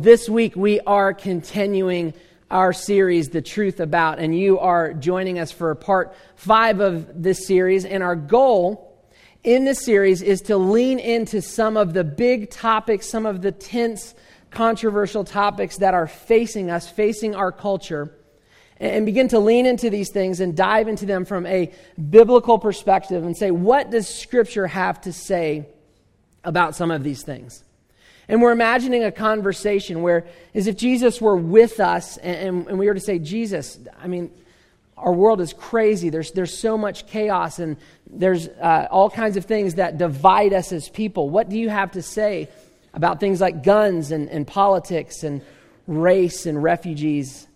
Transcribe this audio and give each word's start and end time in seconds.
This 0.00 0.28
week 0.28 0.54
we 0.54 0.78
are 0.82 1.12
continuing 1.12 2.14
our 2.52 2.72
series, 2.72 3.30
The 3.30 3.42
Truth 3.42 3.80
About, 3.80 4.20
and 4.20 4.32
you 4.38 4.60
are 4.60 4.92
joining 4.92 5.40
us 5.40 5.50
for 5.50 5.74
part 5.74 6.14
five 6.36 6.78
of 6.78 7.20
this 7.20 7.48
series. 7.48 7.84
And 7.84 8.00
our 8.00 8.14
goal 8.14 8.96
in 9.42 9.64
this 9.64 9.84
series 9.84 10.22
is 10.22 10.42
to 10.42 10.56
lean 10.56 11.00
into 11.00 11.42
some 11.42 11.76
of 11.76 11.94
the 11.94 12.04
big 12.04 12.48
topics, 12.48 13.08
some 13.08 13.26
of 13.26 13.42
the 13.42 13.50
tense, 13.50 14.14
controversial 14.52 15.24
topics 15.24 15.78
that 15.78 15.94
are 15.94 16.06
facing 16.06 16.70
us, 16.70 16.88
facing 16.88 17.34
our 17.34 17.50
culture, 17.50 18.14
and 18.78 19.04
begin 19.04 19.26
to 19.26 19.40
lean 19.40 19.66
into 19.66 19.90
these 19.90 20.12
things 20.12 20.38
and 20.38 20.56
dive 20.56 20.86
into 20.86 21.06
them 21.06 21.24
from 21.24 21.44
a 21.44 21.72
biblical 22.08 22.56
perspective 22.60 23.24
and 23.24 23.36
say, 23.36 23.50
what 23.50 23.90
does 23.90 24.06
Scripture 24.06 24.68
have 24.68 25.00
to 25.00 25.12
say 25.12 25.66
about 26.44 26.76
some 26.76 26.92
of 26.92 27.02
these 27.02 27.24
things? 27.24 27.64
And 28.28 28.42
we're 28.42 28.52
imagining 28.52 29.04
a 29.04 29.10
conversation 29.10 30.02
where, 30.02 30.26
as 30.54 30.66
if 30.66 30.76
Jesus 30.76 31.20
were 31.20 31.36
with 31.36 31.80
us 31.80 32.18
and, 32.18 32.68
and, 32.68 32.78
we 32.78 32.86
were 32.86 32.94
to 32.94 33.00
say, 33.00 33.18
Jesus, 33.18 33.78
I 33.98 34.06
mean, 34.06 34.30
our 34.98 35.12
world 35.12 35.40
is 35.40 35.54
crazy. 35.54 36.10
There's, 36.10 36.32
there's 36.32 36.56
so 36.56 36.76
much 36.76 37.06
chaos 37.06 37.58
and 37.58 37.78
there's 38.06 38.48
uh, 38.48 38.88
all 38.90 39.08
kinds 39.08 39.38
of 39.38 39.46
things 39.46 39.76
that 39.76 39.96
divide 39.96 40.52
us 40.52 40.72
as 40.72 40.90
people. 40.90 41.30
What 41.30 41.48
do 41.48 41.58
you 41.58 41.70
have 41.70 41.92
to 41.92 42.02
say 42.02 42.48
about 42.92 43.18
things 43.18 43.40
like 43.40 43.62
guns 43.62 44.12
and, 44.12 44.28
and 44.28 44.46
politics 44.46 45.22
and 45.22 45.40
race 45.86 46.44
and 46.44 46.62
refugees 46.62 47.46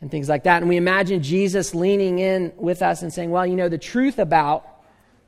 and 0.00 0.10
things 0.10 0.28
like 0.28 0.44
that? 0.44 0.62
And 0.62 0.68
we 0.68 0.78
imagine 0.78 1.22
Jesus 1.22 1.76
leaning 1.76 2.18
in 2.18 2.52
with 2.56 2.82
us 2.82 3.02
and 3.02 3.12
saying, 3.12 3.30
well, 3.30 3.46
you 3.46 3.54
know, 3.54 3.68
the 3.68 3.78
truth 3.78 4.18
about, 4.18 4.66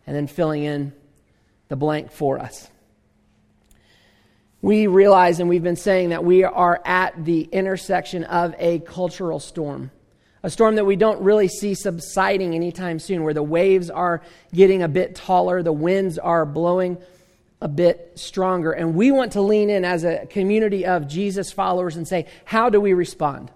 and 0.04 0.16
then 0.16 0.27
filling 0.27 0.65
in 0.65 0.93
the 1.68 1.77
blank 1.77 2.10
for 2.10 2.41
us 2.41 2.68
we 4.64 4.86
realize, 4.86 5.41
and 5.41 5.48
we've 5.50 5.62
been 5.62 5.77
saying, 5.77 6.09
that 6.09 6.24
we 6.24 6.42
are 6.42 6.80
at 6.86 7.23
the 7.23 7.42
intersection 7.42 8.24
of 8.24 8.54
a 8.59 8.79
cultural 8.79 9.38
storm. 9.38 9.90
A 10.43 10.48
storm 10.48 10.76
that 10.76 10.87
we 10.87 10.96
don't 10.96 11.21
really 11.21 11.48
see 11.48 11.74
subsiding 11.74 12.54
anytime 12.54 12.98
soon, 12.98 13.24
where 13.24 13.34
the 13.34 13.43
waves 13.43 13.90
are 13.90 14.23
getting 14.54 14.82
a 14.82 14.88
bit 14.88 15.16
taller, 15.16 15.62
the 15.62 15.71
winds 15.71 16.16
are 16.16 16.46
blowing 16.46 16.96
a 17.60 17.68
bit 17.68 18.12
stronger. 18.15 18.73
And 18.73 18.95
we 18.95 19.12
want 19.12 19.32
to 19.32 19.43
lean 19.43 19.68
in 19.68 19.84
as 19.84 20.02
a 20.02 20.24
community 20.30 20.87
of 20.87 21.09
Jesus 21.09 21.52
followers 21.52 21.96
and 21.96 22.09
say, 22.09 22.24
how 22.46 22.71
do 22.71 22.80
we 22.80 22.95
respond? 22.95 23.51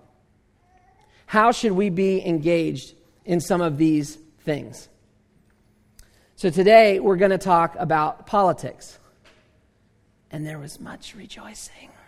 How 1.24 1.52
should 1.52 1.72
we 1.72 1.88
be 1.88 2.22
engaged 2.22 2.94
in 3.24 3.40
some 3.40 3.62
of 3.62 3.78
these 3.78 4.16
things? 4.44 4.90
So 6.36 6.50
today 6.50 7.00
we're 7.00 7.16
going 7.16 7.30
to 7.30 7.38
talk 7.38 7.76
about 7.78 8.26
politics 8.26 8.98
and 10.30 10.46
there 10.46 10.58
was 10.58 10.80
much 10.80 11.14
rejoicing. 11.14 11.90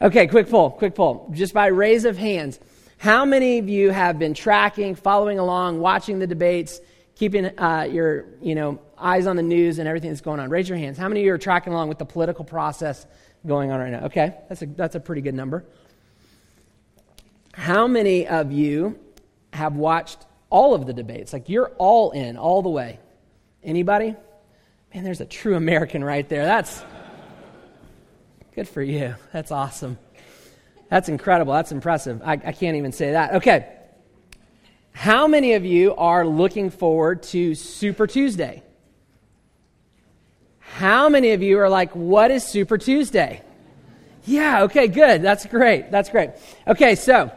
Okay, 0.00 0.28
quick 0.28 0.48
poll, 0.48 0.70
quick 0.70 0.94
poll. 0.94 1.28
Just 1.34 1.52
by 1.52 1.66
raise 1.66 2.04
of 2.04 2.16
hands. 2.16 2.60
How 2.98 3.24
many 3.24 3.58
of 3.58 3.68
you 3.68 3.90
have 3.90 4.16
been 4.16 4.32
tracking, 4.32 4.94
following 4.94 5.40
along, 5.40 5.80
watching 5.80 6.20
the 6.20 6.26
debates, 6.28 6.80
keeping 7.16 7.46
uh, 7.58 7.88
your 7.90 8.26
you 8.40 8.54
know, 8.54 8.80
eyes 8.96 9.26
on 9.26 9.34
the 9.34 9.42
news 9.42 9.80
and 9.80 9.88
everything 9.88 10.10
that's 10.10 10.20
going 10.20 10.38
on? 10.38 10.50
Raise 10.50 10.68
your 10.68 10.78
hands. 10.78 10.98
How 10.98 11.08
many 11.08 11.20
of 11.22 11.26
you 11.26 11.32
are 11.32 11.38
tracking 11.38 11.72
along 11.72 11.88
with 11.88 11.98
the 11.98 12.04
political 12.04 12.44
process 12.44 13.06
going 13.44 13.72
on 13.72 13.80
right 13.80 13.90
now? 13.90 14.04
Okay, 14.04 14.34
that's 14.48 14.62
a, 14.62 14.66
that's 14.66 14.94
a 14.94 15.00
pretty 15.00 15.20
good 15.20 15.34
number. 15.34 15.64
How 17.52 17.88
many 17.88 18.24
of 18.28 18.52
you 18.52 19.00
have 19.52 19.74
watched 19.74 20.26
all 20.48 20.74
of 20.74 20.86
the 20.86 20.92
debates? 20.92 21.32
Like 21.32 21.48
you're 21.48 21.70
all 21.78 22.12
in, 22.12 22.36
all 22.36 22.62
the 22.62 22.68
way. 22.68 23.00
Anybody? 23.64 24.14
Man, 24.94 25.04
there's 25.04 25.20
a 25.20 25.26
true 25.26 25.54
American 25.54 26.02
right 26.02 26.28
there. 26.28 26.44
That's 26.44 26.82
good 28.54 28.68
for 28.68 28.82
you. 28.82 29.14
That's 29.32 29.50
awesome. 29.50 29.98
That's 30.88 31.08
incredible. 31.08 31.52
That's 31.52 31.72
impressive. 31.72 32.22
I, 32.24 32.32
I 32.32 32.52
can't 32.52 32.76
even 32.76 32.92
say 32.92 33.12
that. 33.12 33.34
Okay. 33.34 33.68
How 34.92 35.28
many 35.28 35.52
of 35.54 35.64
you 35.64 35.94
are 35.94 36.26
looking 36.26 36.70
forward 36.70 37.22
to 37.24 37.54
Super 37.54 38.06
Tuesday? 38.06 38.62
How 40.58 41.08
many 41.08 41.32
of 41.32 41.42
you 41.42 41.58
are 41.60 41.68
like, 41.68 41.94
what 41.94 42.30
is 42.30 42.44
Super 42.44 42.78
Tuesday? 42.78 43.42
Yeah, 44.24 44.64
okay, 44.64 44.88
good. 44.88 45.22
That's 45.22 45.46
great. 45.46 45.90
That's 45.90 46.08
great. 46.10 46.30
Okay, 46.66 46.94
so 46.94 47.30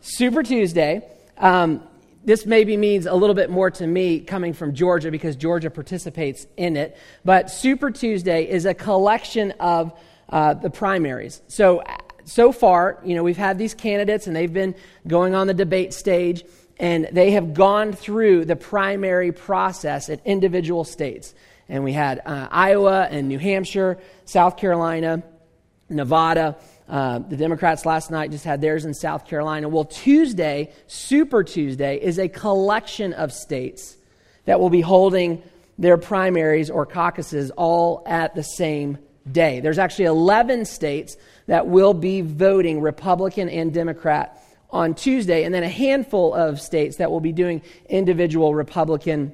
Super 0.00 0.42
Tuesday. 0.42 1.02
Um, 1.38 1.82
this 2.24 2.46
maybe 2.46 2.76
means 2.76 3.06
a 3.06 3.14
little 3.14 3.34
bit 3.34 3.50
more 3.50 3.70
to 3.70 3.86
me 3.86 4.20
coming 4.20 4.52
from 4.52 4.74
Georgia 4.74 5.10
because 5.10 5.36
Georgia 5.36 5.70
participates 5.70 6.46
in 6.56 6.76
it. 6.76 6.96
But 7.24 7.50
Super 7.50 7.90
Tuesday 7.90 8.48
is 8.48 8.64
a 8.64 8.74
collection 8.74 9.52
of 9.60 9.92
uh, 10.28 10.54
the 10.54 10.70
primaries. 10.70 11.42
So, 11.48 11.82
so 12.24 12.50
far, 12.50 13.00
you 13.04 13.14
know, 13.14 13.22
we've 13.22 13.36
had 13.36 13.58
these 13.58 13.74
candidates 13.74 14.26
and 14.26 14.34
they've 14.34 14.52
been 14.52 14.74
going 15.06 15.34
on 15.34 15.46
the 15.46 15.54
debate 15.54 15.92
stage 15.92 16.44
and 16.78 17.08
they 17.12 17.32
have 17.32 17.54
gone 17.54 17.92
through 17.92 18.46
the 18.46 18.56
primary 18.56 19.32
process 19.32 20.08
at 20.08 20.20
individual 20.24 20.84
states. 20.84 21.34
And 21.68 21.84
we 21.84 21.92
had 21.92 22.20
uh, 22.24 22.48
Iowa 22.50 23.06
and 23.10 23.28
New 23.28 23.38
Hampshire, 23.38 23.98
South 24.24 24.56
Carolina, 24.56 25.22
Nevada, 25.88 26.56
uh, 26.88 27.18
the 27.18 27.36
Democrats 27.36 27.86
last 27.86 28.10
night 28.10 28.30
just 28.30 28.44
had 28.44 28.60
theirs 28.60 28.84
in 28.84 28.92
South 28.92 29.26
Carolina. 29.26 29.68
Well, 29.68 29.84
Tuesday, 29.84 30.72
Super 30.86 31.42
Tuesday, 31.42 31.96
is 31.96 32.18
a 32.18 32.28
collection 32.28 33.12
of 33.14 33.32
states 33.32 33.96
that 34.44 34.60
will 34.60 34.70
be 34.70 34.82
holding 34.82 35.42
their 35.78 35.96
primaries 35.96 36.70
or 36.70 36.84
caucuses 36.84 37.50
all 37.52 38.02
at 38.06 38.34
the 38.34 38.42
same 38.42 38.98
day. 39.30 39.60
There's 39.60 39.78
actually 39.78 40.06
11 40.06 40.66
states 40.66 41.16
that 41.46 41.66
will 41.66 41.94
be 41.94 42.20
voting 42.20 42.80
Republican 42.80 43.48
and 43.48 43.72
Democrat 43.72 44.40
on 44.70 44.94
Tuesday, 44.94 45.44
and 45.44 45.54
then 45.54 45.62
a 45.62 45.68
handful 45.68 46.34
of 46.34 46.60
states 46.60 46.96
that 46.96 47.10
will 47.10 47.20
be 47.20 47.32
doing 47.32 47.62
individual 47.88 48.54
Republican 48.54 49.32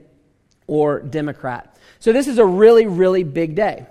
or 0.67 1.01
Democrat. 1.01 1.77
So 1.99 2.13
this 2.13 2.29
is 2.29 2.39
a 2.39 2.47
really, 2.47 2.87
really 2.87 3.25
big 3.25 3.57
day 3.57 3.87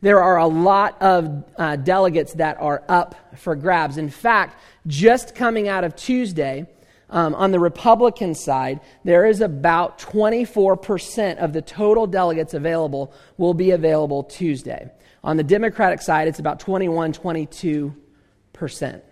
there 0.00 0.22
are 0.22 0.38
a 0.38 0.46
lot 0.46 1.00
of 1.00 1.44
uh, 1.56 1.76
delegates 1.76 2.34
that 2.34 2.58
are 2.60 2.82
up 2.88 3.14
for 3.36 3.56
grabs. 3.56 3.96
In 3.96 4.10
fact, 4.10 4.60
just 4.86 5.34
coming 5.34 5.68
out 5.68 5.84
of 5.84 5.96
Tuesday, 5.96 6.66
um, 7.08 7.34
on 7.34 7.52
the 7.52 7.60
Republican 7.60 8.34
side, 8.34 8.80
there 9.04 9.26
is 9.26 9.40
about 9.40 9.98
24% 9.98 11.36
of 11.38 11.52
the 11.52 11.62
total 11.62 12.06
delegates 12.06 12.52
available 12.54 13.12
will 13.38 13.54
be 13.54 13.70
available 13.70 14.24
Tuesday. 14.24 14.90
On 15.22 15.36
the 15.36 15.44
Democratic 15.44 16.02
side, 16.02 16.28
it's 16.28 16.40
about 16.40 16.60
21, 16.60 17.12
22%. 17.12 19.02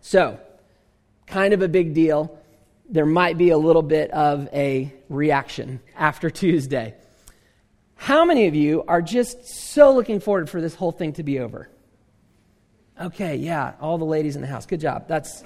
So, 0.00 0.40
kind 1.26 1.52
of 1.52 1.62
a 1.62 1.68
big 1.68 1.94
deal. 1.94 2.38
There 2.88 3.06
might 3.06 3.38
be 3.38 3.50
a 3.50 3.58
little 3.58 3.82
bit 3.82 4.10
of 4.12 4.48
a 4.52 4.92
reaction 5.08 5.80
after 5.96 6.30
Tuesday. 6.40 6.94
How 8.00 8.24
many 8.24 8.46
of 8.46 8.54
you 8.54 8.82
are 8.88 9.02
just 9.02 9.46
so 9.46 9.94
looking 9.94 10.20
forward 10.20 10.48
for 10.48 10.62
this 10.62 10.74
whole 10.74 10.90
thing 10.90 11.12
to 11.12 11.22
be 11.22 11.38
over? 11.38 11.68
Okay, 12.98 13.36
yeah, 13.36 13.74
all 13.78 13.98
the 13.98 14.06
ladies 14.06 14.36
in 14.36 14.40
the 14.40 14.48
house. 14.48 14.64
Good 14.64 14.80
job. 14.80 15.06
That's 15.06 15.44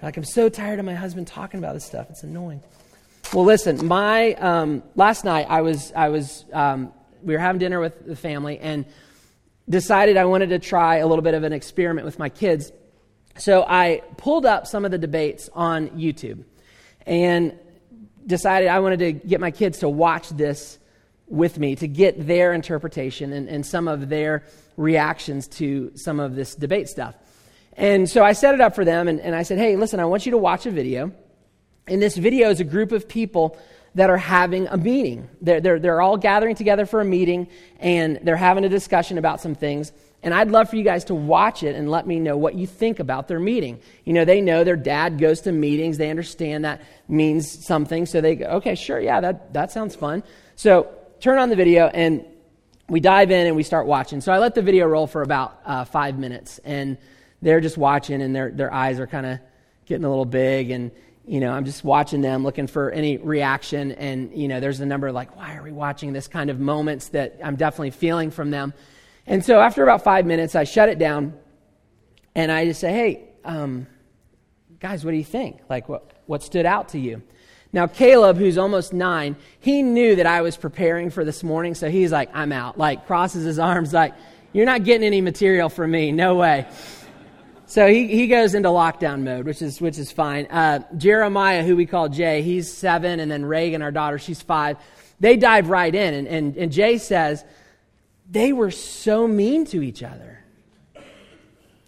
like 0.00 0.16
I'm 0.16 0.24
so 0.24 0.48
tired 0.48 0.78
of 0.78 0.86
my 0.86 0.94
husband 0.94 1.26
talking 1.26 1.58
about 1.58 1.74
this 1.74 1.84
stuff. 1.84 2.06
It's 2.08 2.22
annoying. 2.22 2.62
Well, 3.34 3.44
listen, 3.44 3.86
my 3.86 4.32
um, 4.36 4.82
last 4.96 5.26
night 5.26 5.46
I 5.50 5.60
was 5.60 5.92
I 5.94 6.08
was 6.08 6.46
um, 6.54 6.90
we 7.22 7.34
were 7.34 7.38
having 7.38 7.58
dinner 7.58 7.80
with 7.80 8.06
the 8.06 8.16
family 8.16 8.58
and 8.60 8.86
decided 9.68 10.16
I 10.16 10.24
wanted 10.24 10.48
to 10.48 10.60
try 10.60 10.96
a 10.96 11.06
little 11.06 11.22
bit 11.22 11.34
of 11.34 11.42
an 11.42 11.52
experiment 11.52 12.06
with 12.06 12.18
my 12.18 12.30
kids. 12.30 12.72
So 13.36 13.62
I 13.62 14.00
pulled 14.16 14.46
up 14.46 14.66
some 14.66 14.86
of 14.86 14.90
the 14.90 14.98
debates 14.98 15.50
on 15.52 15.90
YouTube 15.90 16.44
and 17.04 17.58
decided 18.26 18.68
I 18.68 18.78
wanted 18.78 19.00
to 19.00 19.12
get 19.12 19.38
my 19.38 19.50
kids 19.50 19.80
to 19.80 19.88
watch 19.90 20.30
this 20.30 20.78
with 21.26 21.58
me 21.58 21.74
to 21.76 21.88
get 21.88 22.26
their 22.26 22.52
interpretation 22.52 23.32
and, 23.32 23.48
and 23.48 23.64
some 23.64 23.88
of 23.88 24.08
their 24.08 24.44
reactions 24.76 25.48
to 25.48 25.92
some 25.94 26.20
of 26.20 26.34
this 26.34 26.54
debate 26.54 26.88
stuff. 26.88 27.14
And 27.76 28.08
so 28.08 28.22
I 28.22 28.32
set 28.32 28.54
it 28.54 28.60
up 28.60 28.74
for 28.74 28.84
them 28.84 29.08
and, 29.08 29.20
and 29.20 29.34
I 29.34 29.42
said, 29.42 29.58
hey, 29.58 29.76
listen, 29.76 30.00
I 30.00 30.04
want 30.04 30.26
you 30.26 30.32
to 30.32 30.38
watch 30.38 30.66
a 30.66 30.70
video. 30.70 31.12
And 31.86 32.00
this 32.00 32.16
video 32.16 32.50
is 32.50 32.60
a 32.60 32.64
group 32.64 32.92
of 32.92 33.08
people 33.08 33.58
that 33.94 34.10
are 34.10 34.18
having 34.18 34.66
a 34.68 34.76
meeting. 34.76 35.28
They're, 35.40 35.60
they're, 35.60 35.78
they're 35.78 36.00
all 36.00 36.16
gathering 36.16 36.56
together 36.56 36.86
for 36.86 37.00
a 37.00 37.04
meeting 37.04 37.48
and 37.78 38.20
they're 38.22 38.36
having 38.36 38.64
a 38.64 38.68
discussion 38.68 39.18
about 39.18 39.40
some 39.40 39.54
things. 39.54 39.92
And 40.22 40.32
I'd 40.32 40.50
love 40.50 40.70
for 40.70 40.76
you 40.76 40.84
guys 40.84 41.04
to 41.06 41.14
watch 41.14 41.62
it 41.62 41.76
and 41.76 41.90
let 41.90 42.06
me 42.06 42.18
know 42.18 42.36
what 42.36 42.54
you 42.54 42.66
think 42.66 42.98
about 42.98 43.28
their 43.28 43.38
meeting. 43.38 43.78
You 44.04 44.14
know, 44.14 44.24
they 44.24 44.40
know 44.40 44.64
their 44.64 44.74
dad 44.74 45.18
goes 45.18 45.42
to 45.42 45.52
meetings. 45.52 45.98
They 45.98 46.10
understand 46.10 46.64
that 46.64 46.80
means 47.08 47.66
something. 47.66 48.06
So 48.06 48.20
they 48.20 48.36
go, 48.36 48.46
okay, 48.46 48.74
sure, 48.74 48.98
yeah, 48.98 49.20
that, 49.20 49.52
that 49.52 49.70
sounds 49.70 49.94
fun. 49.94 50.22
So 50.56 50.88
turn 51.24 51.38
on 51.38 51.48
the 51.48 51.56
video 51.56 51.86
and 51.86 52.22
we 52.86 53.00
dive 53.00 53.30
in 53.30 53.46
and 53.46 53.56
we 53.56 53.62
start 53.62 53.86
watching. 53.86 54.20
So 54.20 54.30
I 54.30 54.38
let 54.38 54.54
the 54.54 54.60
video 54.60 54.84
roll 54.84 55.06
for 55.06 55.22
about 55.22 55.58
uh, 55.64 55.84
five 55.86 56.18
minutes, 56.18 56.60
and 56.64 56.98
they're 57.40 57.62
just 57.62 57.78
watching, 57.78 58.20
and 58.20 58.36
their 58.36 58.50
their 58.50 58.72
eyes 58.72 59.00
are 59.00 59.06
kind 59.06 59.24
of 59.24 59.38
getting 59.86 60.04
a 60.04 60.08
little 60.10 60.26
big, 60.26 60.70
and 60.70 60.90
you 61.26 61.40
know 61.40 61.50
I'm 61.50 61.64
just 61.64 61.82
watching 61.82 62.20
them, 62.20 62.44
looking 62.44 62.66
for 62.66 62.90
any 62.90 63.16
reaction, 63.16 63.92
and 63.92 64.36
you 64.36 64.48
know 64.48 64.60
there's 64.60 64.80
a 64.80 64.86
number 64.86 65.08
of 65.08 65.14
like, 65.14 65.34
why 65.34 65.56
are 65.56 65.62
we 65.62 65.72
watching 65.72 66.12
this 66.12 66.28
kind 66.28 66.50
of 66.50 66.60
moments 66.60 67.08
that 67.08 67.40
I'm 67.42 67.56
definitely 67.56 67.92
feeling 67.92 68.30
from 68.30 68.50
them, 68.50 68.74
And 69.26 69.44
so 69.44 69.58
after 69.60 69.82
about 69.82 70.04
five 70.04 70.26
minutes, 70.26 70.54
I 70.54 70.64
shut 70.64 70.88
it 70.88 70.98
down 70.98 71.34
and 72.34 72.52
I 72.52 72.66
just 72.66 72.80
say, 72.80 72.92
hey, 72.92 73.28
um, 73.44 73.86
guys, 74.80 75.04
what 75.04 75.12
do 75.12 75.16
you 75.16 75.24
think? 75.24 75.60
Like, 75.68 75.88
what, 75.88 76.12
what 76.26 76.42
stood 76.42 76.66
out 76.66 76.90
to 76.90 76.98
you? 76.98 77.22
Now, 77.74 77.88
Caleb, 77.88 78.36
who's 78.36 78.56
almost 78.56 78.92
nine, 78.92 79.34
he 79.58 79.82
knew 79.82 80.14
that 80.14 80.26
I 80.26 80.42
was 80.42 80.56
preparing 80.56 81.10
for 81.10 81.24
this 81.24 81.42
morning, 81.42 81.74
so 81.74 81.90
he's 81.90 82.12
like, 82.12 82.30
I'm 82.32 82.52
out. 82.52 82.78
Like, 82.78 83.08
crosses 83.08 83.44
his 83.44 83.58
arms, 83.58 83.92
like, 83.92 84.14
you're 84.52 84.64
not 84.64 84.84
getting 84.84 85.04
any 85.04 85.20
material 85.20 85.68
from 85.68 85.90
me. 85.90 86.12
No 86.12 86.36
way. 86.36 86.68
So 87.66 87.88
he, 87.88 88.06
he 88.06 88.28
goes 88.28 88.54
into 88.54 88.68
lockdown 88.68 89.24
mode, 89.24 89.44
which 89.44 89.60
is, 89.60 89.80
which 89.80 89.98
is 89.98 90.12
fine. 90.12 90.46
Uh, 90.46 90.84
Jeremiah, 90.96 91.64
who 91.64 91.74
we 91.74 91.84
call 91.84 92.08
Jay, 92.08 92.42
he's 92.42 92.72
seven, 92.72 93.18
and 93.18 93.28
then 93.28 93.44
Reagan, 93.44 93.82
our 93.82 93.90
daughter, 93.90 94.20
she's 94.20 94.40
five. 94.40 94.76
They 95.18 95.36
dive 95.36 95.68
right 95.68 95.92
in, 95.92 96.14
and, 96.14 96.28
and, 96.28 96.56
and 96.56 96.70
Jay 96.70 96.98
says, 96.98 97.44
they 98.30 98.52
were 98.52 98.70
so 98.70 99.26
mean 99.26 99.64
to 99.66 99.82
each 99.82 100.04
other. 100.04 100.44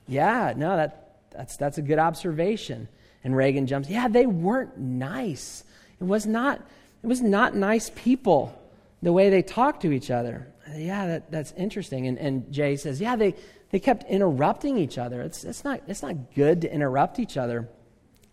Yeah, 0.08 0.52
no, 0.56 0.78
that, 0.78 1.18
that's, 1.30 1.56
that's 1.56 1.78
a 1.78 1.82
good 1.82 2.00
observation. 2.00 2.88
And 3.22 3.36
Reagan 3.36 3.68
jumps, 3.68 3.88
yeah, 3.88 4.08
they 4.08 4.26
weren't 4.26 4.76
nice. 4.78 5.62
It 6.00 6.04
was 6.04 6.26
not, 6.26 6.60
it 7.02 7.06
was 7.06 7.20
not 7.20 7.54
nice 7.54 7.90
people 7.94 8.60
the 9.02 9.12
way 9.12 9.30
they 9.30 9.42
talked 9.42 9.82
to 9.82 9.92
each 9.92 10.10
other. 10.10 10.52
Yeah, 10.74 11.06
that, 11.06 11.30
that's 11.30 11.52
interesting. 11.52 12.06
And, 12.06 12.18
and 12.18 12.52
Jay 12.52 12.76
says, 12.76 13.00
yeah, 13.00 13.16
they, 13.16 13.34
they 13.70 13.78
kept 13.78 14.04
interrupting 14.04 14.78
each 14.78 14.98
other. 14.98 15.22
It's, 15.22 15.44
it's, 15.44 15.64
not, 15.64 15.82
it's 15.86 16.02
not 16.02 16.34
good 16.34 16.62
to 16.62 16.72
interrupt 16.72 17.18
each 17.18 17.36
other 17.36 17.68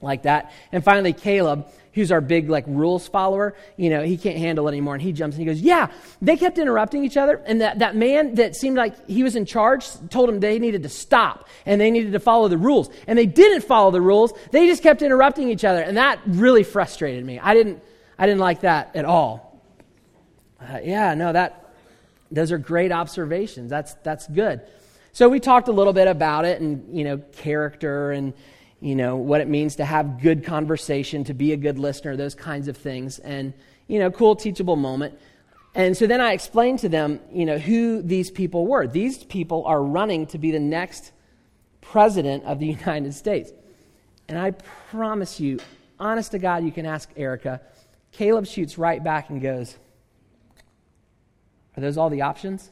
like 0.04 0.24
that. 0.24 0.52
And 0.72 0.84
finally, 0.84 1.14
Caleb, 1.14 1.68
who's 1.94 2.12
our 2.12 2.22
big 2.22 2.50
like 2.50 2.66
rules 2.68 3.08
follower, 3.08 3.56
you 3.78 3.90
know, 3.90 4.04
he 4.04 4.18
can't 4.18 4.38
handle 4.38 4.68
it 4.68 4.72
anymore. 4.72 4.96
And 4.96 5.02
he 5.02 5.12
jumps 5.12 5.36
and 5.38 5.42
he 5.42 5.46
goes, 5.46 5.62
Yeah, 5.62 5.88
they 6.22 6.38
kept 6.38 6.58
interrupting 6.58 7.06
each 7.06 7.18
other. 7.18 7.42
And 7.46 7.62
that, 7.62 7.80
that 7.80 7.96
man 7.96 8.36
that 8.36 8.56
seemed 8.56 8.78
like 8.78 9.08
he 9.08 9.24
was 9.24 9.36
in 9.36 9.46
charge 9.46 9.88
told 10.10 10.30
them 10.30 10.40
they 10.40 10.60
needed 10.60 10.84
to 10.84 10.90
stop 10.90 11.48
and 11.66 11.80
they 11.80 11.92
needed 11.92 12.14
to 12.14 12.20
follow 12.20 12.48
the 12.48 12.58
rules. 12.58 12.90
And 13.08 13.18
they 13.18 13.26
didn't 13.26 13.62
follow 13.62 13.92
the 13.92 14.02
rules. 14.02 14.34
They 14.52 14.68
just 14.68 14.84
kept 14.84 15.02
interrupting 15.02 15.50
each 15.50 15.64
other. 15.64 15.82
And 15.82 15.98
that 15.98 16.20
really 16.26 16.64
frustrated 16.64 17.26
me. 17.26 17.40
I 17.40 17.54
didn't, 17.54 17.82
I 18.18 18.26
didn't 18.26 18.42
like 18.42 18.62
that 18.62 18.96
at 18.96 19.06
all. 19.06 19.62
Uh, 20.60 20.80
yeah, 20.84 21.14
no, 21.14 21.34
that, 21.34 21.74
those 22.32 22.52
are 22.52 22.58
great 22.58 22.92
observations. 22.92 23.70
That's, 23.70 23.94
that's 23.96 24.28
good. 24.28 24.62
So 25.12 25.30
we 25.30 25.40
talked 25.40 25.68
a 25.68 25.72
little 25.72 25.94
bit 25.94 26.08
about 26.08 26.46
it 26.46 26.60
and, 26.60 26.98
you 26.98 27.04
know, 27.04 27.18
character 27.34 28.12
and, 28.12 28.34
you 28.84 28.98
know, 28.98 29.16
what 29.16 29.40
it 29.40 29.48
means 29.48 29.78
to 29.78 29.86
have 29.86 30.22
good 30.22 30.44
conversation, 30.44 31.24
to 31.24 31.34
be 31.34 31.54
a 31.54 31.58
good 31.58 31.80
listener, 31.80 32.18
those 32.18 32.36
kinds 32.36 32.68
of 32.68 32.76
things. 32.76 33.18
And, 33.20 33.54
you 33.88 33.98
know, 33.98 34.12
cool 34.12 34.36
teachable 34.36 34.76
moment. 34.76 35.18
And 35.74 35.96
so 35.96 36.06
then 36.06 36.20
I 36.20 36.34
explained 36.34 36.80
to 36.80 36.90
them, 36.90 37.22
you 37.32 37.46
know, 37.46 37.58
who 37.58 38.02
these 38.02 38.30
people 38.30 38.68
were. 38.68 38.86
These 38.86 39.24
people 39.24 39.66
are 39.66 39.82
running 39.82 40.28
to 40.28 40.38
be 40.38 40.52
the 40.52 40.60
next 40.60 41.14
president 41.80 42.44
of 42.44 42.60
the 42.60 42.66
United 42.80 43.14
States. 43.14 43.54
And 44.28 44.38
I 44.38 44.52
promise 44.52 45.40
you, 45.40 45.60
honest 45.98 46.32
to 46.32 46.40
God, 46.40 46.66
you 46.66 46.72
can 46.74 46.86
ask 46.86 47.10
Erica. 47.16 47.62
Caleb 48.12 48.46
shoots 48.46 48.78
right 48.78 49.02
back 49.02 49.30
and 49.30 49.42
goes, 49.42 49.78
Are 51.78 51.82
those 51.82 51.98
all 51.98 52.10
the 52.10 52.24
options? 52.24 52.70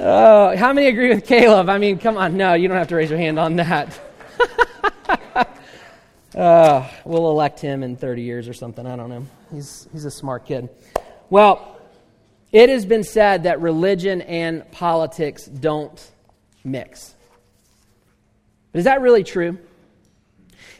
Oh, 0.00 0.56
how 0.56 0.72
many 0.72 0.86
agree 0.86 1.08
with 1.08 1.26
Caleb? 1.26 1.68
I 1.68 1.78
mean, 1.78 1.98
come 1.98 2.16
on. 2.16 2.36
No, 2.36 2.54
you 2.54 2.68
don't 2.68 2.76
have 2.76 2.88
to 2.88 2.96
raise 2.96 3.10
your 3.10 3.18
hand 3.18 3.36
on 3.36 3.56
that. 3.56 4.00
uh, 6.36 6.88
we'll 7.04 7.30
elect 7.30 7.58
him 7.58 7.82
in 7.82 7.96
30 7.96 8.22
years 8.22 8.48
or 8.48 8.54
something. 8.54 8.86
I 8.86 8.94
don't 8.94 9.08
know. 9.08 9.26
He's, 9.52 9.88
he's 9.92 10.04
a 10.04 10.10
smart 10.10 10.46
kid. 10.46 10.68
Well, 11.30 11.80
it 12.52 12.68
has 12.68 12.86
been 12.86 13.02
said 13.02 13.42
that 13.42 13.60
religion 13.60 14.22
and 14.22 14.70
politics 14.70 15.46
don't 15.46 16.10
mix. 16.62 17.14
But 18.70 18.78
is 18.78 18.84
that 18.84 19.00
really 19.00 19.24
true? 19.24 19.58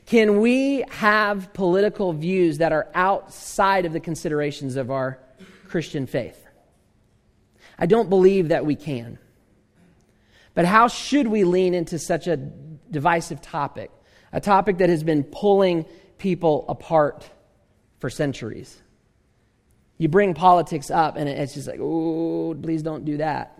Can 0.06 0.40
we 0.40 0.84
have 0.90 1.52
political 1.54 2.12
views 2.12 2.58
that 2.58 2.72
are 2.72 2.86
outside 2.94 3.84
of 3.84 3.92
the 3.92 4.00
considerations 4.00 4.76
of 4.76 4.92
our 4.92 5.18
Christian 5.66 6.06
faith? 6.06 6.47
I 7.78 7.86
don't 7.86 8.08
believe 8.08 8.48
that 8.48 8.66
we 8.66 8.74
can. 8.74 9.18
But 10.54 10.64
how 10.64 10.88
should 10.88 11.28
we 11.28 11.44
lean 11.44 11.74
into 11.74 11.98
such 11.98 12.26
a 12.26 12.36
divisive 12.36 13.40
topic? 13.40 13.90
A 14.32 14.40
topic 14.40 14.78
that 14.78 14.88
has 14.88 15.04
been 15.04 15.22
pulling 15.22 15.86
people 16.18 16.64
apart 16.68 17.30
for 18.00 18.10
centuries. 18.10 18.82
You 19.98 20.08
bring 20.08 20.34
politics 20.34 20.90
up, 20.90 21.16
and 21.16 21.28
it's 21.28 21.54
just 21.54 21.68
like, 21.68 21.80
oh, 21.80 22.56
please 22.60 22.82
don't 22.82 23.04
do 23.04 23.18
that. 23.18 23.58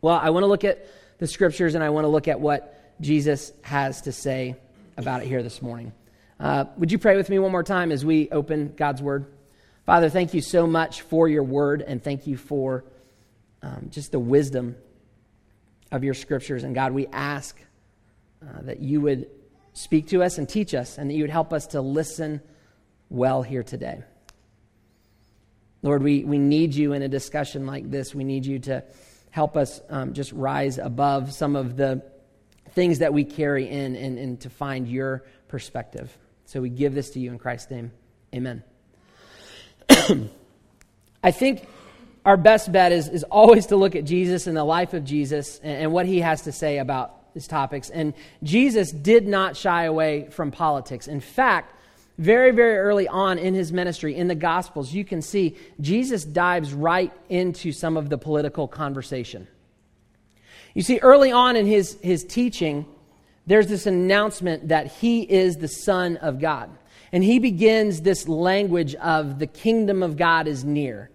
Well, 0.00 0.18
I 0.20 0.30
want 0.30 0.42
to 0.42 0.48
look 0.48 0.64
at 0.64 0.86
the 1.18 1.26
scriptures 1.26 1.74
and 1.74 1.82
I 1.82 1.90
want 1.90 2.04
to 2.04 2.08
look 2.08 2.28
at 2.28 2.40
what 2.40 3.00
Jesus 3.00 3.52
has 3.62 4.02
to 4.02 4.12
say 4.12 4.56
about 4.96 5.22
it 5.22 5.28
here 5.28 5.42
this 5.42 5.62
morning. 5.62 5.92
Uh, 6.38 6.66
would 6.76 6.92
you 6.92 6.98
pray 6.98 7.16
with 7.16 7.28
me 7.30 7.38
one 7.38 7.52
more 7.52 7.62
time 7.62 7.92
as 7.92 8.04
we 8.04 8.28
open 8.30 8.74
God's 8.76 9.00
Word? 9.00 9.26
Father, 9.86 10.08
thank 10.08 10.34
you 10.34 10.40
so 10.40 10.66
much 10.66 11.02
for 11.02 11.28
your 11.28 11.42
Word, 11.42 11.82
and 11.82 12.02
thank 12.02 12.26
you 12.26 12.36
for 12.36 12.84
um, 13.64 13.88
just 13.90 14.12
the 14.12 14.18
wisdom 14.18 14.76
of 15.90 16.04
your 16.04 16.14
scriptures. 16.14 16.64
And 16.64 16.74
God, 16.74 16.92
we 16.92 17.06
ask 17.06 17.58
uh, 18.42 18.62
that 18.62 18.80
you 18.80 19.00
would 19.00 19.30
speak 19.72 20.08
to 20.08 20.22
us 20.22 20.38
and 20.38 20.48
teach 20.48 20.74
us, 20.74 20.98
and 20.98 21.10
that 21.10 21.14
you 21.14 21.22
would 21.22 21.30
help 21.30 21.52
us 21.52 21.68
to 21.68 21.80
listen 21.80 22.40
well 23.08 23.42
here 23.42 23.62
today. 23.62 24.02
Lord, 25.82 26.02
we, 26.02 26.24
we 26.24 26.38
need 26.38 26.74
you 26.74 26.92
in 26.92 27.02
a 27.02 27.08
discussion 27.08 27.66
like 27.66 27.90
this. 27.90 28.14
We 28.14 28.24
need 28.24 28.46
you 28.46 28.58
to 28.60 28.84
help 29.30 29.56
us 29.56 29.80
um, 29.88 30.12
just 30.12 30.32
rise 30.32 30.78
above 30.78 31.32
some 31.32 31.56
of 31.56 31.76
the 31.76 32.02
things 32.70 33.00
that 33.00 33.12
we 33.12 33.24
carry 33.24 33.68
in 33.68 33.96
and, 33.96 34.18
and 34.18 34.40
to 34.40 34.50
find 34.50 34.86
your 34.86 35.24
perspective. 35.48 36.16
So 36.44 36.60
we 36.60 36.68
give 36.68 36.94
this 36.94 37.10
to 37.10 37.20
you 37.20 37.30
in 37.30 37.38
Christ's 37.38 37.70
name. 37.70 37.92
Amen. 38.34 38.62
I 41.22 41.30
think 41.30 41.66
our 42.24 42.36
best 42.36 42.72
bet 42.72 42.92
is, 42.92 43.08
is 43.08 43.24
always 43.24 43.66
to 43.66 43.76
look 43.76 43.94
at 43.94 44.04
Jesus 44.04 44.46
and 44.46 44.56
the 44.56 44.64
life 44.64 44.94
of 44.94 45.04
Jesus 45.04 45.58
and, 45.62 45.84
and 45.84 45.92
what 45.92 46.06
he 46.06 46.20
has 46.20 46.42
to 46.42 46.52
say 46.52 46.78
about 46.78 47.32
these 47.34 47.46
topics. 47.46 47.90
And 47.90 48.14
Jesus 48.42 48.90
did 48.90 49.26
not 49.26 49.56
shy 49.56 49.84
away 49.84 50.28
from 50.30 50.50
politics. 50.50 51.06
In 51.08 51.20
fact, 51.20 51.72
very, 52.16 52.52
very 52.52 52.78
early 52.78 53.08
on 53.08 53.38
in 53.38 53.54
his 53.54 53.72
ministry, 53.72 54.14
in 54.14 54.28
the 54.28 54.36
Gospels, 54.36 54.92
you 54.94 55.04
can 55.04 55.20
see 55.20 55.56
Jesus 55.80 56.24
dives 56.24 56.72
right 56.72 57.12
into 57.28 57.72
some 57.72 57.96
of 57.96 58.08
the 58.08 58.16
political 58.16 58.68
conversation. 58.68 59.48
You 60.74 60.82
see, 60.82 60.98
early 61.00 61.32
on 61.32 61.56
in 61.56 61.66
his, 61.66 61.98
his 62.02 62.24
teaching, 62.24 62.86
there's 63.46 63.66
this 63.66 63.86
announcement 63.86 64.68
that 64.68 64.86
he 64.86 65.22
is 65.22 65.56
the 65.56 65.68
Son 65.68 66.16
of 66.18 66.40
God. 66.40 66.70
And 67.12 67.22
he 67.22 67.38
begins 67.38 68.00
this 68.00 68.26
language 68.28 68.94
of 68.96 69.38
the 69.38 69.46
kingdom 69.46 70.02
of 70.02 70.16
God 70.16 70.48
is 70.48 70.64
near. 70.64 71.10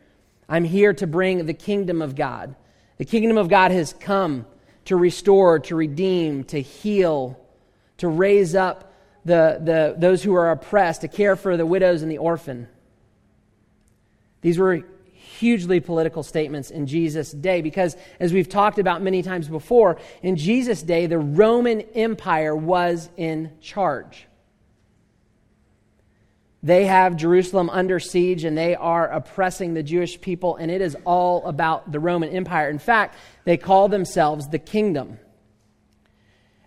I'm 0.49 0.63
here 0.63 0.93
to 0.95 1.07
bring 1.07 1.45
the 1.45 1.53
kingdom 1.53 2.01
of 2.01 2.15
God. 2.15 2.55
The 2.97 3.05
kingdom 3.05 3.37
of 3.37 3.47
God 3.47 3.71
has 3.71 3.93
come 3.93 4.47
to 4.85 4.95
restore, 4.95 5.59
to 5.59 5.75
redeem, 5.75 6.43
to 6.45 6.59
heal, 6.59 7.39
to 7.97 8.07
raise 8.07 8.55
up 8.55 8.91
the, 9.23 9.61
the, 9.63 9.95
those 9.97 10.23
who 10.23 10.33
are 10.33 10.49
oppressed, 10.49 11.01
to 11.01 11.07
care 11.07 11.35
for 11.35 11.55
the 11.55 11.65
widows 11.65 12.01
and 12.01 12.11
the 12.11 12.17
orphan. 12.17 12.67
These 14.41 14.57
were 14.57 14.83
hugely 15.13 15.79
political 15.79 16.23
statements 16.23 16.71
in 16.71 16.87
Jesus' 16.87 17.31
day 17.31 17.61
because, 17.61 17.95
as 18.19 18.33
we've 18.33 18.49
talked 18.49 18.79
about 18.79 19.01
many 19.03 19.21
times 19.21 19.47
before, 19.47 19.99
in 20.23 20.35
Jesus' 20.35 20.81
day, 20.81 21.05
the 21.05 21.19
Roman 21.19 21.81
Empire 21.93 22.55
was 22.55 23.09
in 23.17 23.51
charge. 23.61 24.25
They 26.61 26.85
have 26.85 27.15
Jerusalem 27.15 27.69
under 27.69 27.99
siege 27.99 28.43
and 28.43 28.57
they 28.57 28.75
are 28.75 29.07
oppressing 29.07 29.73
the 29.73 29.83
Jewish 29.83 30.19
people, 30.19 30.57
and 30.57 30.69
it 30.69 30.81
is 30.81 30.97
all 31.05 31.45
about 31.45 31.91
the 31.91 31.99
Roman 31.99 32.29
Empire. 32.29 32.69
In 32.69 32.79
fact, 32.79 33.15
they 33.45 33.55
call 33.57 33.87
themselves 33.87 34.49
the 34.49 34.59
kingdom. 34.59 35.19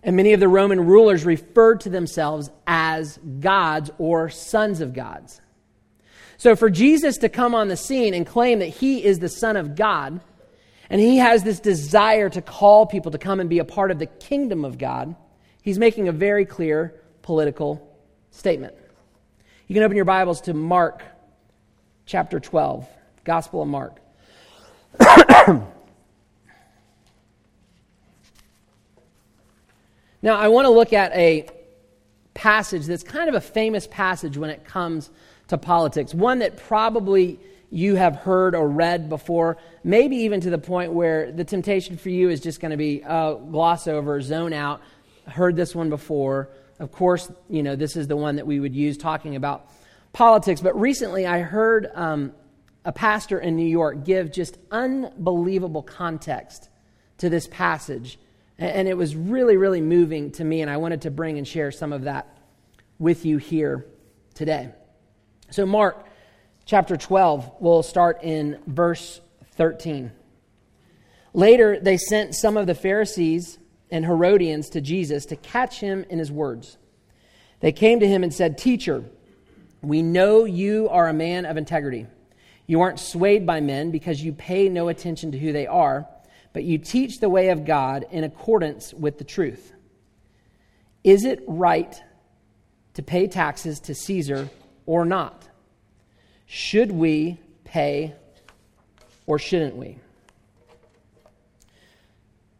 And 0.02 0.16
many 0.16 0.32
of 0.32 0.40
the 0.40 0.49
Roman 0.49 0.87
rulers 0.87 1.25
referred 1.25 1.80
to 1.82 1.90
themselves 1.90 2.50
as 2.66 3.18
gods 3.40 3.90
or 3.99 4.30
sons 4.30 4.80
of 4.80 4.94
gods. 4.94 5.40
So, 6.38 6.56
for 6.56 6.70
Jesus 6.70 7.18
to 7.18 7.28
come 7.28 7.54
on 7.54 7.68
the 7.68 7.76
scene 7.76 8.14
and 8.14 8.26
claim 8.26 8.58
that 8.61 8.66
he 8.66 9.04
is 9.04 9.20
the 9.20 9.28
Son 9.28 9.56
of 9.56 9.76
God, 9.76 10.20
and 10.90 11.00
he 11.00 11.18
has 11.18 11.44
this 11.44 11.61
desire 11.61 12.28
to 12.30 12.42
call 12.42 12.87
people 12.87 13.12
to 13.12 13.18
come 13.18 13.38
and 13.38 13.49
be 13.49 13.61
a 13.61 13.64
part 13.64 13.92
of 13.92 14.00
the 14.00 14.06
kingdom 14.06 14.64
of 14.64 14.76
God, 14.76 15.14
he's 15.62 15.78
making 15.78 16.08
a 16.08 16.12
very 16.12 16.44
clear 16.44 17.00
political 17.22 17.96
statement. 18.32 18.75
You 19.73 19.75
can 19.76 19.85
open 19.85 19.97
your 19.97 20.05
Bibles 20.05 20.43
to 20.43 20.52
Mark 20.52 21.02
chapter 22.05 22.38
12, 22.38 22.87
Gospel 23.25 23.62
of 23.62 23.69
Mark. 23.69 24.00
now, 30.21 30.37
I 30.37 30.49
want 30.49 30.67
to 30.67 30.71
look 30.71 30.93
at 30.93 31.11
a 31.14 31.47
passage 32.35 32.85
that's 32.85 33.02
kind 33.02 33.31
of 33.31 33.35
a 33.35 33.41
famous 33.41 33.88
passage 33.91 34.37
when 34.37 34.50
it 34.50 34.62
comes 34.67 35.09
to 35.49 35.57
politics, 35.57 36.12
one 36.12 36.41
that 36.41 36.59
probably 36.59 37.41
you 37.71 37.95
have 37.95 38.17
heard 38.17 38.55
or 38.55 38.69
read 38.69 39.09
before, 39.09 39.57
maybe 39.83 40.17
even 40.17 40.43
to 40.43 40.50
the 40.50 40.59
point 40.59 40.93
where 40.93 41.33
the 41.33 41.45
temptation 41.45 41.97
for 41.97 42.11
you 42.11 42.29
is 42.29 42.41
just 42.41 42.61
going 42.61 42.73
to 42.73 42.76
be 42.76 43.02
uh, 43.05 43.33
gloss 43.33 43.88
over, 43.88 44.21
zone 44.21 44.52
out. 44.52 44.83
Heard 45.26 45.57
this 45.57 45.75
one 45.75 45.88
before. 45.88 46.50
Of 46.83 46.91
course, 46.91 47.31
you 47.49 47.62
know, 47.62 47.77
this 47.77 47.97
is 47.97 48.09
the 48.09 48.17
one 48.17 48.37
that 48.37 48.47
we 48.47 48.59
would 48.59 48.75
use 48.75 48.99
talking 48.99 49.37
about 49.37 49.71
politics. 50.12 50.61
But 50.61 50.79
recently 50.79 51.29
I 51.29 51.39
heard 51.39 51.89
um, 51.95 52.33
a 52.85 52.91
pastor 52.91 53.39
in 53.39 53.55
New 53.55 53.69
York 53.69 54.05
give 54.05 54.33
just 54.33 54.59
unbelievable 54.73 55.85
context 55.85 56.69
to 57.19 57.31
this 57.31 57.47
passage. 57.47 58.19
And 58.59 58.89
it 58.89 58.97
was 58.97 59.15
really, 59.15 59.57
really 59.57 59.81
moving 59.81 60.33
to 60.33 60.45
me, 60.45 60.61
and 60.61 60.69
I 60.69 60.79
wanted 60.79 61.03
to 61.03 61.12
bring 61.12 61.39
and 61.39 61.47
share 61.47 61.71
some 61.71 61.93
of 61.93 62.03
that 62.03 62.27
with 62.99 63.25
you 63.25 63.39
here 63.39 63.87
today. 64.35 64.71
So, 65.51 65.65
Mark 65.65 66.05
chapter 66.65 66.97
12, 66.97 67.53
we'll 67.61 67.85
start 67.85 68.25
in 68.25 68.59
verse 68.67 69.21
13. 69.53 70.11
Later, 71.33 71.79
they 71.79 71.97
sent 71.97 72.35
some 72.35 72.57
of 72.57 72.67
the 72.67 72.75
Pharisees 72.75 73.59
and 73.92 74.06
Herodians 74.06 74.70
to 74.70 74.80
Jesus 74.80 75.26
to 75.26 75.37
catch 75.37 75.78
him 75.78 76.04
in 76.08 76.18
his 76.18 76.32
words. 76.32 76.78
They 77.61 77.72
came 77.72 78.00
to 78.00 78.08
him 78.08 78.25
and 78.25 78.32
said, 78.32 78.56
Teacher, 78.56 79.04
we 79.82 80.00
know 80.02 80.44
you 80.44 80.88
are 80.88 81.08
a 81.08 81.12
man 81.12 81.44
of 81.44 81.58
integrity. 81.58 82.06
You 82.66 82.80
aren't 82.80 82.99
swayed 82.99 83.46
by 83.46 83.61
men 83.61 83.90
because 83.90 84.22
you 84.22 84.32
pay 84.32 84.70
no 84.70 84.88
attention 84.88 85.32
to 85.32 85.38
who 85.38 85.52
they 85.52 85.66
are, 85.66 86.08
but 86.54 86.64
you 86.64 86.78
teach 86.78 87.20
the 87.20 87.28
way 87.28 87.50
of 87.50 87.66
God 87.66 88.06
in 88.11 88.25
accordance 88.25 88.94
with 88.94 89.18
the 89.18 89.25
truth. 89.25 89.75
Is 91.04 91.26
it 91.26 91.44
right 91.46 91.94
to 92.94 93.02
pay 93.02 93.26
taxes 93.26 93.78
to 93.80 93.94
Caesar 93.94 94.49
or 94.87 95.04
not? 95.04 95.46
Should 96.46 96.92
we 96.92 97.38
pay 97.64 98.14
or 99.26 99.38
shouldn't 99.38 99.76
we? 99.76 99.99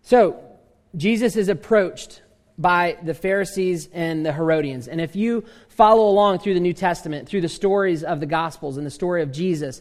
So, 0.02 0.51
Jesus 0.96 1.37
is 1.37 1.49
approached 1.49 2.22
by 2.58 2.99
the 3.02 3.14
Pharisees 3.14 3.88
and 3.92 4.25
the 4.25 4.32
Herodians. 4.32 4.88
And 4.88 5.00
if 5.00 5.16
you 5.16 5.44
follow 5.68 6.08
along 6.08 6.40
through 6.40 6.54
the 6.54 6.61
New 6.61 6.75
Testament, 6.75 7.28
through 7.28 7.40
the 7.40 7.49
stories 7.49 8.04
of 8.04 8.20
the 8.20 8.26
Gospels 8.26 8.76
and 8.76 8.87
the 8.87 8.90
story 8.90 9.22
of 9.22 9.32
Jesus, 9.32 9.80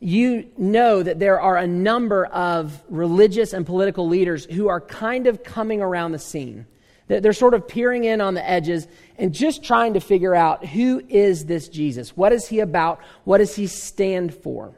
you 0.00 0.50
know 0.56 1.02
that 1.02 1.18
there 1.18 1.40
are 1.40 1.56
a 1.56 1.66
number 1.66 2.26
of 2.26 2.82
religious 2.88 3.52
and 3.52 3.66
political 3.66 4.06
leaders 4.06 4.44
who 4.44 4.68
are 4.68 4.80
kind 4.80 5.26
of 5.26 5.42
coming 5.42 5.80
around 5.80 6.12
the 6.12 6.18
scene. 6.18 6.66
They're 7.06 7.32
sort 7.32 7.54
of 7.54 7.68
peering 7.68 8.04
in 8.04 8.20
on 8.20 8.34
the 8.34 8.48
edges 8.48 8.86
and 9.18 9.34
just 9.34 9.62
trying 9.62 9.94
to 9.94 10.00
figure 10.00 10.34
out 10.34 10.64
who 10.64 11.02
is 11.08 11.44
this 11.46 11.68
Jesus? 11.68 12.16
What 12.16 12.32
is 12.32 12.48
he 12.48 12.60
about? 12.60 13.00
What 13.24 13.38
does 13.38 13.54
he 13.54 13.66
stand 13.66 14.34
for? 14.34 14.72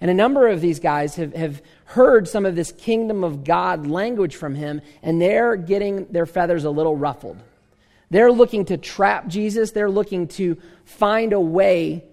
And 0.00 0.10
a 0.10 0.14
number 0.14 0.48
of 0.48 0.60
these 0.60 0.78
guys 0.78 1.14
have, 1.16 1.34
have 1.34 1.62
heard 1.86 2.28
some 2.28 2.44
of 2.44 2.54
this 2.54 2.72
kingdom 2.72 3.24
of 3.24 3.44
God 3.44 3.86
language 3.86 4.36
from 4.36 4.54
him, 4.54 4.82
and 5.02 5.20
they're 5.20 5.56
getting 5.56 6.06
their 6.06 6.26
feathers 6.26 6.64
a 6.64 6.70
little 6.70 6.96
ruffled. 6.96 7.38
They're 8.10 8.32
looking 8.32 8.66
to 8.66 8.76
trap 8.76 9.26
Jesus, 9.26 9.72
they're 9.72 9.90
looking 9.90 10.28
to 10.28 10.56
find 10.84 11.32
a 11.32 11.40
way 11.40 12.04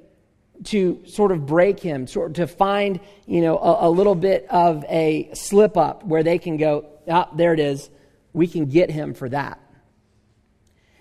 to 0.66 1.04
sort 1.08 1.32
of 1.32 1.46
break 1.46 1.80
him, 1.80 2.08
sort 2.08 2.36
to 2.36 2.48
find, 2.48 3.00
you 3.26 3.42
know, 3.42 3.58
a, 3.58 3.88
a 3.88 3.90
little 3.90 4.16
bit 4.16 4.48
of 4.50 4.86
a 4.86 5.30
slip 5.34 5.76
up 5.78 6.06
where 6.06 6.24
they 6.24 6.38
can 6.38 6.58
go, 6.58 6.86
ah, 7.10 7.30
there 7.36 7.54
it 7.54 7.60
is. 7.60 7.90
We 8.32 8.48
can 8.48 8.66
get 8.66 8.90
him 8.90 9.14
for 9.14 9.28
that. 9.30 9.60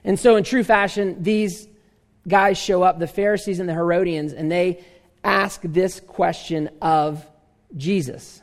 And 0.04 0.18
so, 0.18 0.36
in 0.36 0.44
true 0.44 0.64
fashion, 0.64 1.22
these 1.22 1.68
guys 2.26 2.58
show 2.58 2.82
up, 2.82 2.98
the 2.98 3.06
Pharisees 3.06 3.60
and 3.60 3.68
the 3.68 3.74
Herodians, 3.74 4.32
and 4.32 4.50
they 4.50 4.84
ask 5.24 5.60
this 5.62 6.00
question 6.00 6.70
of 6.80 7.26
Jesus 7.76 8.42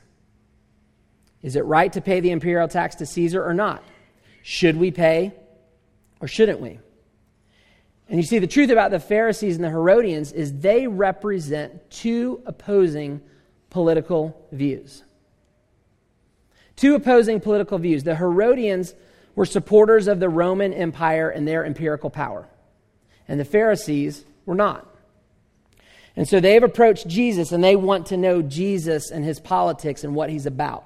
Is 1.41 1.55
it 1.55 1.65
right 1.65 1.91
to 1.93 2.01
pay 2.01 2.19
the 2.19 2.31
imperial 2.31 2.67
tax 2.67 2.95
to 2.95 3.05
Caesar 3.05 3.43
or 3.43 3.53
not? 3.53 3.83
Should 4.41 4.77
we 4.77 4.91
pay 4.91 5.33
or 6.19 6.27
shouldn't 6.27 6.59
we? 6.59 6.79
And 8.09 8.17
you 8.17 8.23
see, 8.23 8.39
the 8.39 8.47
truth 8.47 8.71
about 8.71 8.89
the 8.89 8.99
Pharisees 8.99 9.55
and 9.55 9.63
the 9.63 9.69
Herodians 9.69 10.31
is 10.31 10.59
they 10.59 10.87
represent 10.87 11.91
two 11.91 12.41
opposing 12.47 13.21
political 13.69 14.47
views. 14.51 15.03
Two 16.75 16.95
opposing 16.95 17.39
political 17.39 17.77
views. 17.77 18.03
The 18.03 18.15
Herodians 18.15 18.95
were 19.35 19.45
supporters 19.45 20.07
of 20.07 20.19
the 20.19 20.29
Roman 20.29 20.73
Empire 20.73 21.29
and 21.29 21.47
their 21.47 21.63
empirical 21.63 22.09
power, 22.09 22.47
and 23.27 23.39
the 23.39 23.45
Pharisees 23.45 24.25
were 24.45 24.55
not. 24.55 24.88
And 26.19 26.27
so 26.27 26.39
they've 26.39 26.61
approached 26.61 27.07
Jesus 27.07 27.51
and 27.51 27.63
they 27.63 27.75
want 27.75 28.07
to 28.07 28.17
know 28.17 28.41
Jesus 28.41 29.09
and 29.09 29.23
his 29.23 29.39
politics 29.39 30.03
and 30.03 30.13
what 30.13 30.29
he's 30.29 30.45
about. 30.45 30.85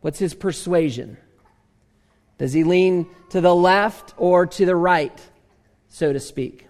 What's 0.00 0.18
his 0.18 0.34
persuasion? 0.34 1.16
Does 2.36 2.52
he 2.52 2.64
lean 2.64 3.06
to 3.30 3.40
the 3.40 3.54
left 3.54 4.14
or 4.18 4.44
to 4.46 4.66
the 4.66 4.76
right? 4.76 5.18
so 5.88 6.12
to 6.12 6.20
speak. 6.20 6.66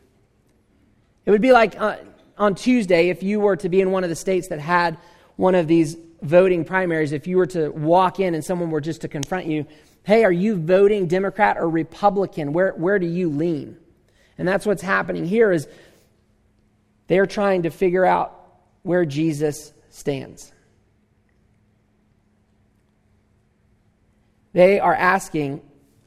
It 1.26 1.30
would 1.30 1.42
be 1.42 1.52
like 1.52 1.78
uh, 1.78 1.96
on 2.38 2.54
Tuesday, 2.54 3.10
if 3.10 3.22
you 3.22 3.40
were 3.40 3.56
to 3.56 3.68
be 3.68 3.80
in 3.80 3.90
one 3.90 4.04
of 4.04 4.10
the 4.10 4.16
states 4.16 4.48
that 4.48 4.60
had 4.60 4.96
one 5.36 5.54
of 5.54 5.66
these 5.66 5.96
voting 6.22 6.64
primaries, 6.64 7.12
if 7.12 7.26
you 7.26 7.36
were 7.36 7.46
to 7.46 7.68
walk 7.70 8.20
in 8.20 8.34
and 8.34 8.44
someone 8.44 8.70
were 8.70 8.80
just 8.80 9.02
to 9.02 9.08
confront 9.08 9.46
you, 9.46 9.66
hey, 10.04 10.24
are 10.24 10.32
you 10.32 10.56
voting 10.56 11.06
Democrat 11.06 11.58
or 11.58 11.68
Republican? 11.68 12.52
Where, 12.52 12.72
where 12.72 12.98
do 12.98 13.06
you 13.06 13.28
lean? 13.28 13.76
And 14.38 14.46
that's 14.46 14.64
what's 14.64 14.82
happening 14.82 15.26
here 15.26 15.52
is 15.52 15.68
they're 17.08 17.26
trying 17.26 17.64
to 17.64 17.70
figure 17.70 18.04
out 18.04 18.34
where 18.82 19.04
Jesus 19.04 19.72
stands. 19.90 20.52
They 24.52 24.80
are 24.80 24.94
asking 24.94 25.60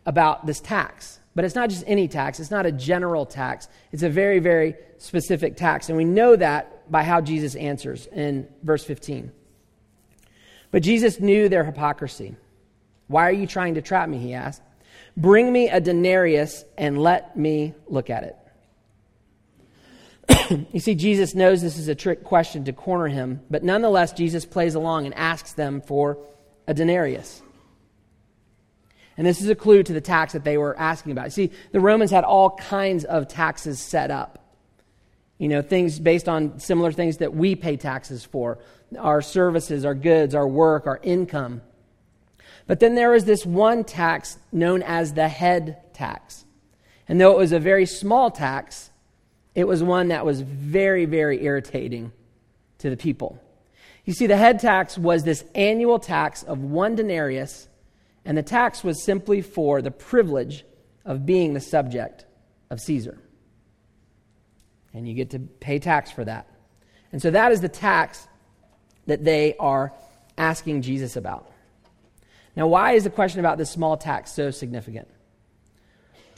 about 0.05 0.46
this 0.46 0.60
tax. 0.60 1.20
But 1.34 1.46
it's 1.46 1.55
not 1.55 1.70
just 1.70 1.84
any 1.88 2.08
tax, 2.08 2.39
it's 2.39 2.51
not 2.51 2.65
a 2.65 2.72
general 2.72 3.25
tax. 3.25 3.67
It's 3.91 4.03
a 4.03 4.10
very, 4.10 4.39
very 4.39 4.75
specific 4.98 5.55
tax. 5.55 5.88
And 5.88 5.98
we 5.98 6.03
know 6.03 6.36
that 6.36 6.91
by 6.91 7.03
how 7.03 7.22
Jesus 7.22 7.55
answers 7.55 8.08
in 8.08 8.48
verse 8.63 8.84
15. 8.84 9.31
But 10.72 10.84
Jesus 10.84 11.20
knew 11.20 11.48
their 11.50 11.63
hypocrisy. 11.63 12.36
Why 13.08 13.27
are 13.27 13.34
you 13.34 13.48
trying 13.48 13.75
to 13.75 13.81
trap 13.81 14.10
me? 14.10 14.17
He 14.17 14.34
asked. 14.34 14.62
Bring 15.15 15.51
me 15.51 15.70
a 15.70 15.79
denarius 15.79 16.63
and 16.77 17.01
let 17.01 17.38
me 17.38 17.74
look 17.88 18.10
at 18.10 18.24
it. 18.24 18.38
you 20.71 20.79
see, 20.79 20.95
Jesus 20.95 21.35
knows 21.35 21.61
this 21.61 21.77
is 21.77 21.88
a 21.88 21.95
trick 21.95 22.23
question 22.23 22.65
to 22.65 22.73
corner 22.73 23.07
him, 23.07 23.41
but 23.50 23.63
nonetheless, 23.63 24.13
Jesus 24.13 24.45
plays 24.45 24.75
along 24.75 25.05
and 25.05 25.15
asks 25.15 25.53
them 25.53 25.81
for 25.81 26.17
a 26.67 26.73
denarius. 26.73 27.41
And 29.17 29.27
this 29.27 29.41
is 29.41 29.50
a 29.50 29.55
clue 29.55 29.83
to 29.83 29.93
the 29.93 30.01
tax 30.01 30.33
that 30.33 30.43
they 30.43 30.57
were 30.57 30.77
asking 30.77 31.11
about. 31.11 31.31
See, 31.31 31.51
the 31.71 31.79
Romans 31.79 32.11
had 32.11 32.23
all 32.23 32.51
kinds 32.51 33.03
of 33.03 33.27
taxes 33.27 33.79
set 33.79 34.09
up. 34.09 34.38
You 35.38 35.47
know, 35.47 35.61
things 35.61 36.00
based 36.00 36.29
on 36.29 36.59
similar 36.59 36.91
things 36.91 37.17
that 37.17 37.33
we 37.33 37.55
pay 37.55 37.75
taxes 37.75 38.23
for 38.23 38.59
our 38.97 39.21
services, 39.21 39.85
our 39.85 39.95
goods, 39.95 40.35
our 40.35 40.47
work, 40.47 40.85
our 40.85 41.00
income. 41.01 41.61
But 42.67 42.79
then 42.79 42.95
there 42.95 43.09
was 43.09 43.25
this 43.25 43.45
one 43.45 43.83
tax 43.83 44.38
known 44.51 44.83
as 44.83 45.13
the 45.13 45.27
head 45.27 45.93
tax. 45.93 46.45
And 47.07 47.19
though 47.19 47.31
it 47.31 47.38
was 47.38 47.51
a 47.51 47.59
very 47.59 47.85
small 47.85 48.31
tax, 48.31 48.90
it 49.55 49.67
was 49.67 49.84
one 49.84 50.10
that 50.10 50.25
was 50.25 50.41
very, 50.41 51.05
very 51.05 51.43
irritating 51.43 52.12
to 52.79 52.89
the 52.89 52.98
people. 52.98 53.41
You 54.05 54.13
see, 54.13 54.27
the 54.27 54.38
head 54.38 54.60
tax 54.60 54.98
was 54.98 55.24
this 55.24 55.43
annual 55.53 56.00
tax 56.00 56.43
of 56.43 56.60
one 56.60 56.96
denarius 56.96 57.67
and 58.25 58.38
the 58.38 58.43
tax 58.43 58.84
was 58.84 59.03
simply 59.03 59.41
for 59.41 59.81
the 59.81 59.91
privilege 59.91 60.63
of 61.05 61.25
being 61.25 61.53
the 61.53 61.60
subject 61.60 62.25
of 62.70 62.79
Caesar. 62.79 63.17
And 64.93 65.08
you 65.08 65.13
get 65.13 65.31
to 65.31 65.39
pay 65.39 65.79
tax 65.79 66.12
for 66.12 66.24
that. 66.25 66.48
And 67.12 67.22
so 67.22 67.31
that 67.31 67.51
is 67.51 67.62
the 67.62 67.70
tax 67.70 68.27
that 69.08 69.24
they 69.24 69.55
are 69.58 69.93
asking 70.38 70.81
Jesus 70.84 71.15
about. 71.15 71.51
Now, 72.55 72.67
why 72.67 72.93
is 72.93 73.05
the 73.05 73.10
question 73.10 73.39
about 73.39 73.58
this 73.58 73.72
small 73.72 73.98
tax 73.98 74.31
so 74.31 74.51
significant? 74.51 75.08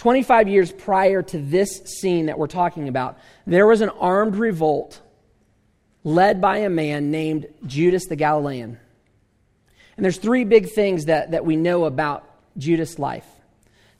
25 0.03 0.49
years 0.49 0.69
prior 0.69 1.21
to 1.21 1.37
this 1.37 1.81
scene 1.85 2.25
that 2.25 2.37
we're 2.37 2.45
talking 2.45 2.89
about, 2.89 3.17
there 3.47 3.65
was 3.65 3.79
an 3.79 3.87
armed 3.87 4.35
revolt 4.35 4.99
led 6.03 6.41
by 6.41 6.57
a 6.57 6.69
man 6.69 7.09
named 7.09 7.45
Judas 7.65 8.07
the 8.07 8.17
Galilean. 8.17 8.77
And 9.95 10.03
there's 10.03 10.17
three 10.17 10.43
big 10.43 10.69
things 10.71 11.05
that, 11.05 11.31
that 11.31 11.45
we 11.45 11.55
know 11.55 11.85
about 11.85 12.29
Judas' 12.57 12.99
life. 12.99 13.25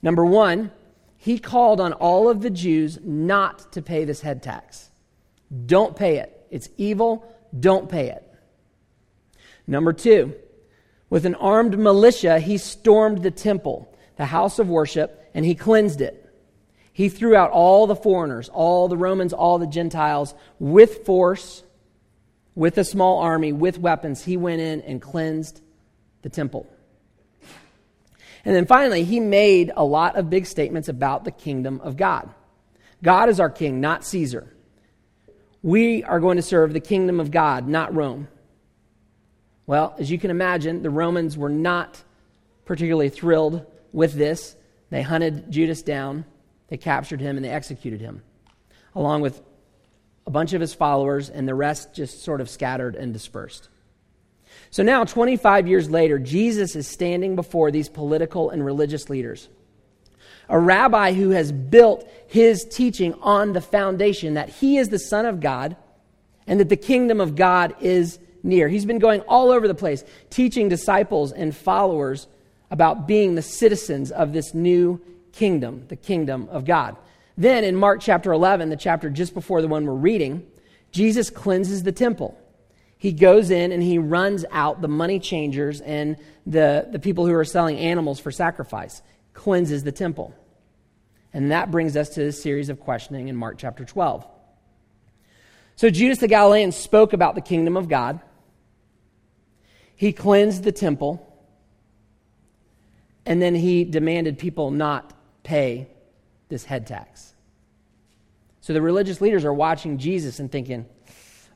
Number 0.02 0.26
one, 0.26 0.72
he 1.16 1.40
called 1.40 1.80
on 1.80 1.94
all 1.94 2.28
of 2.28 2.42
the 2.42 2.50
Jews 2.50 3.00
not 3.02 3.72
to 3.72 3.82
pay 3.82 4.04
this 4.04 4.20
head 4.20 4.44
tax. 4.44 4.90
Don't 5.66 5.96
pay 5.96 6.18
it. 6.18 6.46
It's 6.52 6.68
evil. 6.76 7.34
Don't 7.58 7.88
pay 7.88 8.10
it. 8.10 8.30
Number 9.66 9.94
two, 9.94 10.36
with 11.10 11.26
an 11.26 11.36
armed 11.36 11.80
militia, 11.80 12.40
he 12.40 12.58
stormed 12.58 13.24
the 13.24 13.32
temple, 13.32 13.90
the 14.18 14.26
house 14.26 14.60
of 14.60 14.68
worship, 14.68 15.22
and 15.34 15.46
he 15.46 15.56
cleansed 15.56 16.02
it. 16.02 16.20
He 16.92 17.10
threw 17.10 17.36
out 17.36 17.52
all 17.52 17.88
the 17.88 17.96
foreigners, 17.96 18.50
all 18.50 18.88
the 18.88 18.98
Romans, 18.98 19.34
all 19.34 19.58
the 19.58 19.68
Gentiles 19.68 20.36
with 20.60 21.06
force 21.06 21.64
with 22.56 22.78
a 22.78 22.84
small 22.84 23.20
army, 23.20 23.52
with 23.52 23.80
weapons, 23.80 24.24
he 24.24 24.38
went 24.38 24.62
in 24.62 24.82
and 24.82 25.02
cleansed 25.02 25.62
the 26.22 26.30
temple. 26.30 26.68
And 28.46 28.56
then 28.56 28.66
finally, 28.66 29.04
he 29.04 29.20
made 29.20 29.72
a 29.76 29.84
lot 29.84 30.18
of 30.18 30.30
big 30.30 30.46
statements 30.46 30.90
about 30.90 31.24
the 31.24 31.32
kingdom 31.32 31.82
of 31.82 31.98
God. 31.98 32.30
God 33.02 33.30
is 33.30 33.40
our 33.40 33.50
king, 33.50 33.82
not 33.82 34.06
Caesar. 34.06 34.54
We 35.62 36.04
are 36.04 36.20
going 36.20 36.38
to 36.38 36.44
serve 36.44 36.74
the 36.74 36.80
kingdom 36.80 37.20
of 37.20 37.32
God, 37.32 37.68
not 37.68 37.96
Rome. 37.96 38.28
Well, 39.66 39.96
as 39.98 40.12
you 40.12 40.20
can 40.20 40.30
imagine, 40.30 40.84
the 40.84 40.90
Romans 40.90 41.38
were 41.38 41.50
not 41.50 42.04
particularly 42.66 43.10
thrilled 43.10 43.66
with 43.94 44.14
this. 44.14 44.58
They 44.94 45.02
hunted 45.02 45.50
Judas 45.50 45.82
down, 45.82 46.24
they 46.68 46.78
captured 46.78 47.20
him, 47.20 47.36
and 47.36 47.44
they 47.44 47.50
executed 47.50 48.00
him, 48.00 48.22
along 48.94 49.22
with 49.22 49.42
a 50.28 50.30
bunch 50.30 50.54
of 50.54 50.62
his 50.62 50.76
followers, 50.76 51.32
and 51.32 51.48
the 51.48 51.56
rest 51.56 51.96
just 51.96 52.22
sort 52.22 52.42
of 52.42 52.48
scattered 52.48 52.96
and 52.96 53.12
dispersed. 53.12 53.70
So 54.70 54.84
now, 54.84 55.04
25 55.04 55.68
years 55.68 55.90
later, 55.90 56.20
Jesus 56.20 56.76
is 56.76 56.88
standing 56.88 57.36
before 57.36 57.72
these 57.72 57.90
political 57.90 58.52
and 58.52 58.64
religious 58.64 59.10
leaders. 59.10 59.50
A 60.48 60.60
rabbi 60.60 61.14
who 61.14 61.32
has 61.32 61.52
built 61.52 62.08
his 62.28 62.64
teaching 62.64 63.16
on 63.16 63.54
the 63.54 63.62
foundation 63.62 64.36
that 64.36 64.50
he 64.50 64.78
is 64.78 64.90
the 64.90 65.00
Son 65.00 65.26
of 65.26 65.40
God 65.40 65.76
and 66.46 66.60
that 66.60 66.70
the 66.70 66.78
kingdom 66.78 67.20
of 67.20 67.36
God 67.36 67.76
is 67.82 68.20
near. 68.44 68.68
He's 68.68 68.86
been 68.86 69.00
going 69.00 69.22
all 69.22 69.50
over 69.50 69.68
the 69.68 69.74
place, 69.74 70.04
teaching 70.30 70.70
disciples 70.70 71.32
and 71.32 71.56
followers 71.56 72.28
about 72.72 73.08
being 73.08 73.36
the 73.36 73.42
citizens 73.42 74.12
of 74.12 74.34
this 74.34 74.54
new 74.54 75.02
kingdom, 75.32 75.86
the 75.88 75.96
kingdom 75.96 76.48
of 76.50 76.66
God. 76.66 76.96
Then 77.38 77.64
in 77.64 77.76
Mark 77.76 78.02
chapter 78.02 78.32
11, 78.32 78.70
the 78.70 78.76
chapter 78.76 79.10
just 79.10 79.34
before 79.34 79.62
the 79.62 79.68
one 79.68 79.86
we're 79.86 79.94
reading, 79.94 80.46
Jesus 80.92 81.30
cleanses 81.30 81.84
the 81.84 81.92
temple. 81.92 82.40
He 82.98 83.12
goes 83.12 83.50
in 83.50 83.72
and 83.72 83.84
he 83.84 83.98
runs 83.98 84.46
out 84.52 84.82
the 84.82 84.88
money 84.88 85.20
changers 85.20 85.82
and 85.82 86.16
the, 86.46 86.88
the 86.92 87.00
people 87.00 87.26
who 87.26 87.34
are 87.34 87.44
selling 87.44 87.78
animals 87.78 88.20
for 88.20 88.32
sacrifice, 88.32 89.02
cleanses 89.34 89.84
the 89.84 89.92
temple. 89.92 90.34
And 91.34 91.52
that 91.52 91.72
brings 91.72 91.98
us 91.98 92.10
to 92.10 92.22
this 92.22 92.42
series 92.42 92.70
of 92.70 92.80
questioning 92.80 93.28
in 93.28 93.36
Mark 93.36 93.58
chapter 93.58 93.84
12. 93.84 94.26
So 95.76 95.90
Judas 95.90 96.20
the 96.20 96.28
Galilean 96.28 96.72
spoke 96.72 97.14
about 97.14 97.36
the 97.36 97.42
kingdom 97.42 97.76
of 97.76 97.90
God. 97.90 98.22
He 99.96 100.14
cleansed 100.14 100.64
the 100.64 100.72
temple. 100.72 101.28
And 103.26 103.42
then 103.42 103.56
he 103.56 103.84
demanded 103.84 104.38
people 104.38 104.72
not 104.72 105.14
pay 105.44 105.88
this 106.50 106.66
head 106.66 106.88
tax. 106.88 107.34
So 108.62 108.74
the 108.74 108.82
religious 108.82 109.22
leaders 109.22 109.46
are 109.46 109.54
watching 109.54 109.98
Jesus 109.98 110.40
and 110.40 110.52
thinking, 110.52 110.86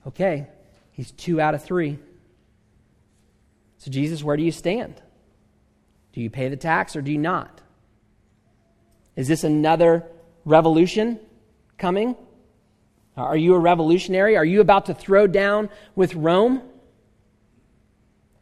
okay, 0.05 0.47
he's 0.91 1.11
two 1.11 1.39
out 1.39 1.55
of 1.55 1.63
three. 1.63 1.99
So, 3.79 3.91
Jesus, 3.91 4.23
where 4.23 4.35
do 4.35 4.43
you 4.43 4.51
stand? 4.51 5.01
Do 6.13 6.21
you 6.21 6.29
pay 6.29 6.49
the 6.49 6.57
tax 6.57 6.95
or 6.95 7.01
do 7.01 7.11
you 7.11 7.17
not? 7.17 7.61
Is 9.15 9.27
this 9.27 9.43
another 9.43 10.05
revolution 10.45 11.19
coming? 11.77 12.15
Are 13.15 13.37
you 13.37 13.55
a 13.55 13.59
revolutionary? 13.59 14.35
Are 14.35 14.45
you 14.45 14.61
about 14.61 14.87
to 14.87 14.93
throw 14.93 15.27
down 15.27 15.69
with 15.95 16.13
Rome? 16.15 16.61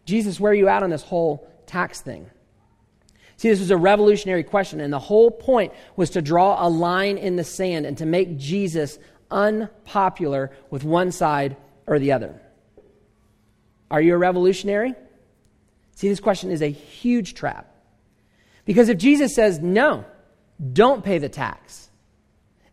Jesus, 0.06 0.40
where 0.40 0.52
are 0.52 0.56
you 0.56 0.68
at 0.68 0.84
on 0.84 0.90
this 0.90 1.04
whole 1.04 1.50
tax 1.66 2.02
thing? 2.02 2.30
See, 3.38 3.50
this 3.50 3.60
was 3.60 3.72
a 3.72 3.78
revolutionary 3.78 4.44
question, 4.44 4.80
and 4.80 4.94
the 4.94 5.00
whole 5.00 5.30
point 5.30 5.74
was 5.96 6.12
to 6.12 6.22
draw 6.22 6.66
a 6.66 6.70
line 6.70 7.18
in 7.18 7.36
the 7.36 7.44
sand 7.44 7.86
and 7.86 7.98
to 7.98 8.06
make 8.06 8.38
Jesus 8.38 8.98
unpopular 9.30 10.52
with 10.70 10.84
one 10.84 11.12
side 11.12 11.58
or 11.86 12.00
the 12.00 12.14
other. 12.14 12.40
Are 13.92 14.02
you 14.02 14.16
a 14.16 14.18
revolutionary? 14.18 14.94
See, 15.96 16.10
this 16.10 16.20
question 16.20 16.52
is 16.52 16.62
a 16.62 16.72
huge 16.72 17.34
trap. 17.34 17.72
Because 18.64 18.90
if 18.90 18.98
Jesus 18.98 19.36
says, 19.36 19.60
no, 19.60 20.06
don't 20.74 21.04
pay 21.04 21.18
the 21.18 21.30
tax, 21.30 21.90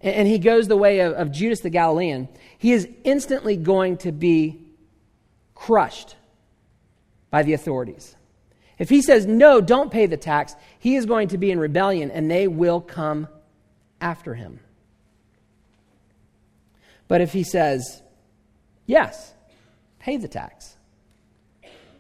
and 0.01 0.27
he 0.27 0.39
goes 0.39 0.69
the 0.69 0.77
way 0.77 1.01
of, 1.01 1.13
of 1.15 1.31
Judas 1.31 1.61
the 1.61 1.71
Galilean, 1.71 2.29
he 2.59 2.73
is 2.73 2.89
instantly 3.05 3.57
going 3.57 3.99
to 3.99 4.13
be 4.13 4.61
crushed 5.55 6.17
by 7.31 7.43
the 7.43 7.53
authorities. 7.53 8.17
If 8.79 8.89
he 8.89 9.03
says, 9.03 9.27
no, 9.27 9.61
don't 9.61 9.91
pay 9.91 10.07
the 10.07 10.17
tax, 10.17 10.55
he 10.79 10.97
is 10.97 11.07
going 11.07 11.29
to 11.29 11.39
be 11.39 11.51
in 11.51 11.59
rebellion 11.59 12.11
and 12.11 12.31
they 12.31 12.49
will 12.49 12.81
come 12.81 13.29
after 14.01 14.35
him. 14.35 14.61
But 17.09 17.21
if 17.21 17.33
he 17.33 17.45
says, 17.45 18.03
yes, 18.87 19.35
pay 19.99 20.17
the 20.17 20.29
tax, 20.29 20.77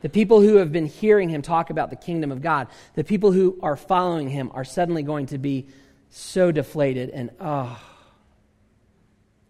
the 0.01 0.09
people 0.09 0.41
who 0.41 0.57
have 0.57 0.73
been 0.73 0.87
hearing 0.87 1.29
him 1.29 1.43
talk 1.43 1.71
about 1.71 1.91
the 1.91 1.97
kingdom 1.97 2.33
of 2.33 2.43
God, 2.43 2.69
the 2.95 3.05
people 3.05 3.31
who 3.31 3.59
are 3.63 3.77
following 3.77 4.29
him, 4.29 4.51
are 4.55 4.65
suddenly 4.65 5.03
going 5.03 5.27
to 5.27 5.39
be 5.39 5.69
so 6.11 6.51
deflated 6.51 7.11
and, 7.11 7.31
oh, 7.41 7.81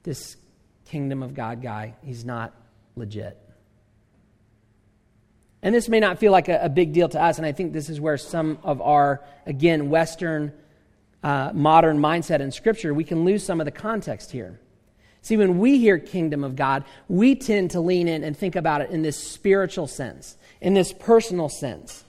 this 0.03 0.37
kingdom 0.85 1.23
of 1.23 1.33
God 1.33 1.63
guy, 1.63 1.95
he's 2.03 2.25
not 2.25 2.53
legit. 2.97 3.39
And 5.63 5.75
this 5.75 5.89
may 5.89 6.01
not 6.01 6.19
feel 6.19 6.33
like 6.33 6.49
a, 6.49 6.65
a, 6.65 6.69
big 6.69 6.93
deal 6.93 7.09
to 7.09 7.23
us, 7.23 7.39
and 7.39 7.47
I 7.47 7.53
think 7.53 7.73
this 7.73 7.89
is 7.89 8.01
where 8.01 8.19
some 8.19 8.59
of 8.65 8.81
our, 8.81 9.23
again, 9.47 9.91
Western 9.91 10.53
uh, 11.23 11.53
modern 11.55 11.99
mindset 11.99 12.41
in 12.41 12.51
Scripture, 12.51 12.93
we 12.93 13.05
can 13.05 13.25
lose 13.25 13.45
some 13.45 13.61
of 13.61 13.65
the 13.65 13.71
context 13.71 14.33
here. 14.33 14.59
See, 15.23 15.37
when 15.37 15.61
we 15.61 15.79
hear 15.79 15.99
kingdom 16.01 16.43
of 16.43 16.57
God, 16.57 16.85
we 17.07 17.37
tend 17.37 17.71
to 17.73 17.81
lean 17.81 18.09
in 18.09 18.25
and 18.25 18.37
think 18.37 18.57
about 18.57 18.81
it 18.81 18.91
in 18.91 19.03
this 19.03 19.17
spiritual 19.17 19.87
sense, 19.87 20.37
in 20.61 20.75
this 20.75 20.93
personal 20.93 21.49
sense, 21.49 22.05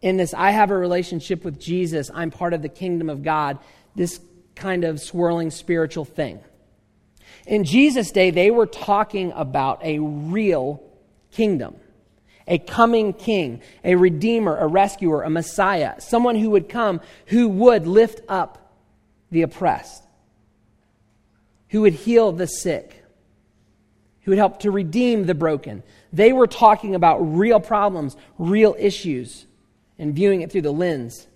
in 0.00 0.16
this 0.16 0.32
I 0.32 0.50
have 0.50 0.70
a 0.70 0.76
relationship 0.76 1.44
with 1.44 1.60
Jesus, 1.60 2.10
I'm 2.14 2.30
part 2.30 2.54
of 2.54 2.62
the 2.62 2.70
kingdom 2.70 3.10
of 3.10 3.22
God, 3.22 3.58
this 3.94 4.18
kind 4.54 4.84
of 4.84 4.98
swirling 4.98 5.50
spiritual 5.50 6.06
thing. 6.06 6.40
In 7.46 7.64
Jesus' 7.64 8.10
day, 8.10 8.30
they 8.30 8.50
were 8.50 8.66
talking 8.66 9.30
about 9.32 9.84
a 9.84 9.98
real 9.98 10.82
kingdom 11.30 11.76
a 12.46 12.58
coming 12.58 13.12
king, 13.12 13.62
a 13.82 13.94
redeemer, 13.94 14.56
a 14.56 14.66
rescuer, 14.66 15.22
a 15.22 15.30
messiah, 15.30 16.00
someone 16.00 16.36
who 16.36 16.50
would 16.50 16.68
come 16.68 17.00
who 17.26 17.48
would 17.48 17.86
lift 17.86 18.20
up 18.28 18.72
the 19.30 19.42
oppressed, 19.42 20.04
who 21.68 21.82
would 21.82 21.94
heal 21.94 22.32
the 22.32 22.46
sick, 22.46 23.04
who 24.22 24.30
would 24.30 24.38
help 24.38 24.60
to 24.60 24.70
redeem 24.70 25.24
the 25.24 25.34
broken. 25.34 25.82
They 26.12 26.32
were 26.32 26.46
talking 26.46 26.94
about 26.94 27.18
real 27.18 27.60
problems, 27.60 28.16
real 28.38 28.76
issues, 28.78 29.46
and 29.98 30.14
viewing 30.14 30.42
it 30.42 30.52
through 30.52 30.62
the 30.62 30.72
lens 30.72 31.26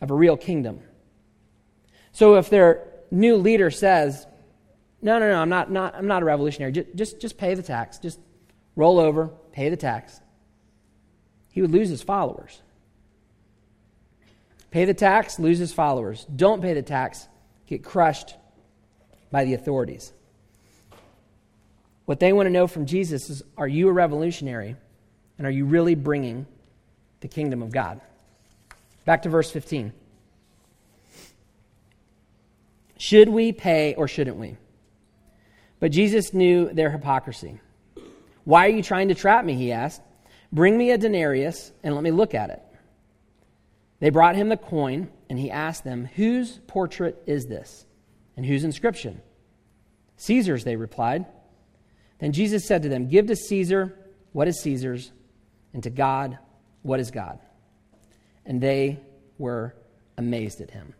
of 0.00 0.10
a 0.10 0.14
real 0.14 0.36
kingdom. 0.36 0.80
So 2.12 2.36
if 2.36 2.50
their 2.50 2.86
new 3.10 3.36
leader 3.36 3.70
says, 3.70 4.26
no, 5.00 5.18
no, 5.18 5.30
no, 5.30 5.40
I'm 5.40 5.48
not, 5.48 5.70
not, 5.70 5.94
I'm 5.94 6.06
not 6.06 6.22
a 6.22 6.24
revolutionary. 6.24 6.72
Just, 6.72 6.94
just, 6.94 7.20
just 7.20 7.38
pay 7.38 7.54
the 7.54 7.62
tax. 7.62 7.98
Just 7.98 8.20
roll 8.76 9.00
over, 9.00 9.30
pay 9.52 9.68
the 9.68 9.76
tax 9.76 10.21
he 11.52 11.62
would 11.62 11.70
lose 11.70 11.88
his 11.88 12.02
followers. 12.02 12.60
Pay 14.72 14.86
the 14.86 14.94
tax, 14.94 15.38
lose 15.38 15.58
his 15.58 15.72
followers. 15.72 16.26
Don't 16.34 16.62
pay 16.62 16.74
the 16.74 16.82
tax, 16.82 17.28
get 17.66 17.84
crushed 17.84 18.34
by 19.30 19.44
the 19.44 19.54
authorities. 19.54 20.12
What 22.06 22.20
they 22.20 22.32
want 22.32 22.46
to 22.46 22.50
know 22.50 22.66
from 22.66 22.86
Jesus 22.86 23.30
is 23.30 23.42
are 23.56 23.68
you 23.68 23.88
a 23.88 23.92
revolutionary? 23.92 24.76
And 25.38 25.46
are 25.46 25.50
you 25.50 25.64
really 25.64 25.94
bringing 25.94 26.46
the 27.20 27.28
kingdom 27.28 27.62
of 27.62 27.70
God? 27.70 28.00
Back 29.04 29.22
to 29.22 29.28
verse 29.28 29.50
15. 29.50 29.92
Should 32.96 33.28
we 33.28 33.52
pay 33.52 33.94
or 33.94 34.06
shouldn't 34.08 34.36
we? 34.36 34.56
But 35.80 35.90
Jesus 35.90 36.32
knew 36.32 36.72
their 36.72 36.90
hypocrisy. 36.90 37.60
Why 38.44 38.66
are 38.66 38.70
you 38.70 38.82
trying 38.82 39.08
to 39.08 39.14
trap 39.14 39.44
me? 39.44 39.54
He 39.54 39.72
asked. 39.72 40.00
Bring 40.52 40.76
me 40.76 40.90
a 40.90 40.98
denarius 40.98 41.72
and 41.82 41.94
let 41.94 42.04
me 42.04 42.10
look 42.10 42.34
at 42.34 42.50
it. 42.50 42.62
They 44.00 44.10
brought 44.10 44.34
him 44.34 44.48
the 44.48 44.56
coin, 44.56 45.10
and 45.30 45.38
he 45.38 45.50
asked 45.50 45.84
them, 45.84 46.08
Whose 46.16 46.58
portrait 46.66 47.22
is 47.24 47.46
this? 47.46 47.86
And 48.36 48.44
whose 48.44 48.64
inscription? 48.64 49.22
Caesar's, 50.16 50.64
they 50.64 50.74
replied. 50.74 51.24
Then 52.18 52.32
Jesus 52.32 52.66
said 52.66 52.82
to 52.82 52.88
them, 52.88 53.08
Give 53.08 53.26
to 53.28 53.36
Caesar 53.36 53.96
what 54.32 54.48
is 54.48 54.60
Caesar's, 54.60 55.12
and 55.72 55.82
to 55.84 55.90
God 55.90 56.38
what 56.82 56.98
is 56.98 57.12
God. 57.12 57.38
And 58.44 58.60
they 58.60 58.98
were 59.38 59.74
amazed 60.18 60.60
at 60.60 60.70
him. 60.70 60.94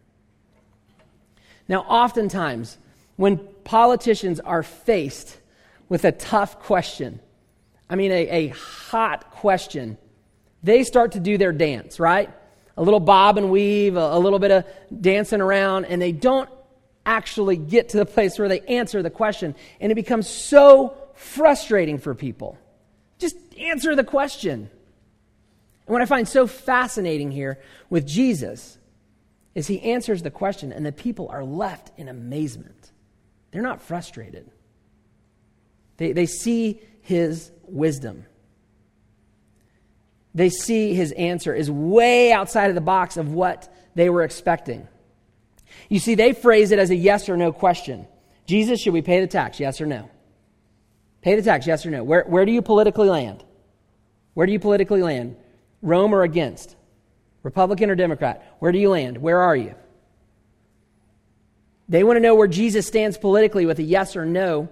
Now, 1.68 1.80
oftentimes, 1.80 2.78
when 3.16 3.38
politicians 3.64 4.38
are 4.40 4.62
faced 4.62 5.38
with 5.88 6.04
a 6.04 6.12
tough 6.12 6.60
question, 6.60 7.20
I 7.92 7.94
mean, 7.94 8.10
a, 8.10 8.28
a 8.30 8.48
hot 8.48 9.30
question, 9.32 9.98
they 10.62 10.82
start 10.82 11.12
to 11.12 11.20
do 11.20 11.36
their 11.36 11.52
dance, 11.52 12.00
right? 12.00 12.30
A 12.78 12.82
little 12.82 13.00
bob 13.00 13.36
and 13.36 13.50
weave, 13.50 13.96
a, 13.96 14.16
a 14.16 14.18
little 14.18 14.38
bit 14.38 14.50
of 14.50 14.64
dancing 15.02 15.42
around, 15.42 15.84
and 15.84 16.00
they 16.00 16.10
don't 16.10 16.48
actually 17.04 17.58
get 17.58 17.90
to 17.90 17.98
the 17.98 18.06
place 18.06 18.38
where 18.38 18.48
they 18.48 18.60
answer 18.60 19.02
the 19.02 19.10
question. 19.10 19.54
And 19.78 19.92
it 19.92 19.94
becomes 19.94 20.26
so 20.26 20.96
frustrating 21.12 21.98
for 21.98 22.14
people. 22.14 22.56
Just 23.18 23.36
answer 23.58 23.94
the 23.94 24.04
question. 24.04 24.70
And 25.86 25.92
what 25.92 26.00
I 26.00 26.06
find 26.06 26.26
so 26.26 26.46
fascinating 26.46 27.30
here 27.30 27.58
with 27.90 28.06
Jesus 28.06 28.78
is 29.54 29.66
he 29.66 29.82
answers 29.82 30.22
the 30.22 30.30
question, 30.30 30.72
and 30.72 30.86
the 30.86 30.92
people 30.92 31.28
are 31.28 31.44
left 31.44 31.90
in 31.98 32.08
amazement. 32.08 32.90
They're 33.50 33.60
not 33.60 33.82
frustrated, 33.82 34.50
they, 35.98 36.12
they 36.12 36.24
see 36.24 36.80
his 37.02 37.50
wisdom. 37.72 38.26
They 40.34 40.50
see 40.50 40.94
his 40.94 41.12
answer 41.12 41.54
is 41.54 41.70
way 41.70 42.32
outside 42.32 42.68
of 42.68 42.74
the 42.74 42.80
box 42.80 43.16
of 43.16 43.32
what 43.32 43.74
they 43.94 44.08
were 44.08 44.22
expecting. 44.22 44.88
You 45.88 45.98
see, 45.98 46.14
they 46.14 46.32
phrase 46.32 46.70
it 46.70 46.78
as 46.78 46.90
a 46.90 46.96
yes 46.96 47.28
or 47.28 47.36
no 47.36 47.52
question. 47.52 48.06
Jesus, 48.46 48.80
should 48.80 48.92
we 48.92 49.02
pay 49.02 49.20
the 49.20 49.26
tax? 49.26 49.60
Yes 49.60 49.80
or 49.80 49.86
no? 49.86 50.08
Pay 51.20 51.36
the 51.36 51.42
tax, 51.42 51.66
yes 51.66 51.86
or 51.86 51.90
no? 51.90 52.02
Where, 52.02 52.24
where 52.24 52.44
do 52.44 52.52
you 52.52 52.62
politically 52.62 53.08
land? 53.08 53.44
Where 54.34 54.46
do 54.46 54.52
you 54.52 54.58
politically 54.58 55.02
land? 55.02 55.36
Rome 55.80 56.14
or 56.14 56.22
against? 56.22 56.76
Republican 57.42 57.90
or 57.90 57.94
Democrat? 57.94 58.56
Where 58.58 58.72
do 58.72 58.78
you 58.78 58.90
land? 58.90 59.18
Where 59.18 59.40
are 59.40 59.56
you? 59.56 59.74
They 61.88 62.04
want 62.04 62.16
to 62.16 62.20
know 62.20 62.34
where 62.34 62.48
Jesus 62.48 62.86
stands 62.86 63.18
politically 63.18 63.66
with 63.66 63.78
a 63.78 63.82
yes 63.82 64.16
or 64.16 64.24
no. 64.24 64.68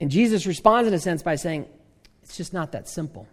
And 0.00 0.10
Jesus 0.10 0.46
responds, 0.46 0.88
in 0.88 0.94
a 0.94 0.98
sense, 0.98 1.22
by 1.22 1.36
saying, 1.36 1.66
It's 2.22 2.36
just 2.36 2.52
not 2.52 2.72
that 2.72 2.88
simple. 2.88 3.28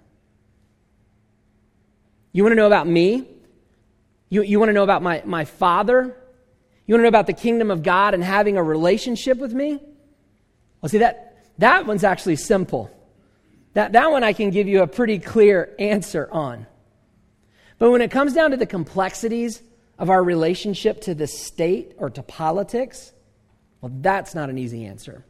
You 2.34 2.43
want 2.43 2.51
to 2.51 2.58
know 2.58 2.67
about 2.67 2.88
me? 2.88 3.27
You, 4.30 4.43
you 4.43 4.60
want 4.60 4.69
to 4.69 4.73
know 4.73 4.84
about 4.84 5.01
my, 5.01 5.23
my 5.25 5.45
Father? 5.45 6.15
You 6.86 6.93
want 6.93 6.99
to 6.99 7.03
know 7.03 7.08
about 7.08 7.27
the 7.27 7.34
kingdom 7.34 7.71
of 7.71 7.84
God 7.84 8.13
and 8.13 8.23
having 8.23 8.58
a 8.58 8.63
relationship 8.63 9.38
with 9.38 9.53
me? 9.53 9.80
Well, 10.82 10.89
see, 10.89 10.99
that, 10.99 11.38
that 11.58 11.86
one's 11.86 12.03
actually 12.03 12.36
simple. 12.36 12.91
That, 13.73 13.93
that 13.93 14.12
one 14.12 14.23
I 14.23 14.34
can 14.34 14.49
give 14.49 14.67
you 14.67 14.82
a 14.82 14.88
pretty 14.88 15.19
clear 15.19 15.73
answer 15.80 16.27
on. 16.32 16.67
But 17.80 17.91
when 17.91 18.01
it 18.01 18.12
comes 18.12 18.34
down 18.34 18.51
to 18.51 18.58
the 18.58 18.65
complexities 18.65 19.62
of 19.99 20.10
our 20.10 20.23
relationship 20.23 21.01
to 21.01 21.15
the 21.15 21.27
state 21.27 21.93
or 21.97 22.10
to 22.10 22.23
politics, 22.23 23.12
well, 23.82 23.91
that's 24.01 24.36
not 24.36 24.49
an 24.49 24.58
easy 24.58 24.86
answer. 24.86 25.25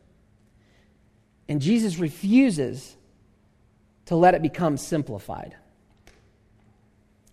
And 1.49 1.62
Jesus 1.62 1.97
refuses 1.97 2.95
to 4.05 4.15
let 4.15 4.36
it 4.36 4.41
become 4.41 4.77
simplified. 4.77 5.55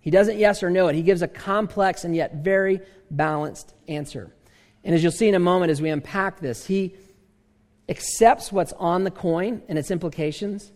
He 0.01 0.11
doesn't 0.11 0.39
yes 0.39 0.63
or 0.63 0.71
no 0.71 0.89
it. 0.89 0.95
He 0.95 1.03
gives 1.03 1.23
a 1.23 1.29
complex 1.29 2.05
and 2.05 2.15
yet 2.15 2.37
very 2.45 2.81
balanced 3.11 3.75
answer. 3.89 4.31
And 4.85 4.95
as 4.95 5.03
you'll 5.03 5.13
see 5.13 5.29
in 5.29 5.35
a 5.35 5.41
moment 5.41 5.71
as 5.71 5.81
we 5.81 5.89
unpack 5.89 6.41
this, 6.41 6.67
he 6.67 6.95
accepts 7.89 8.53
what's 8.53 8.73
on 8.75 9.05
the 9.05 9.11
coin 9.11 9.63
and 9.69 9.79
its 9.79 9.91
implications 9.91 10.73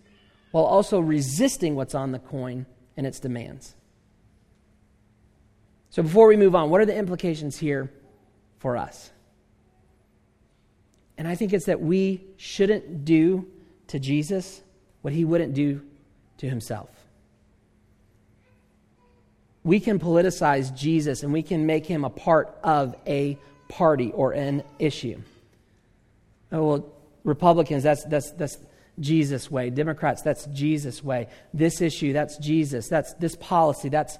while 0.51 0.65
also 0.65 0.99
resisting 0.99 1.75
what's 1.75 1.95
on 1.95 2.13
the 2.13 2.19
coin 2.19 2.67
and 2.97 3.07
its 3.07 3.21
demands. 3.21 3.75
So 5.91 6.03
before 6.03 6.27
we 6.27 6.37
move 6.37 6.55
on, 6.55 6.71
what 6.71 6.81
are 6.81 6.87
the 6.87 6.97
implications 6.97 7.59
here 7.59 7.93
for 8.59 8.77
us? 8.77 9.11
And 11.19 11.27
I 11.27 11.35
think 11.35 11.53
it's 11.53 11.67
that 11.67 11.81
we 11.81 12.23
shouldn't 12.37 13.05
do 13.05 13.47
to 13.89 13.99
Jesus 13.99 14.63
what 15.03 15.13
he 15.13 15.25
wouldn't 15.25 15.53
do 15.53 15.83
to 16.39 16.49
himself. 16.49 16.89
We 19.65 19.81
can 19.81 19.99
politicize 19.99 20.75
Jesus 20.75 21.25
and 21.25 21.33
we 21.33 21.43
can 21.43 21.67
make 21.67 21.85
him 21.85 22.05
a 22.05 22.11
part 22.11 22.57
of 22.63 22.95
a 23.07 23.37
party 23.69 24.13
or 24.13 24.33
an 24.33 24.63
issue. 24.79 25.21
Oh, 26.53 26.65
well, 26.65 26.93
Republicans, 27.25 27.83
that's, 27.83 28.05
that's, 28.05 28.31
that's 28.31 28.57
Jesus' 29.01 29.51
way. 29.51 29.71
Democrats, 29.71 30.23
that's 30.23 30.47
Jesus' 30.47 31.03
way. 31.03 31.27
This 31.53 31.81
issue, 31.81 32.13
that's 32.13 32.39
Jesus. 32.39 32.89
That's 32.89 33.13
this 33.15 33.35
policy, 33.37 33.89
that's. 33.89 34.19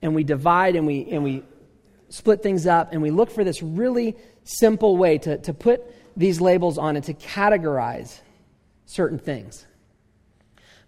And 0.00 0.14
we 0.14 0.22
divide 0.22 0.76
and 0.76 0.86
we, 0.86 1.06
and 1.10 1.24
we 1.24 1.42
split 2.08 2.42
things 2.42 2.66
up 2.66 2.92
and 2.92 3.02
we 3.02 3.10
look 3.10 3.30
for 3.30 3.42
this 3.42 3.62
really 3.62 4.16
simple 4.44 4.96
way 4.96 5.18
to, 5.18 5.38
to 5.38 5.52
put 5.52 5.82
these 6.16 6.40
labels 6.40 6.78
on 6.78 6.96
and 6.96 7.04
to 7.04 7.14
categorize 7.14 8.20
certain 8.86 9.18
things. 9.18 9.66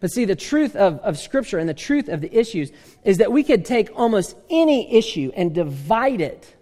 But 0.01 0.11
see, 0.11 0.25
the 0.25 0.37
truth 0.37 0.77
of, 0.77 0.99
of 1.01 1.19
Scripture 1.19 1.59
and 1.59 1.69
the 1.69 1.75
truth 1.75 2.09
of 2.09 2.21
the 2.21 2.35
issues 2.37 2.71
is 3.05 3.19
that 3.19 3.33
we 3.33 3.43
could 3.43 3.65
take 3.65 3.89
almost 3.95 4.37
any 4.51 4.95
issue 4.95 5.33
and 5.35 5.55
divide 5.55 6.21
it 6.21 6.55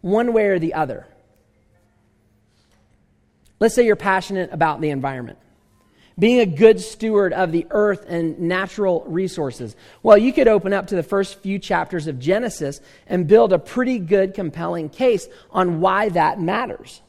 one 0.00 0.32
way 0.32 0.46
or 0.46 0.58
the 0.58 0.74
other. 0.74 1.06
Let's 3.60 3.74
say 3.74 3.84
you're 3.84 3.96
passionate 3.96 4.50
about 4.52 4.80
the 4.80 4.90
environment, 4.90 5.38
being 6.18 6.40
a 6.40 6.46
good 6.46 6.80
steward 6.80 7.32
of 7.32 7.52
the 7.52 7.66
earth 7.70 8.06
and 8.08 8.40
natural 8.40 9.04
resources. 9.06 9.76
Well, 10.02 10.16
you 10.18 10.32
could 10.32 10.48
open 10.48 10.72
up 10.72 10.88
to 10.88 10.96
the 10.96 11.02
first 11.02 11.38
few 11.40 11.58
chapters 11.58 12.06
of 12.06 12.18
Genesis 12.18 12.80
and 13.06 13.28
build 13.28 13.52
a 13.52 13.58
pretty 13.58 13.98
good, 13.98 14.34
compelling 14.34 14.88
case 14.88 15.28
on 15.50 15.80
why 15.80 16.08
that 16.08 16.40
matters. 16.40 17.02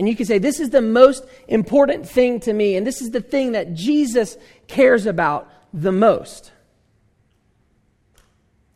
And 0.00 0.08
you 0.08 0.16
can 0.16 0.24
say, 0.24 0.38
This 0.38 0.60
is 0.60 0.70
the 0.70 0.80
most 0.80 1.26
important 1.46 2.08
thing 2.08 2.40
to 2.40 2.54
me, 2.54 2.74
and 2.74 2.86
this 2.86 3.02
is 3.02 3.10
the 3.10 3.20
thing 3.20 3.52
that 3.52 3.74
Jesus 3.74 4.38
cares 4.66 5.04
about 5.04 5.52
the 5.74 5.92
most. 5.92 6.52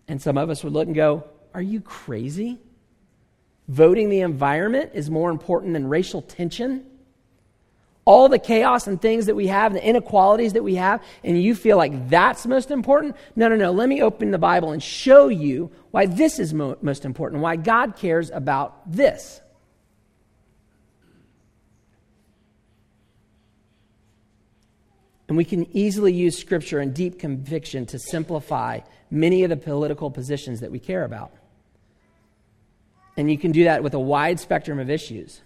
And 0.06 0.20
some 0.20 0.36
of 0.36 0.50
us 0.50 0.62
would 0.62 0.74
look 0.74 0.86
and 0.86 0.94
go, 0.94 1.24
Are 1.54 1.62
you 1.62 1.80
crazy? 1.80 2.58
Voting 3.68 4.10
the 4.10 4.20
environment 4.20 4.90
is 4.92 5.08
more 5.08 5.30
important 5.30 5.72
than 5.72 5.88
racial 5.88 6.20
tension? 6.20 6.84
All 8.04 8.28
the 8.28 8.38
chaos 8.38 8.86
and 8.86 9.00
things 9.00 9.24
that 9.24 9.34
we 9.34 9.46
have, 9.46 9.72
the 9.72 9.82
inequalities 9.82 10.52
that 10.52 10.62
we 10.62 10.74
have, 10.74 11.02
and 11.24 11.42
you 11.42 11.54
feel 11.54 11.78
like 11.78 12.10
that's 12.10 12.44
most 12.44 12.70
important? 12.70 13.16
No, 13.34 13.48
no, 13.48 13.56
no. 13.56 13.72
Let 13.72 13.88
me 13.88 14.02
open 14.02 14.30
the 14.30 14.36
Bible 14.36 14.72
and 14.72 14.82
show 14.82 15.28
you 15.28 15.70
why 15.90 16.04
this 16.04 16.38
is 16.38 16.52
mo- 16.52 16.76
most 16.82 17.06
important, 17.06 17.40
why 17.40 17.56
God 17.56 17.96
cares 17.96 18.30
about 18.30 18.92
this. 18.92 19.40
And 25.34 25.36
we 25.36 25.44
can 25.44 25.66
easily 25.76 26.12
use 26.12 26.38
scripture 26.38 26.78
and 26.78 26.94
deep 26.94 27.18
conviction 27.18 27.86
to 27.86 27.98
simplify 27.98 28.78
many 29.10 29.42
of 29.42 29.50
the 29.50 29.56
political 29.56 30.08
positions 30.08 30.60
that 30.60 30.70
we 30.70 30.78
care 30.78 31.02
about. 31.02 31.32
And 33.16 33.28
you 33.28 33.36
can 33.36 33.50
do 33.50 33.64
that 33.64 33.82
with 33.82 33.94
a 33.94 33.98
wide 33.98 34.38
spectrum 34.38 34.78
of 34.78 34.88
issues. 34.88 35.42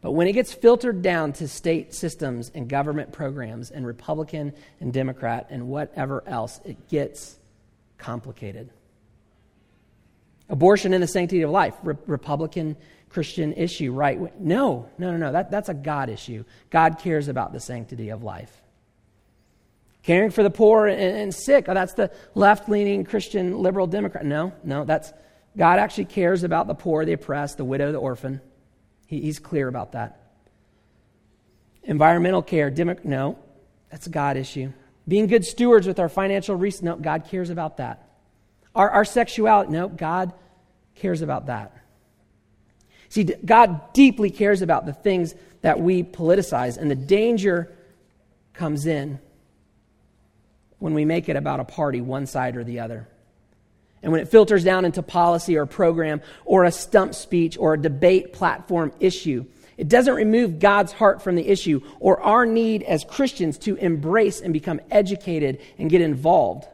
But 0.00 0.12
when 0.12 0.28
it 0.28 0.32
gets 0.32 0.54
filtered 0.54 1.02
down 1.02 1.34
to 1.34 1.46
state 1.46 1.92
systems 1.92 2.50
and 2.54 2.70
government 2.70 3.12
programs 3.12 3.70
and 3.70 3.86
Republican 3.86 4.54
and 4.80 4.94
Democrat 4.94 5.48
and 5.50 5.68
whatever 5.68 6.24
else, 6.26 6.58
it 6.64 6.88
gets 6.88 7.36
complicated. 7.98 8.70
Abortion 10.48 10.94
and 10.94 11.02
the 11.02 11.06
sanctity 11.06 11.42
of 11.42 11.50
life, 11.50 11.74
Re- 11.82 11.96
Republican 12.06 12.78
Christian 13.10 13.52
issue, 13.52 13.92
right? 13.92 14.40
No, 14.40 14.88
no, 14.96 15.10
no, 15.10 15.18
no. 15.18 15.32
That, 15.32 15.50
that's 15.50 15.68
a 15.68 15.74
God 15.74 16.08
issue. 16.08 16.46
God 16.70 16.98
cares 16.98 17.28
about 17.28 17.52
the 17.52 17.60
sanctity 17.60 18.08
of 18.08 18.22
life. 18.22 18.61
Caring 20.02 20.30
for 20.30 20.42
the 20.42 20.50
poor 20.50 20.86
and, 20.86 21.00
and 21.00 21.34
sick. 21.34 21.66
Oh, 21.68 21.74
that's 21.74 21.94
the 21.94 22.10
left 22.34 22.68
leaning 22.68 23.04
Christian 23.04 23.58
liberal 23.58 23.86
Democrat. 23.86 24.24
No, 24.24 24.52
no, 24.64 24.84
that's 24.84 25.12
God 25.56 25.78
actually 25.78 26.06
cares 26.06 26.44
about 26.44 26.66
the 26.66 26.74
poor, 26.74 27.04
the 27.04 27.12
oppressed, 27.12 27.56
the 27.56 27.64
widow, 27.64 27.92
the 27.92 27.98
orphan. 27.98 28.40
He, 29.06 29.20
he's 29.20 29.38
clear 29.38 29.68
about 29.68 29.92
that. 29.92 30.18
Environmental 31.84 32.42
care, 32.42 32.70
Demo- 32.70 32.96
no, 33.04 33.38
that's 33.90 34.06
a 34.06 34.10
God 34.10 34.36
issue. 34.36 34.72
Being 35.06 35.26
good 35.26 35.44
stewards 35.44 35.86
with 35.86 35.98
our 35.98 36.08
financial 36.08 36.56
resources, 36.56 36.84
no, 36.84 36.96
God 36.96 37.26
cares 37.28 37.50
about 37.50 37.76
that. 37.78 38.08
Our, 38.74 38.88
our 38.88 39.04
sexuality, 39.04 39.72
no, 39.72 39.88
God 39.88 40.32
cares 40.94 41.22
about 41.22 41.46
that. 41.46 41.76
See, 43.08 43.24
God 43.24 43.92
deeply 43.92 44.30
cares 44.30 44.62
about 44.62 44.86
the 44.86 44.92
things 44.92 45.34
that 45.60 45.78
we 45.78 46.02
politicize, 46.02 46.78
and 46.78 46.90
the 46.90 46.96
danger 46.96 47.72
comes 48.54 48.86
in 48.86 49.18
when 50.82 50.94
we 50.94 51.04
make 51.04 51.28
it 51.28 51.36
about 51.36 51.60
a 51.60 51.64
party, 51.64 52.00
one 52.00 52.26
side 52.26 52.56
or 52.56 52.64
the 52.64 52.80
other. 52.80 53.06
And 54.02 54.10
when 54.10 54.20
it 54.20 54.26
filters 54.26 54.64
down 54.64 54.84
into 54.84 55.00
policy 55.00 55.56
or 55.56 55.64
program 55.64 56.20
or 56.44 56.64
a 56.64 56.72
stump 56.72 57.14
speech 57.14 57.56
or 57.56 57.74
a 57.74 57.80
debate 57.80 58.32
platform 58.32 58.92
issue, 58.98 59.44
it 59.76 59.88
doesn't 59.88 60.12
remove 60.12 60.58
God's 60.58 60.90
heart 60.90 61.22
from 61.22 61.36
the 61.36 61.48
issue 61.48 61.82
or 62.00 62.20
our 62.20 62.44
need 62.44 62.82
as 62.82 63.04
Christians 63.04 63.58
to 63.58 63.76
embrace 63.76 64.40
and 64.40 64.52
become 64.52 64.80
educated 64.90 65.60
and 65.78 65.88
get 65.88 66.00
involved. 66.00 66.66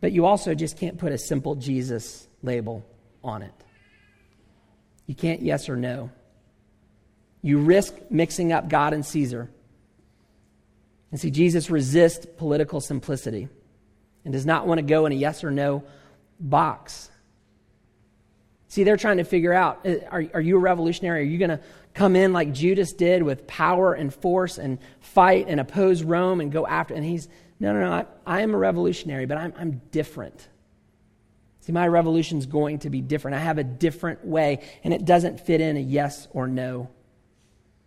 But 0.00 0.12
you 0.12 0.24
also 0.24 0.54
just 0.54 0.78
can't 0.78 0.98
put 0.98 1.10
a 1.10 1.18
simple 1.18 1.56
Jesus 1.56 2.28
label 2.44 2.86
on 3.24 3.42
it. 3.42 3.52
You 5.06 5.16
can't 5.16 5.42
yes 5.42 5.68
or 5.68 5.74
no. 5.74 6.12
You 7.42 7.58
risk 7.58 7.92
mixing 8.08 8.52
up 8.52 8.68
God 8.68 8.92
and 8.92 9.04
Caesar. 9.04 9.50
And 11.10 11.20
see, 11.20 11.30
Jesus 11.30 11.70
resists 11.70 12.26
political 12.36 12.80
simplicity 12.80 13.48
and 14.24 14.32
does 14.32 14.46
not 14.46 14.66
want 14.66 14.78
to 14.78 14.82
go 14.82 15.06
in 15.06 15.12
a 15.12 15.16
yes 15.16 15.44
or 15.44 15.50
no 15.50 15.84
box. 16.40 17.10
See, 18.68 18.84
they're 18.84 18.96
trying 18.96 19.18
to 19.18 19.24
figure 19.24 19.52
out 19.52 19.86
uh, 19.86 19.96
are, 20.10 20.24
are 20.34 20.40
you 20.40 20.56
a 20.56 20.60
revolutionary? 20.60 21.20
Are 21.20 21.30
you 21.30 21.38
going 21.38 21.50
to 21.50 21.60
come 21.96 22.14
in 22.14 22.32
like 22.32 22.52
Judas 22.52 22.92
did 22.92 23.22
with 23.22 23.46
power 23.46 23.94
and 23.94 24.14
force 24.14 24.58
and 24.58 24.78
fight 25.00 25.46
and 25.48 25.58
oppose 25.58 26.02
Rome 26.02 26.40
and 26.40 26.52
go 26.52 26.66
after. 26.66 26.94
And 26.94 27.02
he's, 27.02 27.26
no, 27.58 27.72
no, 27.72 27.80
no, 27.80 27.92
I, 27.92 28.06
I 28.26 28.40
am 28.42 28.54
a 28.54 28.58
revolutionary, 28.58 29.26
but 29.26 29.38
I'm, 29.38 29.54
I'm 29.58 29.80
different. 29.90 30.46
See, 31.60 31.72
my 31.72 31.88
revolution's 31.88 32.46
going 32.46 32.80
to 32.80 32.90
be 32.90 33.00
different. 33.00 33.36
I 33.36 33.40
have 33.40 33.58
a 33.58 33.64
different 33.64 34.24
way, 34.24 34.62
and 34.84 34.92
it 34.94 35.04
doesn't 35.04 35.40
fit 35.40 35.60
in 35.60 35.76
a 35.76 35.80
yes 35.80 36.28
or 36.30 36.46
no 36.46 36.90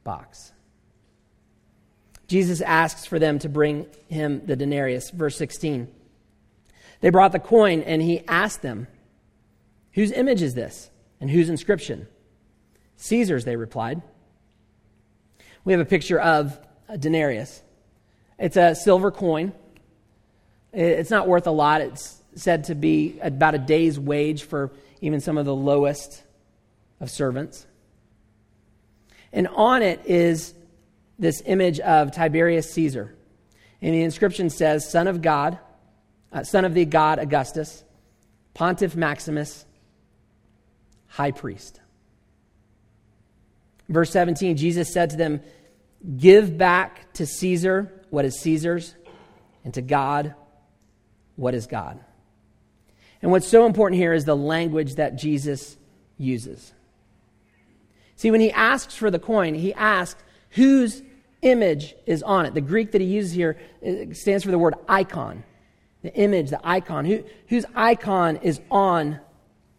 box. 0.04 0.52
Jesus 2.30 2.62
asks 2.62 3.08
for 3.08 3.18
them 3.18 3.40
to 3.40 3.50
bring 3.50 3.88
him 4.08 4.46
the 4.46 4.56
denarius. 4.56 5.10
Verse 5.10 5.36
16. 5.36 5.88
They 7.02 7.10
brought 7.10 7.32
the 7.32 7.40
coin, 7.40 7.82
and 7.82 8.02
he 8.04 8.22
asked 8.28 8.62
them, 8.62 8.88
Whose 9.94 10.12
image 10.12 10.44
is 10.44 10.54
this, 10.54 10.92
and 11.20 11.30
whose 11.30 11.50
inscription? 11.50 12.08
Caesar's, 12.98 13.46
they 13.46 13.56
replied. 13.56 14.04
We 15.66 15.74
have 15.74 15.82
a 15.82 15.86
picture 15.86 16.20
of 16.20 16.60
a 16.88 17.00
denarius. 17.00 17.64
It's 18.38 18.58
a 18.58 18.76
silver 18.76 19.10
coin. 19.10 19.52
It's 20.72 21.10
not 21.10 21.28
worth 21.28 21.48
a 21.48 21.52
lot. 21.52 21.82
It's 21.82 22.22
said 22.36 22.66
to 22.66 22.76
be 22.76 23.20
about 23.22 23.56
a 23.56 23.58
day's 23.58 24.00
wage 24.00 24.44
for 24.44 24.72
even 25.02 25.20
some 25.20 25.40
of 25.40 25.46
the 25.46 25.56
lowest 25.56 26.22
of 27.00 27.10
servants. 27.10 27.66
And 29.34 29.48
on 29.48 29.82
it 29.82 30.02
is 30.06 30.54
this 31.20 31.44
image 31.46 31.80
of 31.82 32.12
Tiberius 32.12 32.72
Caesar. 32.74 33.14
And 33.82 33.94
the 33.94 34.02
inscription 34.02 34.50
says, 34.50 34.90
Son 34.90 35.08
of 35.08 35.22
God, 35.22 35.60
uh, 36.32 36.44
son 36.44 36.66
of 36.66 36.74
the 36.74 36.86
God 36.86 37.20
Augustus, 37.20 37.84
Pontiff 38.54 38.96
Maximus, 38.96 39.66
High 41.08 41.32
Priest. 41.32 41.80
Verse 43.90 44.12
17, 44.12 44.58
Jesus 44.58 44.94
said 44.94 45.12
to 45.12 45.18
them, 45.18 45.42
Give 46.18 46.58
back 46.58 47.12
to 47.14 47.26
Caesar 47.26 47.92
what 48.10 48.26
is 48.26 48.40
Caesar's, 48.40 48.96
and 49.66 49.74
to 49.74 49.82
God 49.82 50.34
what 51.36 51.54
is 51.54 51.68
God. 51.68 52.00
And 53.22 53.32
what's 53.32 53.48
so 53.48 53.66
important 53.66 54.00
here 54.00 54.14
is 54.14 54.26
the 54.26 54.36
language 54.36 54.96
that 54.96 55.18
Jesus 55.18 55.76
uses. 56.18 56.74
See, 58.16 58.32
when 58.32 58.42
he 58.42 58.52
asks 58.52 58.96
for 58.96 59.12
the 59.12 59.20
coin, 59.20 59.56
he 59.56 59.74
asks 59.74 60.22
whose 60.52 61.02
image 61.42 61.96
is 62.06 62.24
on 62.24 62.46
it. 62.46 62.54
The 62.54 62.62
Greek 62.62 62.92
that 62.92 63.02
he 63.02 63.08
uses 63.08 63.32
here 63.32 63.58
uh, 63.86 64.14
stands 64.14 64.44
for 64.44 64.52
the 64.52 64.60
word 64.60 64.76
icon. 64.88 65.44
The 66.02 66.14
image, 66.14 66.50
the 66.50 66.60
icon. 66.64 67.06
Who, 67.06 67.24
whose 67.48 67.66
icon 67.76 68.38
is 68.38 68.60
on 68.72 69.20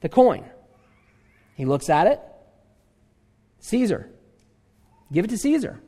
the 0.00 0.08
coin? 0.08 0.44
He 1.54 1.64
looks 1.64 1.90
at 1.90 2.06
it 2.06 2.20
Caesar. 3.60 4.08
Give 5.12 5.24
it 5.24 5.28
to 5.28 5.38
Caesar. 5.38 5.80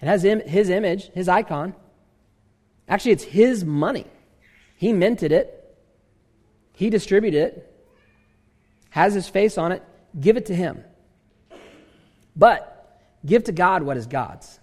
It 0.00 0.06
has 0.06 0.22
his 0.22 0.68
image, 0.68 1.10
his 1.12 1.28
icon. 1.28 1.74
Actually, 2.88 3.12
it's 3.12 3.24
his 3.24 3.64
money. 3.64 4.06
He 4.76 4.92
minted 4.92 5.30
it, 5.30 5.76
he 6.72 6.90
distributed 6.90 7.38
it, 7.38 7.86
has 8.90 9.14
his 9.14 9.28
face 9.28 9.56
on 9.56 9.70
it. 9.72 9.82
Give 10.18 10.36
it 10.36 10.46
to 10.46 10.54
him. 10.54 10.82
But 12.34 12.71
give 13.24 13.44
to 13.44 13.52
God 13.52 13.82
what 13.82 13.96
is 13.96 14.06
God's. 14.06 14.60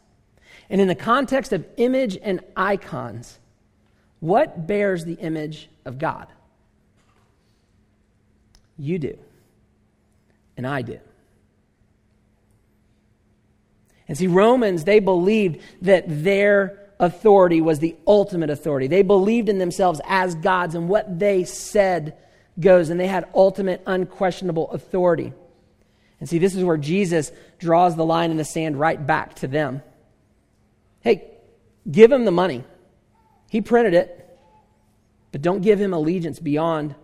And 0.69 0.79
in 0.79 0.87
the 0.87 0.95
context 0.95 1.51
of 1.53 1.65
image 1.77 2.17
and 2.21 2.41
icons, 2.55 3.39
what 4.19 4.67
bears 4.67 5.05
the 5.05 5.13
image 5.13 5.69
of 5.85 5.97
God? 5.97 6.27
You 8.77 8.99
do. 8.99 9.17
And 10.57 10.67
I 10.67 10.81
do. 10.81 10.99
And 14.07 14.17
see, 14.17 14.27
Romans, 14.27 14.83
they 14.83 14.99
believed 14.99 15.61
that 15.83 16.05
their 16.07 16.79
authority 16.99 17.61
was 17.61 17.79
the 17.79 17.95
ultimate 18.05 18.49
authority. 18.49 18.87
They 18.87 19.03
believed 19.03 19.49
in 19.49 19.57
themselves 19.57 20.01
as 20.05 20.35
gods, 20.35 20.75
and 20.75 20.89
what 20.89 21.19
they 21.19 21.43
said 21.45 22.17
goes, 22.59 22.89
and 22.89 22.99
they 22.99 23.07
had 23.07 23.27
ultimate, 23.33 23.81
unquestionable 23.85 24.69
authority. 24.71 25.33
And 26.19 26.27
see, 26.27 26.37
this 26.37 26.55
is 26.55 26.63
where 26.63 26.77
Jesus 26.77 27.31
draws 27.59 27.95
the 27.95 28.05
line 28.05 28.31
in 28.31 28.37
the 28.37 28.45
sand 28.45 28.79
right 28.79 29.05
back 29.05 29.35
to 29.35 29.47
them. 29.47 29.81
Hey, 31.01 31.29
give 31.89 32.11
him 32.11 32.25
the 32.25 32.31
money. 32.31 32.63
He 33.49 33.61
printed 33.61 33.93
it, 33.93 34.37
but 35.31 35.41
don't 35.41 35.61
give 35.61 35.79
him 35.79 35.93
allegiance 35.93 36.39
beyond 36.39 36.95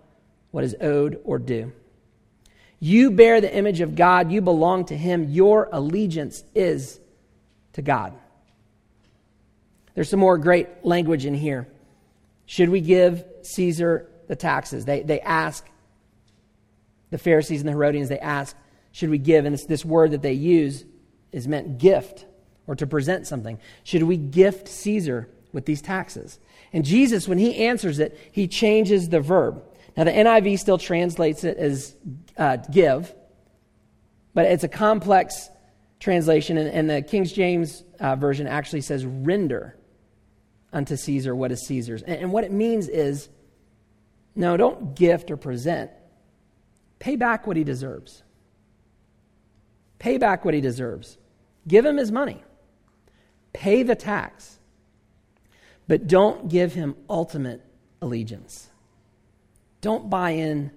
what 0.52 0.64
is 0.64 0.76
owed 0.80 1.20
or 1.24 1.40
due. 1.40 1.72
You 2.80 3.12
bear 3.12 3.42
the 3.42 3.54
image 3.54 3.82
of 3.82 3.96
God. 3.96 4.32
You 4.32 4.42
belong 4.42 4.86
to 4.86 4.98
Him. 4.98 5.30
Your 5.30 5.70
allegiance 5.72 6.44
is 6.54 7.00
to 7.74 7.82
God. 7.82 8.14
There's 9.94 10.10
some 10.10 10.20
more 10.20 10.38
great 10.38 10.86
language 10.86 11.26
in 11.26 11.34
here. 11.34 11.68
Should 12.46 12.70
we 12.70 12.82
give 12.82 13.24
Caesar 13.42 14.08
the 14.28 14.36
taxes? 14.36 14.86
They, 14.86 15.02
they 15.02 15.20
ask, 15.22 15.66
the 17.12 17.18
Pharisees 17.18 17.62
and 17.62 17.68
the 17.68 17.72
Herodians, 17.72 18.10
they 18.10 18.20
ask, 18.20 18.56
should 18.96 19.10
we 19.10 19.18
give? 19.18 19.44
And 19.44 19.58
this, 19.58 19.84
word 19.84 20.12
that 20.12 20.22
they 20.22 20.32
use 20.32 20.86
is 21.34 21.50
meant 21.50 21.80
gift 21.80 22.26
or 22.66 22.78
to 22.78 22.88
present 22.88 23.28
something. 23.28 23.60
Should 23.84 24.04
we 24.04 24.16
gift 24.16 24.70
Caesar 24.70 25.28
with 25.52 25.66
these 25.66 25.82
taxes? 25.82 26.40
And 26.72 26.86
Jesus, 26.86 27.28
when 27.28 27.38
he 27.38 27.66
answers 27.66 28.00
it, 28.00 28.18
he 28.32 28.48
changes 28.48 29.10
the 29.10 29.20
verb. 29.20 29.62
Now, 29.98 30.06
the 30.06 30.14
NIV 30.14 30.60
still 30.60 30.78
translates 30.78 31.44
it 31.44 31.58
as 31.58 31.94
uh, 32.38 32.56
give, 32.72 33.14
but 34.34 34.46
it's 34.46 34.64
a 34.64 34.70
complex 34.70 35.50
translation, 36.00 36.58
and, 36.58 36.70
and 36.70 36.90
the 36.90 37.02
King 37.02 37.26
James 37.26 37.84
uh, 38.00 38.16
Version 38.16 38.48
actually 38.48 38.80
says 38.80 39.06
render 39.06 39.76
unto 40.72 40.96
Caesar 40.96 41.36
what 41.36 41.52
is 41.52 41.68
Caesar's. 41.68 42.02
And, 42.02 42.16
and 42.22 42.32
what 42.32 42.46
it 42.46 42.52
means 42.54 42.88
is 42.88 43.28
no, 44.38 44.56
don't 44.56 44.96
gift 44.96 45.32
or 45.32 45.36
present, 45.36 45.92
pay 47.00 47.18
back 47.18 47.46
what 47.46 47.58
he 47.58 47.66
deserves. 47.66 48.22
Pay 50.00 50.18
back 50.18 50.46
what 50.46 50.54
he 50.54 50.62
deserves. 50.62 51.18
Give 51.68 51.86
him 51.86 51.98
his 51.98 52.12
money. 52.12 52.44
Pay 53.54 53.84
the 53.84 53.96
tax. 53.96 54.60
But 55.88 56.08
don't 56.08 56.50
give 56.50 56.74
him 56.74 56.96
ultimate 57.10 57.62
allegiance. 58.02 58.70
Don't 59.82 60.10
buy 60.10 60.32
in 60.32 60.72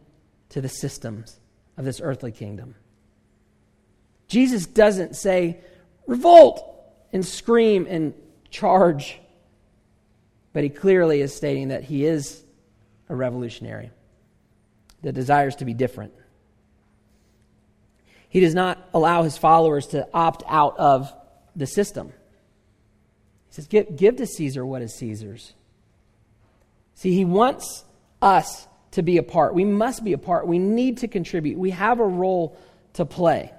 to 0.51 0.61
the 0.61 0.69
systems 0.69 1.39
of 1.77 1.85
this 1.85 2.01
earthly 2.01 2.33
kingdom. 2.33 2.75
Jesus 4.29 4.67
doesn't 4.67 5.17
say, 5.17 5.59
revolt 6.07 6.63
and 7.13 7.25
scream 7.25 7.87
and 7.89 8.13
charge, 8.51 9.19
but 10.53 10.63
he 10.63 10.69
clearly 10.69 11.21
is 11.21 11.35
stating 11.35 11.69
that 11.69 11.85
he 11.85 12.05
is 12.05 12.43
a 13.09 13.15
revolutionary 13.15 13.91
that 15.03 15.13
desires 15.13 15.57
to 15.57 15.65
be 15.65 15.73
different. 15.73 16.13
He 18.29 18.41
does 18.41 18.55
not 18.55 18.89
allow 18.93 19.23
his 19.23 19.39
followers 19.39 19.89
to 19.89 20.07
opt 20.13 20.43
out 20.47 20.79
of 20.79 21.13
the 21.57 21.67
system. 21.67 22.09
He 23.49 23.55
says, 23.55 23.67
Give, 23.67 23.97
give 23.97 24.17
to 24.17 24.27
Caesar 24.27 24.65
what 24.65 24.83
is 24.83 24.95
Caesar's. 24.95 25.55
See, 26.95 27.15
he 27.15 27.25
wants 27.25 27.85
us 28.21 28.67
to 28.93 29.03
be 29.03 29.19
a 29.19 29.23
part. 29.23 29.55
We 29.55 29.65
must 29.65 30.05
be 30.05 30.13
a 30.13 30.19
part. 30.19 30.47
We 30.47 30.59
need 30.59 30.99
to 30.99 31.09
contribute. 31.09 31.59
We 31.59 31.71
have 31.71 32.01
a 32.01 32.07
role 32.07 32.59
to 32.95 33.05
play. 33.05 33.53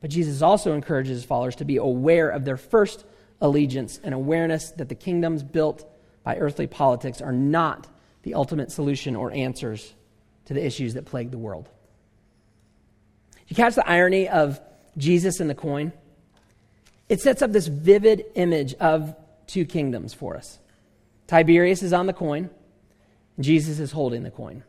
But 0.00 0.10
Jesus 0.10 0.42
also 0.42 0.74
encourages 0.74 1.18
his 1.18 1.24
followers 1.24 1.56
to 1.56 1.64
be 1.64 1.76
aware 1.76 2.30
of 2.30 2.44
their 2.44 2.56
first 2.56 3.04
allegiance 3.40 4.00
and 4.02 4.14
awareness 4.14 4.70
that 4.72 4.88
the 4.88 4.94
kingdoms 4.94 5.42
built 5.42 5.86
by 6.22 6.36
earthly 6.36 6.66
politics 6.66 7.20
are 7.20 7.32
not 7.32 7.86
the 8.22 8.34
ultimate 8.34 8.70
solution 8.70 9.16
or 9.16 9.32
answers 9.32 9.94
to 10.46 10.54
the 10.54 10.64
issues 10.64 10.94
that 10.94 11.04
plague 11.06 11.30
the 11.30 11.38
world. 11.38 11.68
You 13.50 13.56
catch 13.56 13.74
the 13.74 13.86
irony 13.86 14.28
of 14.28 14.60
Jesus 14.96 15.40
and 15.40 15.50
the 15.50 15.56
coin? 15.56 15.92
It 17.08 17.20
sets 17.20 17.42
up 17.42 17.50
this 17.50 17.66
vivid 17.66 18.24
image 18.36 18.74
of 18.74 19.16
two 19.48 19.64
kingdoms 19.64 20.14
for 20.14 20.36
us. 20.36 20.60
Tiberius 21.26 21.82
is 21.82 21.92
on 21.92 22.06
the 22.06 22.12
coin, 22.12 22.48
Jesus 23.40 23.80
is 23.80 23.90
holding 23.90 24.22
the 24.22 24.30
coin. 24.30 24.62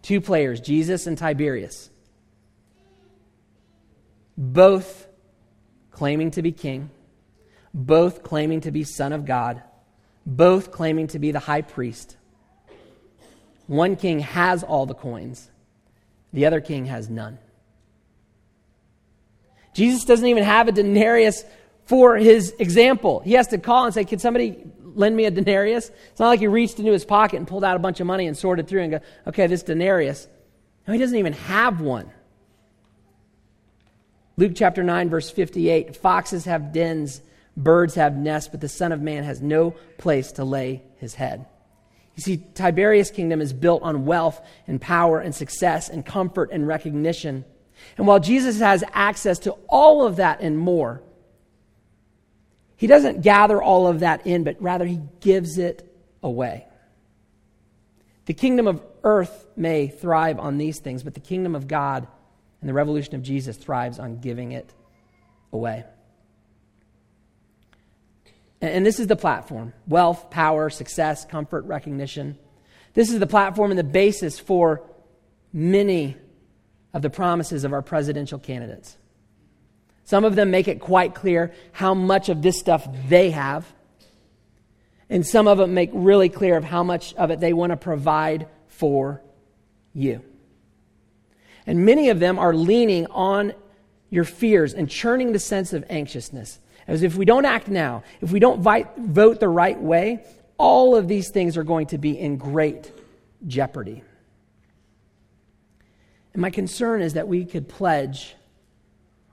Two 0.00 0.20
players, 0.22 0.60
Jesus 0.60 1.06
and 1.06 1.18
Tiberius. 1.18 1.90
Both 4.38 5.06
claiming 5.90 6.30
to 6.32 6.42
be 6.42 6.50
king, 6.50 6.90
both 7.74 8.22
claiming 8.22 8.62
to 8.62 8.70
be 8.70 8.84
Son 8.84 9.12
of 9.12 9.26
God, 9.26 9.62
both 10.24 10.72
claiming 10.72 11.08
to 11.08 11.18
be 11.18 11.30
the 11.30 11.38
high 11.40 11.62
priest. 11.62 12.16
One 13.66 13.96
king 13.96 14.20
has 14.20 14.62
all 14.62 14.86
the 14.86 14.94
coins, 14.94 15.50
the 16.32 16.46
other 16.46 16.62
king 16.62 16.86
has 16.86 17.10
none. 17.10 17.38
Jesus 19.74 20.04
doesn't 20.04 20.26
even 20.26 20.44
have 20.44 20.68
a 20.68 20.72
denarius 20.72 21.44
for 21.86 22.16
his 22.16 22.54
example. 22.58 23.20
He 23.20 23.32
has 23.32 23.48
to 23.48 23.58
call 23.58 23.84
and 23.84 23.94
say, 23.94 24.04
Can 24.04 24.18
somebody 24.18 24.58
lend 24.82 25.16
me 25.16 25.24
a 25.24 25.30
denarius? 25.30 25.90
It's 26.10 26.20
not 26.20 26.28
like 26.28 26.40
he 26.40 26.46
reached 26.46 26.78
into 26.78 26.92
his 26.92 27.04
pocket 27.04 27.36
and 27.36 27.48
pulled 27.48 27.64
out 27.64 27.76
a 27.76 27.78
bunch 27.78 28.00
of 28.00 28.06
money 28.06 28.26
and 28.26 28.36
sorted 28.36 28.68
through 28.68 28.82
and 28.82 28.90
go, 28.92 29.00
Okay, 29.26 29.46
this 29.46 29.62
denarius. 29.62 30.28
No, 30.86 30.92
he 30.92 30.98
doesn't 30.98 31.16
even 31.16 31.32
have 31.32 31.80
one. 31.80 32.10
Luke 34.36 34.52
chapter 34.54 34.82
9, 34.82 35.10
verse 35.10 35.30
58 35.30 35.96
Foxes 35.96 36.44
have 36.46 36.72
dens, 36.72 37.20
birds 37.56 37.94
have 37.94 38.16
nests, 38.16 38.48
but 38.48 38.60
the 38.60 38.68
Son 38.68 38.92
of 38.92 39.00
Man 39.00 39.24
has 39.24 39.40
no 39.40 39.72
place 39.98 40.32
to 40.32 40.44
lay 40.44 40.82
his 40.96 41.14
head. 41.14 41.46
You 42.16 42.22
see, 42.22 42.36
Tiberius' 42.54 43.10
kingdom 43.10 43.40
is 43.40 43.52
built 43.52 43.82
on 43.82 44.04
wealth 44.04 44.40
and 44.66 44.80
power 44.80 45.20
and 45.20 45.34
success 45.34 45.88
and 45.88 46.04
comfort 46.04 46.50
and 46.52 46.66
recognition. 46.66 47.44
And 47.96 48.06
while 48.06 48.20
Jesus 48.20 48.58
has 48.60 48.84
access 48.92 49.38
to 49.40 49.52
all 49.68 50.04
of 50.04 50.16
that 50.16 50.40
and 50.40 50.58
more, 50.58 51.02
he 52.76 52.86
doesn't 52.86 53.22
gather 53.22 53.62
all 53.62 53.86
of 53.86 54.00
that 54.00 54.26
in, 54.26 54.44
but 54.44 54.60
rather 54.60 54.84
he 54.84 55.00
gives 55.20 55.58
it 55.58 55.88
away. 56.22 56.66
The 58.26 58.34
kingdom 58.34 58.66
of 58.66 58.82
earth 59.04 59.46
may 59.56 59.88
thrive 59.88 60.38
on 60.38 60.58
these 60.58 60.78
things, 60.78 61.02
but 61.02 61.14
the 61.14 61.20
kingdom 61.20 61.54
of 61.54 61.68
God 61.68 62.06
and 62.60 62.68
the 62.68 62.74
revolution 62.74 63.14
of 63.14 63.22
Jesus 63.22 63.56
thrives 63.56 63.98
on 63.98 64.20
giving 64.20 64.52
it 64.52 64.72
away. 65.52 65.84
And 68.60 68.86
this 68.86 69.00
is 69.00 69.08
the 69.08 69.16
platform 69.16 69.72
wealth, 69.88 70.30
power, 70.30 70.70
success, 70.70 71.24
comfort, 71.24 71.64
recognition. 71.64 72.38
This 72.94 73.10
is 73.10 73.18
the 73.18 73.26
platform 73.26 73.70
and 73.72 73.78
the 73.78 73.84
basis 73.84 74.38
for 74.38 74.82
many 75.52 76.16
of 76.94 77.02
the 77.02 77.10
promises 77.10 77.64
of 77.64 77.72
our 77.72 77.82
presidential 77.82 78.38
candidates. 78.38 78.96
Some 80.04 80.24
of 80.24 80.34
them 80.34 80.50
make 80.50 80.68
it 80.68 80.80
quite 80.80 81.14
clear 81.14 81.52
how 81.72 81.94
much 81.94 82.28
of 82.28 82.42
this 82.42 82.58
stuff 82.58 82.86
they 83.08 83.30
have. 83.30 83.66
And 85.08 85.26
some 85.26 85.46
of 85.46 85.58
them 85.58 85.74
make 85.74 85.90
really 85.92 86.28
clear 86.28 86.56
of 86.56 86.64
how 86.64 86.82
much 86.82 87.14
of 87.14 87.30
it 87.30 87.40
they 87.40 87.52
want 87.52 87.70
to 87.70 87.76
provide 87.76 88.48
for 88.66 89.22
you. 89.94 90.22
And 91.66 91.84
many 91.84 92.08
of 92.08 92.18
them 92.18 92.38
are 92.38 92.54
leaning 92.54 93.06
on 93.06 93.52
your 94.10 94.24
fears 94.24 94.74
and 94.74 94.90
churning 94.90 95.32
the 95.32 95.38
sense 95.38 95.72
of 95.72 95.84
anxiousness. 95.88 96.58
As 96.86 97.02
if 97.02 97.14
we 97.16 97.24
don't 97.24 97.44
act 97.44 97.68
now, 97.68 98.02
if 98.20 98.32
we 98.32 98.40
don't 98.40 98.60
vote 98.60 99.40
the 99.40 99.48
right 99.48 99.80
way, 99.80 100.24
all 100.58 100.96
of 100.96 101.08
these 101.08 101.30
things 101.30 101.56
are 101.56 101.62
going 101.62 101.86
to 101.86 101.98
be 101.98 102.18
in 102.18 102.36
great 102.36 102.92
jeopardy. 103.46 104.02
And 106.32 106.42
my 106.42 106.50
concern 106.50 107.02
is 107.02 107.14
that 107.14 107.28
we 107.28 107.44
could 107.44 107.68
pledge 107.68 108.34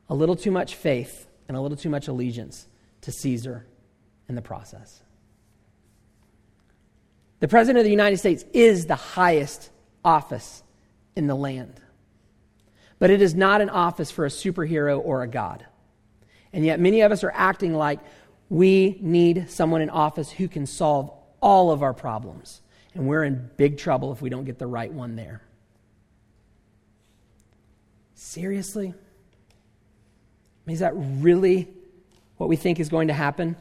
a 0.09 0.15
little 0.15 0.35
too 0.35 0.51
much 0.51 0.75
faith 0.75 1.27
and 1.47 1.55
a 1.55 1.61
little 1.61 1.77
too 1.77 1.89
much 1.89 2.07
allegiance 2.07 2.67
to 3.01 3.11
Caesar 3.11 3.65
in 4.27 4.35
the 4.35 4.41
process. 4.41 5.01
The 7.39 7.47
President 7.47 7.79
of 7.79 7.85
the 7.85 7.91
United 7.91 8.17
States 8.17 8.43
is 8.53 8.85
the 8.85 8.95
highest 8.95 9.69
office 10.03 10.63
in 11.15 11.27
the 11.27 11.35
land. 11.35 11.79
But 12.99 13.11
it 13.11 13.21
is 13.21 13.33
not 13.33 13.61
an 13.61 13.69
office 13.69 14.11
for 14.11 14.25
a 14.25 14.29
superhero 14.29 15.01
or 15.03 15.23
a 15.23 15.27
god. 15.27 15.65
And 16.51 16.65
yet, 16.65 16.79
many 16.79 17.01
of 17.01 17.11
us 17.11 17.23
are 17.23 17.31
acting 17.33 17.73
like 17.73 17.99
we 18.49 18.97
need 18.99 19.49
someone 19.49 19.81
in 19.81 19.89
office 19.89 20.29
who 20.29 20.47
can 20.47 20.65
solve 20.65 21.11
all 21.41 21.71
of 21.71 21.81
our 21.81 21.93
problems. 21.93 22.61
And 22.93 23.07
we're 23.07 23.23
in 23.23 23.49
big 23.55 23.77
trouble 23.77 24.11
if 24.11 24.21
we 24.21 24.29
don't 24.29 24.45
get 24.45 24.57
the 24.57 24.67
right 24.67 24.91
one 24.91 25.15
there. 25.15 25.41
Seriously? 28.21 28.87
I 28.89 28.93
mean, 30.65 30.73
is 30.73 30.81
that 30.81 30.91
really 30.93 31.69
what 32.35 32.49
we 32.49 32.57
think 32.57 32.81
is 32.81 32.89
going 32.89 33.07
to 33.07 33.13
happen? 33.13 33.55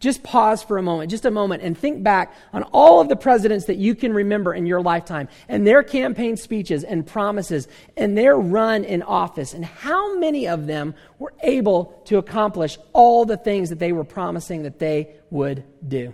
Just 0.00 0.24
pause 0.24 0.60
for 0.60 0.76
a 0.76 0.82
moment, 0.82 1.08
just 1.08 1.24
a 1.24 1.30
moment, 1.30 1.62
and 1.62 1.78
think 1.78 2.02
back 2.02 2.34
on 2.52 2.64
all 2.64 3.00
of 3.00 3.08
the 3.08 3.14
presidents 3.14 3.66
that 3.66 3.76
you 3.76 3.94
can 3.94 4.12
remember 4.12 4.52
in 4.52 4.66
your 4.66 4.82
lifetime 4.82 5.28
and 5.48 5.64
their 5.64 5.84
campaign 5.84 6.36
speeches 6.36 6.82
and 6.82 7.06
promises 7.06 7.68
and 7.96 8.18
their 8.18 8.36
run 8.36 8.82
in 8.82 9.04
office, 9.04 9.54
and 9.54 9.64
how 9.64 10.18
many 10.18 10.48
of 10.48 10.66
them 10.66 10.92
were 11.20 11.32
able 11.44 12.02
to 12.06 12.18
accomplish 12.18 12.78
all 12.92 13.24
the 13.24 13.36
things 13.36 13.68
that 13.68 13.78
they 13.78 13.92
were 13.92 14.04
promising 14.04 14.64
that 14.64 14.80
they 14.80 15.14
would 15.30 15.62
do. 15.86 16.12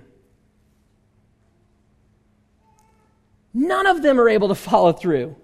None 3.54 3.86
of 3.86 4.02
them 4.02 4.20
are 4.20 4.28
able 4.28 4.48
to 4.48 4.54
follow 4.54 4.92
through. 4.92 5.36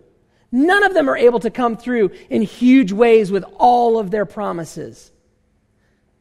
None 0.50 0.82
of 0.82 0.94
them 0.94 1.08
are 1.10 1.16
able 1.16 1.40
to 1.40 1.50
come 1.50 1.76
through 1.76 2.10
in 2.30 2.42
huge 2.42 2.92
ways 2.92 3.30
with 3.30 3.44
all 3.58 3.98
of 3.98 4.10
their 4.10 4.24
promises. 4.24 5.12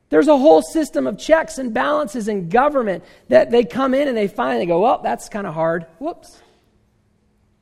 There's 0.10 0.28
a 0.28 0.38
whole 0.38 0.62
system 0.62 1.06
of 1.08 1.18
checks 1.18 1.58
and 1.58 1.74
balances 1.74 2.28
in 2.28 2.50
government 2.50 3.04
that 3.30 3.52
they 3.52 3.66
come 3.66 3.94
in 3.94 4.08
and 4.08 4.16
they 4.16 4.28
find, 4.28 4.62
they 4.62 4.66
go, 4.66 4.82
well, 4.82 5.02
that's 5.04 5.28
kind 5.30 5.46
of 5.46 5.54
hard. 5.54 5.86
Whoops. 6.00 6.40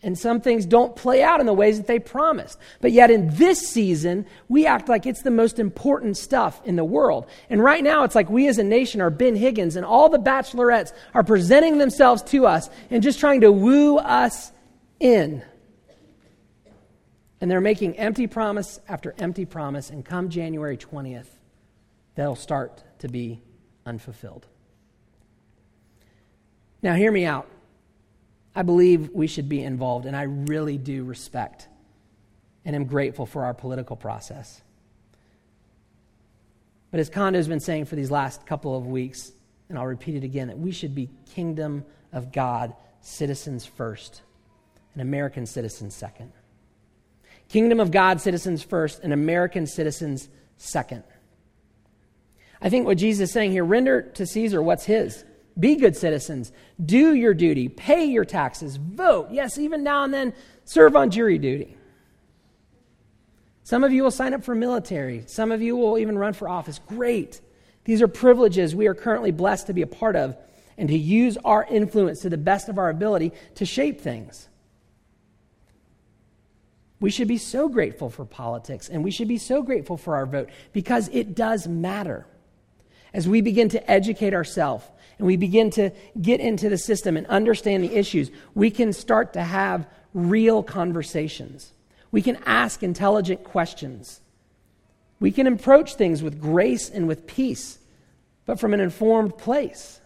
And 0.03 0.15
some 0.15 0.39
things 0.39 0.67
don't 0.67 0.95
play 0.95 1.23
out 1.23 1.39
in 1.39 1.47
the 1.47 1.53
ways 1.53 1.77
that 1.77 1.87
they 1.87 1.97
promised. 1.97 2.59
But 2.79 2.91
yet, 2.91 3.09
in 3.09 3.35
this 3.35 3.67
season, 3.67 4.27
we 4.47 4.67
act 4.67 4.87
like 4.87 5.07
it's 5.07 5.23
the 5.23 5.31
most 5.31 5.57
important 5.57 6.15
stuff 6.15 6.61
in 6.63 6.75
the 6.75 6.83
world. 6.83 7.25
And 7.49 7.63
right 7.63 7.83
now, 7.83 8.03
it's 8.03 8.13
like 8.13 8.29
we 8.29 8.47
as 8.47 8.59
a 8.59 8.63
nation 8.63 9.01
are 9.01 9.09
Ben 9.09 9.35
Higgins, 9.35 9.75
and 9.75 9.83
all 9.83 10.09
the 10.09 10.19
bachelorettes 10.19 10.91
are 11.15 11.23
presenting 11.23 11.79
themselves 11.79 12.21
to 12.23 12.45
us 12.45 12.69
and 12.91 13.01
just 13.01 13.19
trying 13.19 13.41
to 13.41 13.51
woo 13.51 13.97
us 13.97 14.51
in. 14.99 15.43
And 17.45 17.51
they're 17.51 17.61
making 17.61 17.95
empty 17.99 18.25
promise 18.25 18.79
after 18.89 19.13
empty 19.19 19.45
promise. 19.45 19.91
And 19.91 20.03
come 20.03 20.29
January 20.29 20.77
20th, 20.77 21.27
they'll 22.15 22.35
start 22.35 22.81
to 22.97 23.07
be 23.07 23.39
unfulfilled. 23.85 24.47
Now, 26.81 26.95
hear 26.95 27.11
me 27.11 27.23
out. 27.23 27.47
I 28.55 28.63
believe 28.63 29.11
we 29.11 29.27
should 29.27 29.47
be 29.47 29.61
involved, 29.61 30.07
and 30.07 30.15
I 30.17 30.23
really 30.23 30.79
do 30.79 31.03
respect 31.03 31.67
and 32.65 32.75
am 32.75 32.85
grateful 32.85 33.27
for 33.27 33.45
our 33.45 33.53
political 33.53 33.95
process. 33.95 34.63
But 36.89 36.99
as 36.99 37.11
Kondo's 37.11 37.47
been 37.47 37.59
saying 37.59 37.85
for 37.85 37.95
these 37.95 38.09
last 38.09 38.47
couple 38.47 38.75
of 38.75 38.87
weeks, 38.87 39.31
and 39.69 39.77
I'll 39.77 39.85
repeat 39.85 40.15
it 40.15 40.23
again, 40.23 40.47
that 40.47 40.57
we 40.57 40.71
should 40.71 40.95
be 40.95 41.11
kingdom 41.35 41.85
of 42.11 42.31
God 42.31 42.73
citizens 43.01 43.67
first 43.67 44.23
and 44.93 45.01
American 45.03 45.45
citizens 45.45 45.93
second. 45.93 46.31
Kingdom 47.49 47.79
of 47.79 47.91
God 47.91 48.21
citizens 48.21 48.63
first 48.63 49.01
and 49.03 49.13
American 49.13 49.67
citizens 49.67 50.29
second. 50.57 51.03
I 52.61 52.69
think 52.69 52.85
what 52.85 52.97
Jesus 52.97 53.29
is 53.29 53.33
saying 53.33 53.51
here 53.51 53.65
render 53.65 54.01
to 54.01 54.25
Caesar 54.25 54.61
what's 54.61 54.85
his. 54.85 55.23
Be 55.57 55.75
good 55.75 55.95
citizens. 55.95 56.51
Do 56.83 57.13
your 57.13 57.33
duty. 57.33 57.69
Pay 57.69 58.05
your 58.05 58.25
taxes. 58.25 58.75
Vote. 58.75 59.29
Yes, 59.31 59.57
even 59.57 59.83
now 59.83 60.03
and 60.03 60.13
then, 60.13 60.33
serve 60.65 60.95
on 60.95 61.11
jury 61.11 61.37
duty. 61.37 61.77
Some 63.63 63.83
of 63.83 63.93
you 63.93 64.03
will 64.03 64.11
sign 64.11 64.33
up 64.33 64.43
for 64.43 64.53
military. 64.53 65.23
Some 65.27 65.51
of 65.51 65.61
you 65.61 65.75
will 65.75 65.97
even 65.97 66.17
run 66.17 66.33
for 66.33 66.49
office. 66.49 66.79
Great. 66.87 67.41
These 67.85 68.01
are 68.01 68.07
privileges 68.07 68.75
we 68.75 68.87
are 68.87 68.93
currently 68.93 69.31
blessed 69.31 69.67
to 69.67 69.73
be 69.73 69.81
a 69.81 69.87
part 69.87 70.15
of 70.15 70.35
and 70.77 70.89
to 70.89 70.97
use 70.97 71.37
our 71.45 71.63
influence 71.63 72.21
to 72.21 72.29
the 72.29 72.37
best 72.37 72.67
of 72.67 72.77
our 72.77 72.89
ability 72.89 73.31
to 73.55 73.65
shape 73.65 74.01
things. 74.01 74.49
We 76.99 77.09
should 77.09 77.27
be 77.27 77.37
so 77.37 77.67
grateful 77.67 78.09
for 78.09 78.25
politics 78.25 78.89
and 78.89 79.03
we 79.03 79.11
should 79.11 79.27
be 79.27 79.37
so 79.37 79.61
grateful 79.61 79.97
for 79.97 80.15
our 80.15 80.25
vote 80.25 80.49
because 80.73 81.09
it 81.09 81.35
does 81.35 81.67
matter 81.67 82.25
as 83.13 83.27
we 83.27 83.41
begin 83.41 83.69
to 83.69 83.91
educate 83.91 84.33
ourselves 84.33 84.85
and 85.17 85.25
we 85.25 85.37
begin 85.37 85.69
to 85.71 85.91
get 86.21 86.39
into 86.39 86.69
the 86.69 86.77
system 86.77 87.15
and 87.15 87.25
understand 87.27 87.83
the 87.83 87.95
issues, 87.95 88.29
we 88.53 88.69
can 88.69 88.91
start 88.91 89.33
to 89.33 89.41
have 89.41 89.87
real 90.13 90.61
conversations. 90.61 91.73
We 92.11 92.21
can 92.21 92.37
ask 92.45 92.83
intelligent 92.83 93.43
questions. 93.43 94.21
We 95.19 95.31
can 95.31 95.47
approach 95.47 95.95
things 95.95 96.21
with 96.21 96.41
grace 96.41 96.89
and 96.89 97.07
with 97.07 97.25
peace, 97.25 97.79
but 98.45 98.59
from 98.59 98.73
an 98.73 98.81
informed 98.81 99.37
place. 99.37 100.01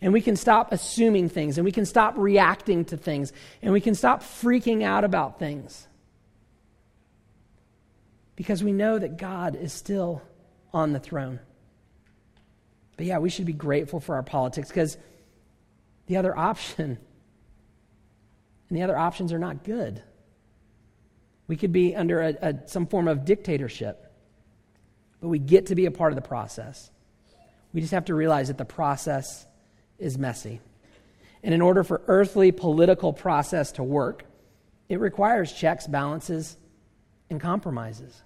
And 0.00 0.12
we 0.12 0.20
can 0.20 0.36
stop 0.36 0.72
assuming 0.72 1.28
things, 1.28 1.58
and 1.58 1.64
we 1.64 1.72
can 1.72 1.84
stop 1.84 2.14
reacting 2.16 2.84
to 2.86 2.96
things, 2.96 3.32
and 3.62 3.72
we 3.72 3.80
can 3.80 3.94
stop 3.94 4.22
freaking 4.22 4.82
out 4.82 5.04
about 5.04 5.38
things. 5.38 5.88
Because 8.36 8.62
we 8.62 8.72
know 8.72 8.98
that 8.98 9.16
God 9.16 9.56
is 9.56 9.72
still 9.72 10.22
on 10.72 10.92
the 10.92 11.00
throne. 11.00 11.40
But 12.96 13.06
yeah, 13.06 13.18
we 13.18 13.30
should 13.30 13.46
be 13.46 13.52
grateful 13.52 13.98
for 13.98 14.14
our 14.14 14.22
politics 14.22 14.68
because 14.68 14.96
the 16.06 16.16
other 16.16 16.36
option, 16.38 16.98
and 18.68 18.78
the 18.78 18.82
other 18.82 18.96
options 18.96 19.32
are 19.32 19.38
not 19.38 19.64
good. 19.64 20.02
We 21.48 21.56
could 21.56 21.72
be 21.72 21.96
under 21.96 22.20
a, 22.20 22.36
a, 22.40 22.68
some 22.68 22.86
form 22.86 23.08
of 23.08 23.24
dictatorship, 23.24 24.12
but 25.20 25.28
we 25.28 25.40
get 25.40 25.66
to 25.66 25.74
be 25.74 25.86
a 25.86 25.90
part 25.90 26.12
of 26.12 26.16
the 26.16 26.28
process. 26.28 26.90
We 27.72 27.80
just 27.80 27.92
have 27.92 28.04
to 28.06 28.14
realize 28.14 28.48
that 28.48 28.58
the 28.58 28.64
process 28.64 29.46
is 29.98 30.18
messy. 30.18 30.60
And 31.42 31.54
in 31.54 31.60
order 31.60 31.84
for 31.84 32.02
earthly 32.06 32.52
political 32.52 33.12
process 33.12 33.72
to 33.72 33.82
work, 33.82 34.24
it 34.88 35.00
requires 35.00 35.52
checks, 35.52 35.86
balances, 35.86 36.56
and 37.30 37.40
compromises. 37.40 38.22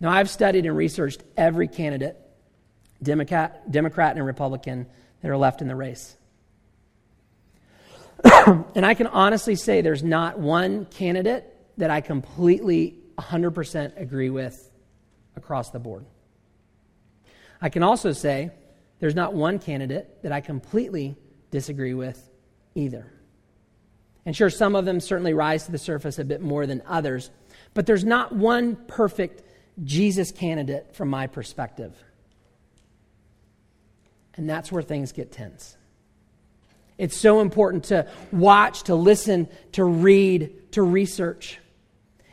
Now, 0.00 0.10
I've 0.10 0.30
studied 0.30 0.66
and 0.66 0.76
researched 0.76 1.22
every 1.36 1.68
candidate 1.68 2.16
Democrat, 3.02 3.70
Democrat 3.70 4.16
and 4.16 4.24
Republican 4.24 4.86
that 5.20 5.30
are 5.30 5.36
left 5.36 5.60
in 5.60 5.68
the 5.68 5.76
race. 5.76 6.16
and 8.24 8.84
I 8.84 8.94
can 8.94 9.06
honestly 9.06 9.54
say 9.54 9.80
there's 9.80 10.02
not 10.02 10.38
one 10.38 10.86
candidate 10.86 11.44
that 11.78 11.90
I 11.90 12.00
completely 12.00 12.98
100% 13.18 14.00
agree 14.00 14.30
with 14.30 14.70
across 15.36 15.70
the 15.70 15.78
board. 15.78 16.04
I 17.60 17.68
can 17.68 17.82
also 17.82 18.12
say 18.12 18.50
there's 19.04 19.14
not 19.14 19.34
one 19.34 19.58
candidate 19.58 20.22
that 20.22 20.32
I 20.32 20.40
completely 20.40 21.14
disagree 21.50 21.92
with 21.92 22.26
either. 22.74 23.12
And 24.24 24.34
sure, 24.34 24.48
some 24.48 24.74
of 24.74 24.86
them 24.86 24.98
certainly 24.98 25.34
rise 25.34 25.66
to 25.66 25.72
the 25.72 25.76
surface 25.76 26.18
a 26.18 26.24
bit 26.24 26.40
more 26.40 26.66
than 26.66 26.80
others, 26.86 27.30
but 27.74 27.84
there's 27.84 28.06
not 28.06 28.34
one 28.34 28.76
perfect 28.76 29.42
Jesus 29.84 30.32
candidate 30.32 30.94
from 30.96 31.10
my 31.10 31.26
perspective. 31.26 31.94
And 34.36 34.48
that's 34.48 34.72
where 34.72 34.82
things 34.82 35.12
get 35.12 35.30
tense. 35.30 35.76
It's 36.96 37.18
so 37.18 37.40
important 37.42 37.84
to 37.84 38.08
watch, 38.32 38.84
to 38.84 38.94
listen, 38.94 39.48
to 39.72 39.84
read, 39.84 40.72
to 40.72 40.80
research. 40.80 41.58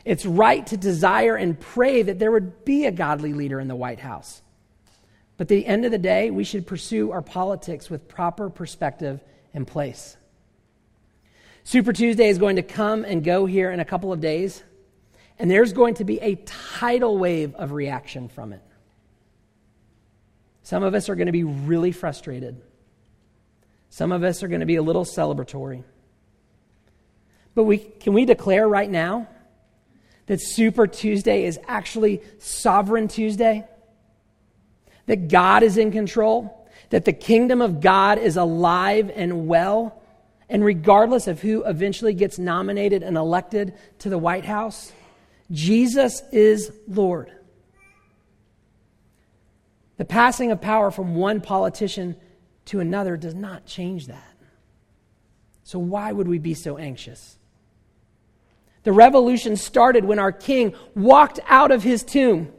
It's 0.06 0.24
right 0.24 0.66
to 0.68 0.78
desire 0.78 1.36
and 1.36 1.60
pray 1.60 2.00
that 2.00 2.18
there 2.18 2.32
would 2.32 2.64
be 2.64 2.86
a 2.86 2.90
godly 2.90 3.34
leader 3.34 3.60
in 3.60 3.68
the 3.68 3.76
White 3.76 4.00
House. 4.00 4.41
But 5.36 5.44
at 5.44 5.48
the 5.48 5.66
end 5.66 5.84
of 5.84 5.90
the 5.90 5.98
day, 5.98 6.30
we 6.30 6.44
should 6.44 6.66
pursue 6.66 7.10
our 7.10 7.22
politics 7.22 7.88
with 7.88 8.08
proper 8.08 8.50
perspective 8.50 9.20
and 9.54 9.66
place. 9.66 10.16
Super 11.64 11.92
Tuesday 11.92 12.28
is 12.28 12.38
going 12.38 12.56
to 12.56 12.62
come 12.62 13.04
and 13.04 13.22
go 13.22 13.46
here 13.46 13.70
in 13.70 13.80
a 13.80 13.84
couple 13.84 14.12
of 14.12 14.20
days, 14.20 14.62
and 15.38 15.50
there's 15.50 15.72
going 15.72 15.94
to 15.94 16.04
be 16.04 16.20
a 16.20 16.34
tidal 16.46 17.18
wave 17.18 17.54
of 17.54 17.72
reaction 17.72 18.28
from 18.28 18.52
it. 18.52 18.62
Some 20.62 20.82
of 20.82 20.94
us 20.94 21.08
are 21.08 21.14
going 21.14 21.26
to 21.26 21.32
be 21.32 21.44
really 21.44 21.92
frustrated. 21.92 22.60
Some 23.90 24.12
of 24.12 24.22
us 24.22 24.42
are 24.42 24.48
going 24.48 24.60
to 24.60 24.66
be 24.66 24.76
a 24.76 24.82
little 24.82 25.04
celebratory. 25.04 25.84
But 27.54 27.64
we, 27.64 27.78
can 27.78 28.12
we 28.12 28.24
declare 28.24 28.66
right 28.66 28.90
now 28.90 29.28
that 30.26 30.40
Super 30.40 30.86
Tuesday 30.86 31.44
is 31.44 31.58
actually 31.66 32.22
Sovereign 32.38 33.08
Tuesday? 33.08 33.66
That 35.06 35.28
God 35.28 35.62
is 35.62 35.76
in 35.76 35.90
control? 35.90 36.68
That 36.90 37.04
the 37.04 37.12
kingdom 37.12 37.60
of 37.60 37.80
God 37.80 38.18
is 38.18 38.36
alive 38.36 39.10
and 39.14 39.46
well? 39.46 40.02
And 40.48 40.64
regardless 40.64 41.28
of 41.28 41.40
who 41.40 41.64
eventually 41.64 42.14
gets 42.14 42.38
nominated 42.38 43.02
and 43.02 43.16
elected 43.16 43.74
to 44.00 44.10
the 44.10 44.18
White 44.18 44.44
House, 44.44 44.92
Jesus 45.50 46.22
is 46.30 46.70
Lord. 46.86 47.32
The 49.96 50.04
passing 50.04 50.50
of 50.50 50.60
power 50.60 50.90
from 50.90 51.14
one 51.14 51.40
politician 51.40 52.16
to 52.66 52.80
another 52.80 53.16
does 53.16 53.34
not 53.34 53.66
change 53.66 54.08
that. 54.08 54.34
So, 55.64 55.78
why 55.78 56.12
would 56.12 56.28
we 56.28 56.38
be 56.38 56.54
so 56.54 56.76
anxious? 56.76 57.38
The 58.82 58.92
revolution 58.92 59.56
started 59.56 60.04
when 60.04 60.18
our 60.18 60.32
king 60.32 60.74
walked 60.94 61.38
out 61.46 61.70
of 61.70 61.82
his 61.82 62.02
tomb. 62.02 62.52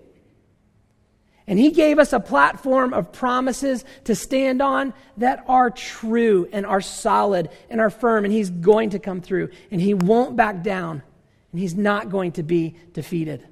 And 1.45 1.59
he 1.59 1.71
gave 1.71 1.99
us 1.99 2.13
a 2.13 2.19
platform 2.19 2.93
of 2.93 3.11
promises 3.11 3.83
to 4.05 4.15
stand 4.15 4.61
on 4.61 4.93
that 5.17 5.43
are 5.47 5.69
true 5.69 6.47
and 6.53 6.65
are 6.65 6.81
solid 6.81 7.49
and 7.69 7.81
are 7.81 7.89
firm. 7.89 8.23
And 8.23 8.33
he's 8.33 8.49
going 8.49 8.91
to 8.91 8.99
come 8.99 9.19
through. 9.19 9.49
And 9.69 9.81
he 9.81 9.93
won't 9.93 10.37
back 10.37 10.63
down. 10.63 11.03
And 11.51 11.59
he's 11.59 11.75
not 11.75 12.09
going 12.09 12.33
to 12.33 12.43
be 12.43 12.75
defeated. 12.93 13.45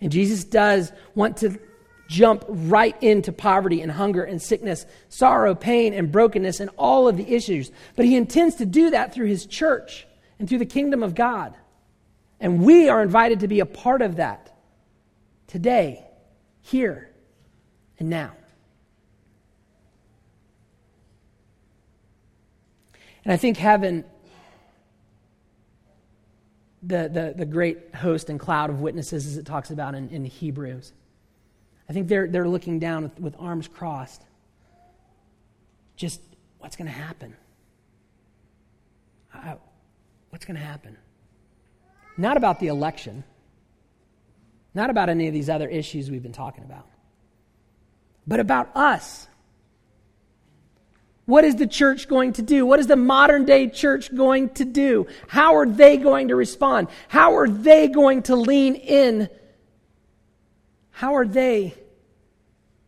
And 0.00 0.10
Jesus 0.10 0.44
does 0.44 0.92
want 1.14 1.38
to 1.38 1.58
jump 2.08 2.44
right 2.48 3.00
into 3.02 3.32
poverty 3.32 3.82
and 3.82 3.92
hunger 3.92 4.24
and 4.24 4.42
sickness, 4.42 4.84
sorrow, 5.08 5.54
pain, 5.54 5.94
and 5.94 6.10
brokenness, 6.10 6.58
and 6.58 6.70
all 6.76 7.06
of 7.06 7.16
the 7.16 7.34
issues. 7.34 7.70
But 7.94 8.04
he 8.04 8.16
intends 8.16 8.56
to 8.56 8.66
do 8.66 8.90
that 8.90 9.14
through 9.14 9.26
his 9.26 9.46
church 9.46 10.06
and 10.38 10.48
through 10.48 10.58
the 10.58 10.66
kingdom 10.66 11.02
of 11.02 11.14
God. 11.14 11.54
And 12.40 12.64
we 12.64 12.88
are 12.88 13.02
invited 13.02 13.40
to 13.40 13.48
be 13.48 13.60
a 13.60 13.66
part 13.66 14.02
of 14.02 14.16
that 14.16 14.52
today, 15.46 16.04
here, 16.70 17.10
and 17.98 18.08
now. 18.08 18.32
And 23.24 23.32
I 23.32 23.36
think 23.36 23.56
heaven, 23.56 24.04
the, 26.82 27.10
the, 27.12 27.34
the 27.36 27.44
great 27.44 27.94
host 27.94 28.30
and 28.30 28.38
cloud 28.38 28.70
of 28.70 28.80
witnesses, 28.80 29.26
as 29.26 29.36
it 29.36 29.44
talks 29.44 29.70
about 29.70 29.94
in, 29.94 30.08
in 30.10 30.24
Hebrews, 30.24 30.92
I 31.88 31.92
think 31.92 32.06
they're, 32.06 32.28
they're 32.28 32.48
looking 32.48 32.78
down 32.78 33.02
with, 33.02 33.18
with 33.18 33.36
arms 33.38 33.66
crossed. 33.66 34.22
Just 35.96 36.20
what's 36.60 36.76
going 36.76 36.86
to 36.86 36.92
happen? 36.92 37.34
I, 39.34 39.56
what's 40.30 40.44
going 40.44 40.56
to 40.56 40.64
happen? 40.64 40.96
Not 42.16 42.36
about 42.36 42.60
the 42.60 42.68
election, 42.68 43.24
not 44.74 44.90
about 44.90 45.08
any 45.08 45.26
of 45.26 45.34
these 45.34 45.50
other 45.50 45.68
issues 45.68 46.10
we've 46.10 46.22
been 46.22 46.32
talking 46.32 46.64
about, 46.64 46.86
but 48.26 48.40
about 48.40 48.74
us. 48.76 49.26
What 51.26 51.44
is 51.44 51.56
the 51.56 51.66
church 51.66 52.08
going 52.08 52.32
to 52.34 52.42
do? 52.42 52.66
What 52.66 52.80
is 52.80 52.88
the 52.88 52.96
modern 52.96 53.44
day 53.44 53.68
church 53.68 54.14
going 54.14 54.48
to 54.50 54.64
do? 54.64 55.06
How 55.28 55.56
are 55.56 55.66
they 55.66 55.96
going 55.96 56.28
to 56.28 56.36
respond? 56.36 56.88
How 57.08 57.36
are 57.36 57.48
they 57.48 57.88
going 57.88 58.24
to 58.24 58.36
lean 58.36 58.74
in 58.74 59.28
how 61.00 61.14
are 61.14 61.26
they 61.26 61.72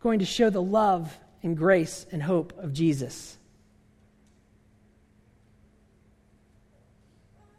going 0.00 0.18
to 0.18 0.26
show 0.26 0.50
the 0.50 0.60
love 0.60 1.18
and 1.42 1.56
grace 1.56 2.04
and 2.12 2.22
hope 2.22 2.52
of 2.58 2.74
Jesus 2.74 3.38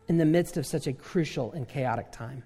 in 0.07 0.19
the 0.19 0.25
midst 0.25 0.55
of 0.57 0.67
such 0.67 0.85
a 0.85 0.93
crucial 0.93 1.53
and 1.53 1.67
chaotic 1.67 2.11
time? 2.11 2.43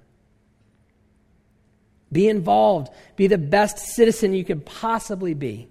Be 2.12 2.28
involved. 2.30 2.94
Be 3.16 3.28
the 3.28 3.38
best 3.38 3.80
citizen 3.80 4.34
you 4.34 4.46
could 4.46 4.66
possibly 4.66 5.34
be. 5.34 5.68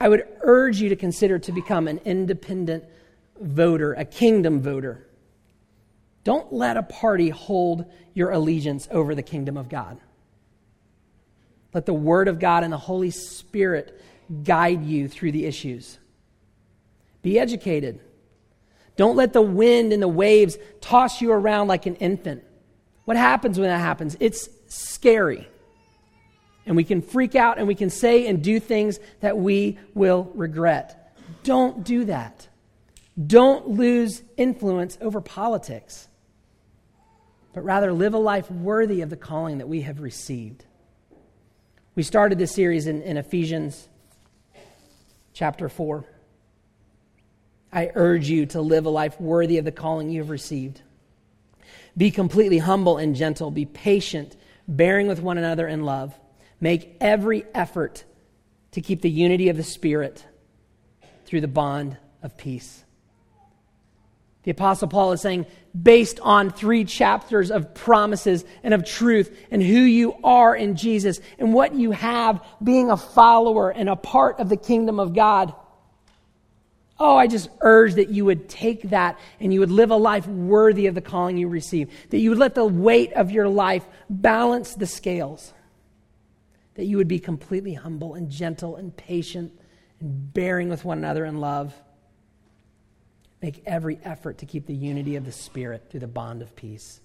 I 0.00 0.08
would 0.08 0.26
urge 0.42 0.80
you 0.80 0.90
to 0.90 0.96
consider 0.96 1.38
to 1.40 1.52
become 1.52 1.88
an 1.88 2.00
independent 2.04 2.84
voter, 3.40 3.94
a 3.94 4.04
kingdom 4.04 4.60
voter. 4.60 5.06
Don't 6.24 6.52
let 6.52 6.76
a 6.76 6.82
party 6.82 7.30
hold 7.30 7.84
your 8.14 8.30
allegiance 8.30 8.86
over 8.90 9.14
the 9.14 9.22
kingdom 9.22 9.56
of 9.56 9.68
God. 9.68 9.98
Let 11.74 11.86
the 11.86 11.94
Word 11.94 12.28
of 12.28 12.38
God 12.38 12.64
and 12.64 12.72
the 12.72 12.78
Holy 12.78 13.10
Spirit 13.10 14.00
guide 14.44 14.84
you 14.84 15.08
through 15.08 15.32
the 15.32 15.46
issues. 15.46 15.98
Be 17.22 17.38
educated. 17.38 18.00
Don't 18.96 19.16
let 19.16 19.32
the 19.32 19.42
wind 19.42 19.92
and 19.92 20.02
the 20.02 20.08
waves 20.08 20.56
toss 20.80 21.20
you 21.20 21.30
around 21.30 21.68
like 21.68 21.86
an 21.86 21.96
infant. 21.96 22.42
What 23.08 23.16
happens 23.16 23.58
when 23.58 23.70
that 23.70 23.80
happens? 23.80 24.18
It's 24.20 24.50
scary. 24.66 25.48
And 26.66 26.76
we 26.76 26.84
can 26.84 27.00
freak 27.00 27.34
out 27.34 27.56
and 27.56 27.66
we 27.66 27.74
can 27.74 27.88
say 27.88 28.26
and 28.26 28.44
do 28.44 28.60
things 28.60 29.00
that 29.20 29.38
we 29.38 29.78
will 29.94 30.30
regret. 30.34 31.16
Don't 31.42 31.84
do 31.84 32.04
that. 32.04 32.46
Don't 33.26 33.66
lose 33.66 34.22
influence 34.36 34.98
over 35.00 35.22
politics, 35.22 36.06
but 37.54 37.64
rather 37.64 37.94
live 37.94 38.12
a 38.12 38.18
life 38.18 38.50
worthy 38.50 39.00
of 39.00 39.08
the 39.08 39.16
calling 39.16 39.56
that 39.56 39.68
we 39.68 39.80
have 39.80 40.00
received. 40.00 40.66
We 41.94 42.02
started 42.02 42.38
this 42.38 42.52
series 42.52 42.86
in, 42.86 43.00
in 43.00 43.16
Ephesians 43.16 43.88
chapter 45.32 45.70
4. 45.70 46.04
I 47.72 47.90
urge 47.94 48.28
you 48.28 48.44
to 48.44 48.60
live 48.60 48.84
a 48.84 48.90
life 48.90 49.18
worthy 49.18 49.56
of 49.56 49.64
the 49.64 49.72
calling 49.72 50.10
you 50.10 50.20
have 50.20 50.28
received. 50.28 50.82
Be 51.98 52.10
completely 52.12 52.58
humble 52.58 52.96
and 52.96 53.14
gentle. 53.14 53.50
Be 53.50 53.66
patient, 53.66 54.36
bearing 54.66 55.08
with 55.08 55.20
one 55.20 55.36
another 55.36 55.68
in 55.68 55.82
love. 55.82 56.18
Make 56.60 56.96
every 57.00 57.44
effort 57.54 58.04
to 58.72 58.80
keep 58.80 59.02
the 59.02 59.10
unity 59.10 59.48
of 59.48 59.56
the 59.56 59.64
Spirit 59.64 60.24
through 61.26 61.40
the 61.40 61.48
bond 61.48 61.98
of 62.22 62.38
peace. 62.38 62.84
The 64.44 64.52
Apostle 64.52 64.88
Paul 64.88 65.12
is 65.12 65.20
saying, 65.20 65.46
based 65.80 66.20
on 66.20 66.50
three 66.50 66.84
chapters 66.84 67.50
of 67.50 67.74
promises 67.74 68.44
and 68.62 68.72
of 68.72 68.84
truth 68.84 69.36
and 69.50 69.62
who 69.62 69.80
you 69.80 70.14
are 70.24 70.54
in 70.54 70.76
Jesus 70.76 71.20
and 71.38 71.52
what 71.52 71.74
you 71.74 71.90
have 71.90 72.42
being 72.62 72.90
a 72.90 72.96
follower 72.96 73.70
and 73.70 73.88
a 73.88 73.96
part 73.96 74.38
of 74.38 74.48
the 74.48 74.56
kingdom 74.56 75.00
of 75.00 75.14
God. 75.14 75.52
Oh, 77.00 77.16
I 77.16 77.28
just 77.28 77.48
urge 77.60 77.94
that 77.94 78.08
you 78.08 78.24
would 78.24 78.48
take 78.48 78.82
that 78.90 79.18
and 79.38 79.54
you 79.54 79.60
would 79.60 79.70
live 79.70 79.90
a 79.90 79.96
life 79.96 80.26
worthy 80.26 80.86
of 80.86 80.94
the 80.94 81.00
calling 81.00 81.36
you 81.36 81.48
receive. 81.48 81.90
That 82.10 82.18
you 82.18 82.30
would 82.30 82.38
let 82.38 82.54
the 82.54 82.66
weight 82.66 83.12
of 83.12 83.30
your 83.30 83.48
life 83.48 83.86
balance 84.10 84.74
the 84.74 84.86
scales. 84.86 85.52
That 86.74 86.86
you 86.86 86.96
would 86.96 87.08
be 87.08 87.20
completely 87.20 87.74
humble 87.74 88.14
and 88.14 88.28
gentle 88.30 88.76
and 88.76 88.96
patient 88.96 89.52
and 90.00 90.32
bearing 90.32 90.68
with 90.68 90.84
one 90.84 90.98
another 90.98 91.24
in 91.24 91.38
love 91.38 91.72
Make 93.40 93.62
every 93.66 94.00
effort 94.02 94.38
to 94.38 94.46
keep 94.46 94.66
the 94.66 94.74
unity 94.74 95.16
of 95.16 95.24
the 95.24 95.32
Spirit 95.32 95.86
through 95.90 96.00
the 96.00 96.08
bond 96.08 96.42
of 96.42 96.56
peace. 96.56 97.00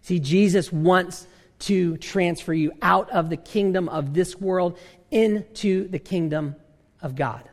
See, 0.00 0.18
Jesus 0.18 0.72
wants 0.72 1.26
to 1.60 1.96
transfer 1.98 2.52
you 2.52 2.72
out 2.82 3.10
of 3.10 3.30
the 3.30 3.36
kingdom 3.36 3.88
of 3.88 4.12
this 4.14 4.40
world 4.40 4.76
into 5.12 5.86
the 5.86 6.00
kingdom 6.00 6.56
of 7.00 7.14
God. 7.14 7.48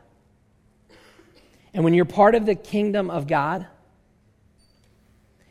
And 1.74 1.84
when 1.84 1.94
you're 1.94 2.06
part 2.06 2.36
of 2.36 2.46
the 2.46 2.56
kingdom 2.56 3.10
of 3.10 3.28
God, 3.28 3.68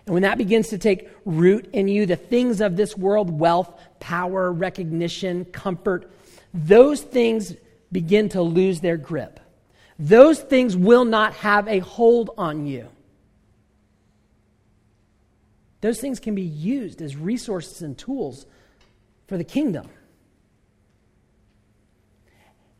And 0.06 0.14
when 0.14 0.22
that 0.22 0.38
begins 0.38 0.68
to 0.68 0.78
take 0.78 1.10
root 1.26 1.68
in 1.74 1.86
you, 1.86 2.06
the 2.06 2.16
things 2.16 2.62
of 2.62 2.76
this 2.76 2.96
world 2.96 3.30
wealth, 3.38 3.78
power, 4.00 4.50
recognition, 4.50 5.44
comfort 5.44 6.10
those 6.54 7.02
things 7.02 7.54
begin 7.92 8.28
to 8.30 8.42
lose 8.42 8.80
their 8.80 8.96
grip. 8.96 9.40
Those 9.98 10.40
things 10.40 10.76
will 10.76 11.04
not 11.04 11.34
have 11.34 11.68
a 11.68 11.80
hold 11.80 12.30
on 12.38 12.66
you. 12.66 12.88
Those 15.80 16.00
things 16.00 16.20
can 16.20 16.34
be 16.34 16.42
used 16.42 17.02
as 17.02 17.16
resources 17.16 17.82
and 17.82 17.96
tools 17.96 18.46
for 19.26 19.36
the 19.36 19.44
kingdom. 19.44 19.88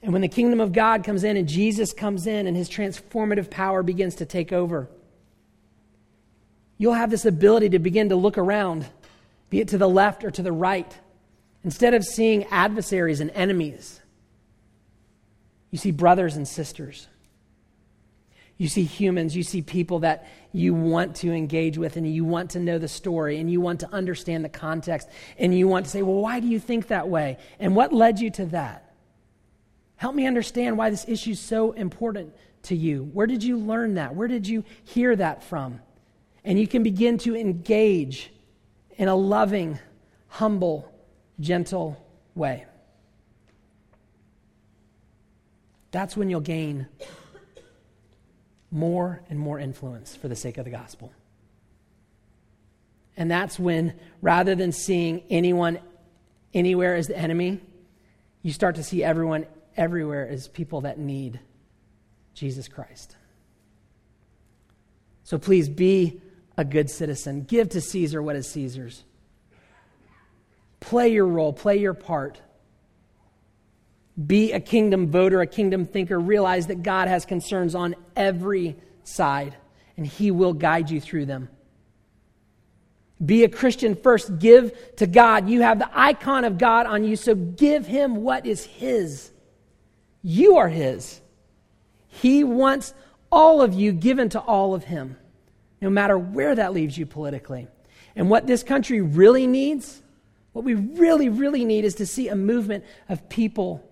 And 0.03 0.13
when 0.13 0.23
the 0.23 0.29
kingdom 0.29 0.61
of 0.61 0.73
God 0.73 1.05
comes 1.05 1.25
in 1.25 1.37
and 1.37 1.49
Jesus 1.49 1.93
comes 1.93 2.27
in 2.27 2.47
and 2.47 2.57
his 2.57 2.69
transformative 2.69 3.51
power 3.51 3.83
begins 3.83 4.17
to 4.17 4.27
take 4.27 4.53
over, 4.53 4.89
you'll 6.77 6.95
have 6.95 7.11
this 7.11 7.25
ability 7.25 7.71
to 7.71 7.79
begin 7.79 8.11
to 8.11 8.17
look 8.17 8.39
around, 8.39 8.87
be 9.51 9.61
it 9.61 9.69
to 9.69 9.79
the 9.79 9.89
left 9.89 10.25
or 10.25 10.31
to 10.31 10.43
the 10.43 10.53
right. 10.53 10.97
Instead 11.65 11.95
of 11.95 12.05
seeing 12.05 12.45
adversaries 12.45 13.21
and 13.21 13.31
enemies, 13.33 14.01
you 15.71 15.79
see 15.79 15.91
brothers 15.91 16.37
and 16.37 16.47
sisters. 16.47 17.09
You 18.57 18.69
see 18.69 18.85
humans, 18.85 19.37
you 19.37 19.43
see 19.43 19.63
people 19.63 20.01
that 20.01 20.27
you 20.53 20.75
want 20.75 21.17
to 21.17 21.33
engage 21.33 21.79
with, 21.79 21.97
and 21.97 22.13
you 22.13 22.25
want 22.25 22.51
to 22.51 22.59
know 22.59 22.79
the 22.79 22.89
story, 22.89 23.39
and 23.39 23.51
you 23.51 23.61
want 23.61 23.81
to 23.81 23.93
understand 23.93 24.45
the 24.45 24.49
context, 24.49 25.09
and 25.39 25.57
you 25.57 25.69
want 25.69 25.85
to 25.85 25.91
say, 25.91 26.03
Well, 26.03 26.17
why 26.17 26.41
do 26.41 26.49
you 26.49 26.59
think 26.59 26.89
that 26.89 27.09
way? 27.09 27.39
And 27.61 27.77
what 27.77 27.93
led 27.93 28.19
you 28.19 28.31
to 28.33 28.47
that? 28.47 28.88
Help 29.99 30.15
me 30.15 30.27
understand 30.27 30.79
why 30.79 30.91
this 30.91 31.05
issue 31.09 31.33
is 31.33 31.41
so 31.41 31.73
important 31.73 32.33
to 32.63 32.77
you. 32.77 33.11
Where 33.13 33.27
did 33.27 33.43
you 33.43 33.59
learn 33.59 33.95
that? 33.95 34.15
Where 34.15 34.29
did 34.29 34.47
you 34.47 34.65
hear 34.85 35.15
that 35.17 35.43
from? 35.43 35.81
And 36.45 36.59
you 36.59 36.69
can 36.69 36.85
begin 36.85 37.19
to 37.19 37.37
engage 37.37 38.33
in 38.97 39.09
a 39.09 39.15
loving, 39.17 39.79
humble, 40.29 40.91
gentle 41.41 42.01
way. 42.37 42.65
That's 45.91 46.17
when 46.17 46.31
you'll 46.31 46.41
gain 46.41 46.87
more 48.71 49.21
and 49.29 49.37
more 49.37 49.59
influence 49.59 50.15
for 50.15 50.29
the 50.29 50.37
sake 50.37 50.59
of 50.59 50.65
the 50.65 50.71
gospel. 50.71 51.13
And 53.17 53.29
that's 53.29 53.59
when, 53.59 53.95
rather 54.23 54.55
than 54.55 54.71
seeing 54.71 55.25
anyone 55.29 55.81
anywhere 56.55 56.95
as 56.95 57.09
the 57.09 57.19
enemy, 57.19 57.61
you 58.43 58.53
start 58.53 58.77
to 58.77 58.85
see 58.85 59.03
everyone 59.03 59.47
everywhere 59.79 60.27
is 60.27 60.49
people 60.49 60.83
that 60.83 60.99
need 60.99 61.41
Jesus 62.35 62.69
Christ. 62.69 63.17
So 65.25 65.39
please 65.39 65.69
be 65.69 66.21
a 66.57 66.65
good 66.65 66.91
citizen. 66.91 67.45
Give 67.45 67.69
to 67.71 67.81
Caesar 67.81 68.23
what 68.23 68.37
is 68.37 68.49
Caesar's. 68.49 69.05
Play 70.81 71.09
your 71.11 71.27
role, 71.27 71.53
play 71.53 71.79
your 71.79 71.95
part. 71.95 72.41
Be 74.27 74.53
a 74.53 74.61
kingdom 74.61 75.11
voter, 75.11 75.41
a 75.41 75.47
kingdom 75.47 75.85
thinker. 75.85 76.19
Realize 76.19 76.67
that 76.67 76.83
God 76.83 77.09
has 77.09 77.25
concerns 77.25 77.75
on 77.75 77.95
every 78.17 78.77
side, 79.05 79.55
and 79.97 80.07
He 80.07 80.31
will 80.31 80.53
guide 80.53 80.91
you 80.91 81.01
through 81.01 81.27
them. 81.27 81.49
Be 83.25 83.45
a 83.45 83.49
Christian 83.49 83.95
first. 83.95 84.39
Give 84.39 84.77
to 84.97 85.07
God. 85.07 85.49
You 85.49 85.63
have 85.63 85.79
the 85.79 85.91
icon 85.93 86.45
of 86.45 86.59
God 86.59 86.87
on 86.87 87.05
you, 87.05 87.17
so 87.17 87.35
give 87.35 87.87
Him 87.87 88.17
what 88.17 88.47
is 88.47 88.65
His. 88.65 89.31
You 90.23 90.57
are 90.57 90.69
His. 90.69 91.21
He 92.09 92.45
wants 92.45 92.95
all 93.31 93.63
of 93.63 93.75
you 93.75 93.93
given 93.93 94.29
to 94.31 94.41
all 94.41 94.75
of 94.75 94.85
Him, 94.85 95.17
no 95.81 95.91
matter 95.91 96.19
where 96.19 96.55
that 96.55 96.73
leaves 96.73 96.97
you 96.97 97.07
politically. 97.07 97.69
And 98.17 98.29
what 98.29 98.47
this 98.47 98.63
country 98.63 99.01
really 99.01 99.47
needs, 99.47 100.03
what 100.53 100.65
we 100.65 100.75
really, 100.75 101.29
really 101.29 101.65
need 101.65 101.85
is 101.85 101.97
to 101.97 102.07
see 102.07 102.29
a 102.29 102.37
movement 102.37 102.85
of 103.09 103.29
people 103.29 103.89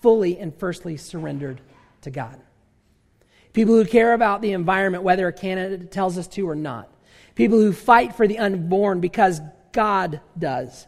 fully 0.00 0.38
and 0.38 0.54
firstly 0.54 0.96
surrendered 0.96 1.60
to 2.02 2.10
God. 2.10 2.40
People 3.52 3.74
who 3.74 3.84
care 3.84 4.12
about 4.12 4.42
the 4.42 4.52
environment, 4.52 5.02
whether 5.02 5.26
a 5.26 5.32
candidate 5.32 5.90
tells 5.90 6.16
us 6.18 6.26
to 6.28 6.48
or 6.48 6.54
not. 6.54 6.90
People 7.34 7.58
who 7.58 7.72
fight 7.72 8.14
for 8.14 8.26
the 8.26 8.38
unborn 8.38 9.00
because 9.00 9.40
God 9.72 10.20
does. 10.38 10.86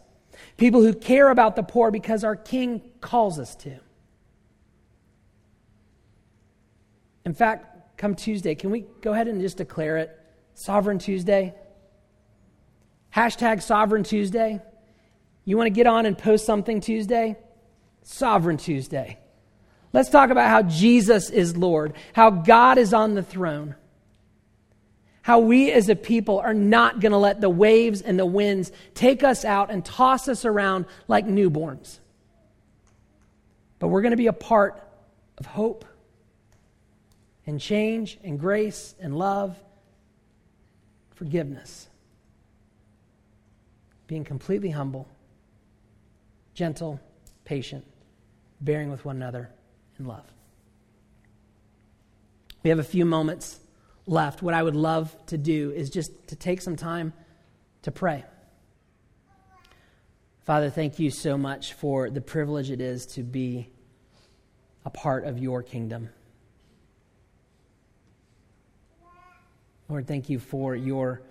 People 0.57 0.82
who 0.82 0.95
care 0.95 1.30
about 1.30 1.57
the 1.57 1.62
poor 1.62 1.91
because 1.91 2.24
our 2.24 2.36
King 2.36 2.80
calls 3.01 3.39
us 3.39 3.55
to. 3.57 3.78
In 7.29 7.35
fact, 7.35 7.99
come 7.99 8.14
Tuesday, 8.14 8.55
can 8.55 8.70
we 8.70 8.87
go 9.03 9.12
ahead 9.12 9.29
and 9.29 9.39
just 9.43 9.59
declare 9.59 9.99
it 9.99 10.18
Sovereign 10.55 10.99
Tuesday? 10.99 11.55
Hashtag 13.14 13.62
Sovereign 13.62 14.03
Tuesday. 14.03 14.62
You 15.45 15.59
want 15.59 15.66
to 15.66 15.70
get 15.70 15.87
on 15.87 16.07
and 16.07 16.16
post 16.16 16.47
something 16.47 16.81
Tuesday? 16.81 17.37
Sovereign 18.03 18.57
Tuesday. 18.57 19.18
Let's 19.93 20.09
talk 20.09 20.31
about 20.31 20.49
how 20.49 20.62
Jesus 20.62 21.29
is 21.29 21.55
Lord, 21.55 21.93
how 22.14 22.31
God 22.31 22.79
is 22.79 22.95
on 22.95 23.14
the 23.14 23.22
throne, 23.22 23.74
how 25.20 25.41
we 25.41 25.70
as 25.70 25.91
a 25.91 25.97
people 25.97 26.39
are 26.39 26.55
not 26.55 26.99
going 26.99 27.12
to 27.12 27.18
let 27.18 27.43
the 27.43 27.51
waves 27.51 28.01
and 28.01 28.18
the 28.18 28.24
winds 28.24 28.72
take 28.95 29.22
us 29.22 29.45
out 29.45 29.70
and 29.70 29.85
toss 29.85 30.29
us 30.29 30.47
around 30.47 30.87
like 31.09 31.26
newborns. 31.26 31.99
But 33.81 33.89
we're 33.89 34.01
going 34.01 34.12
to 34.12 34.16
be 34.16 34.29
a 34.29 34.33
part 34.33 34.83
of 35.37 35.45
hope 35.45 35.85
and 37.49 37.59
change 37.59 38.18
and 38.22 38.38
grace 38.38 38.94
and 39.01 39.16
love, 39.16 39.57
forgiveness, 41.14 41.88
being 44.07 44.22
completely 44.22 44.68
humble, 44.68 45.09
gentle, 46.53 47.01
patient 47.46 47.86
bearing 48.61 48.90
with 48.90 49.07
one 49.07 49.16
another 49.16 49.49
in 49.99 50.05
love. 50.05 50.26
We 52.62 52.68
have 52.68 52.80
a 52.80 52.84
few 52.84 53.07
moments 53.07 53.59
left. 54.07 54.42
What 54.42 54.53
I 54.53 54.62
would 54.62 54.76
love 54.76 55.16
to 55.28 55.38
do 55.38 55.70
is 55.70 55.88
just 55.88 56.28
to 56.28 56.36
take 56.36 56.61
some 56.61 56.76
time 56.76 57.14
to 57.80 57.90
pray. 57.90 58.26
Father, 60.40 60.68
thank 60.68 60.99
you 60.99 61.11
so 61.11 61.38
much 61.38 61.72
for 61.72 62.11
the 62.11 62.20
privilege 62.20 62.70
it 62.70 62.82
is 62.82 63.07
to 63.07 63.22
be 63.22 63.70
a 64.84 64.90
part 64.90 65.24
of 65.24 65.38
your 65.38 65.62
kingdom. 65.62 66.11
Lord, 69.89 70.07
thank 70.07 70.28
you 70.28 70.39
for 70.39 70.76
your 70.76 71.22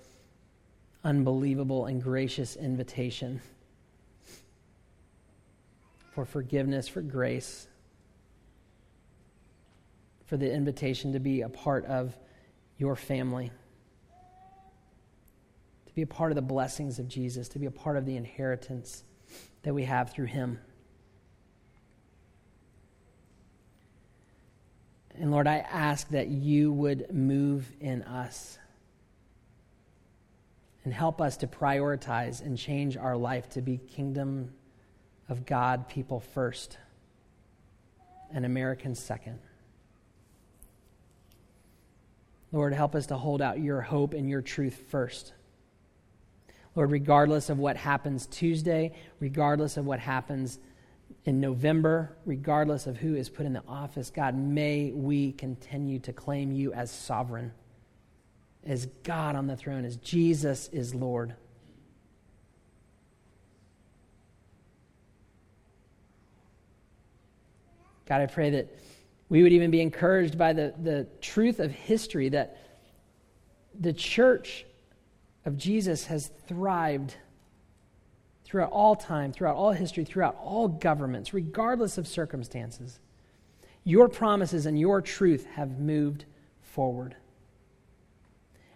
unbelievable 1.04 1.86
and 1.86 2.02
gracious 2.02 2.56
invitation 2.56 3.40
for 6.12 6.26
forgiveness, 6.26 6.88
for 6.88 7.02
grace, 7.04 7.68
for 10.26 10.38
the 10.38 10.52
invitation 10.52 11.14
to 11.14 11.20
be 11.20 11.42
a 11.42 11.50
part 11.50 11.86
of 11.86 12.18
your 12.80 12.96
family, 12.96 13.52
to 15.86 15.94
be 15.94 16.02
a 16.02 16.08
part 16.08 16.32
of 16.32 16.36
the 16.36 16.42
blessings 16.42 16.98
of 16.98 17.08
Jesus, 17.08 17.48
to 17.50 17.60
be 17.60 17.68
a 17.68 17.72
part 17.72 17.96
of 17.96 18.08
the 18.08 18.18
inheritance 18.18 19.04
that 19.62 19.76
we 19.76 19.84
have 19.84 20.12
through 20.12 20.26
him. 20.26 20.60
And 25.20 25.32
Lord, 25.32 25.48
I 25.48 25.58
ask 25.58 26.08
that 26.10 26.28
you 26.28 26.72
would 26.72 27.12
move 27.12 27.72
in 27.80 28.04
us 28.04 28.60
and 30.84 30.94
help 30.94 31.20
us 31.20 31.38
to 31.38 31.48
prioritize 31.48 32.46
and 32.46 32.58
change 32.58 32.96
our 32.96 33.18
life 33.18 33.50
to 33.50 33.62
be 33.62 33.78
kingdom 33.78 34.54
of 35.28 35.46
God 35.46 35.90
people 35.90 36.20
first 36.20 36.78
and 38.32 38.46
Americans 38.46 39.00
second. 39.00 39.40
Lord, 42.52 42.74
help 42.74 42.96
us 42.96 43.08
to 43.08 43.18
hold 43.18 43.42
out 43.42 43.60
your 43.60 43.82
hope 43.82 44.14
and 44.14 44.30
your 44.30 44.42
truth 44.42 44.82
first. 44.90 45.34
Lord, 46.76 46.92
regardless 46.92 47.50
of 47.50 47.58
what 47.58 47.76
happens 47.76 48.28
Tuesday, 48.28 48.94
regardless 49.20 49.78
of 49.78 49.86
what 49.86 50.00
happens 50.00 50.60
in 51.28 51.42
November, 51.42 52.16
regardless 52.26 52.88
of 52.88 52.96
who 52.96 53.14
is 53.14 53.28
put 53.28 53.46
in 53.46 53.52
the 53.52 53.64
office, 53.68 54.10
God, 54.10 54.34
may 54.34 54.92
we 54.92 55.34
continue 55.34 56.00
to 56.00 56.14
claim 56.14 56.54
you 56.54 56.72
as 56.72 56.90
sovereign, 56.90 57.52
as 58.66 58.86
God 59.04 59.36
on 59.36 59.46
the 59.46 59.58
throne, 59.58 59.84
as 59.84 59.98
Jesus 59.98 60.70
is 60.70 60.96
Lord. 60.96 61.36
God, 68.06 68.22
I 68.22 68.28
pray 68.28 68.52
that 68.52 68.74
we 69.28 69.44
would 69.44 69.52
even 69.52 69.70
be 69.70 69.82
encouraged 69.82 70.38
by 70.38 70.54
the, 70.54 70.74
the 70.82 71.08
truth 71.20 71.60
of 71.60 71.72
history 71.72 72.30
that 72.30 72.58
the 73.78 73.92
church 73.92 74.66
of 75.46 75.58
Jesus 75.58 76.06
has 76.06 76.32
thrived 76.48 77.16
throughout 78.48 78.72
all 78.72 78.96
time, 78.96 79.34
throughout 79.34 79.58
all 79.58 79.74
history, 79.74 80.06
throughout 80.06 80.38
all 80.42 80.70
governments, 80.70 81.34
regardless 81.34 81.98
of 81.98 82.08
circumstances. 82.08 82.98
Your 83.84 84.08
promises 84.08 84.66
and 84.66 84.80
your 84.80 85.02
truth 85.02 85.46
have 85.56 85.80
moved 85.80 86.24
forward. 86.62 87.16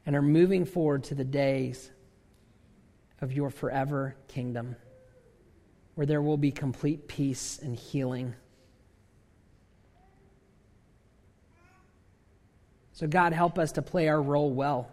and 0.05 0.15
are 0.15 0.21
moving 0.21 0.65
forward 0.65 1.03
to 1.05 1.15
the 1.15 1.23
days 1.23 1.91
of 3.21 3.31
your 3.31 3.49
forever 3.49 4.15
kingdom, 4.27 4.75
where 5.95 6.07
there 6.07 6.21
will 6.21 6.37
be 6.37 6.51
complete 6.51 7.07
peace 7.07 7.59
and 7.61 7.75
healing. 7.75 8.33
So, 12.93 13.07
God, 13.07 13.33
help 13.33 13.57
us 13.57 13.73
to 13.73 13.81
play 13.81 14.09
our 14.09 14.21
role 14.21 14.51
well. 14.51 14.91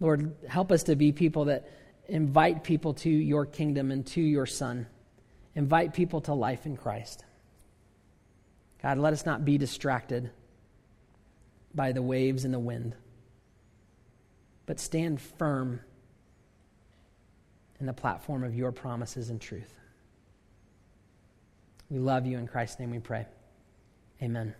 Lord, 0.00 0.34
help 0.48 0.72
us 0.72 0.84
to 0.84 0.96
be 0.96 1.12
people 1.12 1.46
that 1.46 1.68
invite 2.08 2.64
people 2.64 2.94
to 2.94 3.10
your 3.10 3.46
kingdom 3.46 3.90
and 3.90 4.06
to 4.08 4.20
your 4.20 4.46
Son. 4.46 4.86
Invite 5.54 5.94
people 5.94 6.20
to 6.22 6.34
life 6.34 6.66
in 6.66 6.76
Christ. 6.76 7.24
God, 8.82 8.98
let 8.98 9.12
us 9.12 9.24
not 9.24 9.44
be 9.44 9.58
distracted 9.58 10.30
by 11.74 11.92
the 11.92 12.02
waves 12.02 12.44
and 12.44 12.52
the 12.52 12.58
wind, 12.58 12.94
but 14.66 14.80
stand 14.80 15.20
firm 15.20 15.80
in 17.80 17.86
the 17.86 17.92
platform 17.92 18.44
of 18.44 18.54
your 18.54 18.72
promises 18.72 19.30
and 19.30 19.40
truth. 19.40 19.74
We 21.90 21.98
love 21.98 22.26
you. 22.26 22.38
In 22.38 22.46
Christ's 22.46 22.80
name 22.80 22.90
we 22.90 22.98
pray. 22.98 23.26
Amen. 24.22 24.54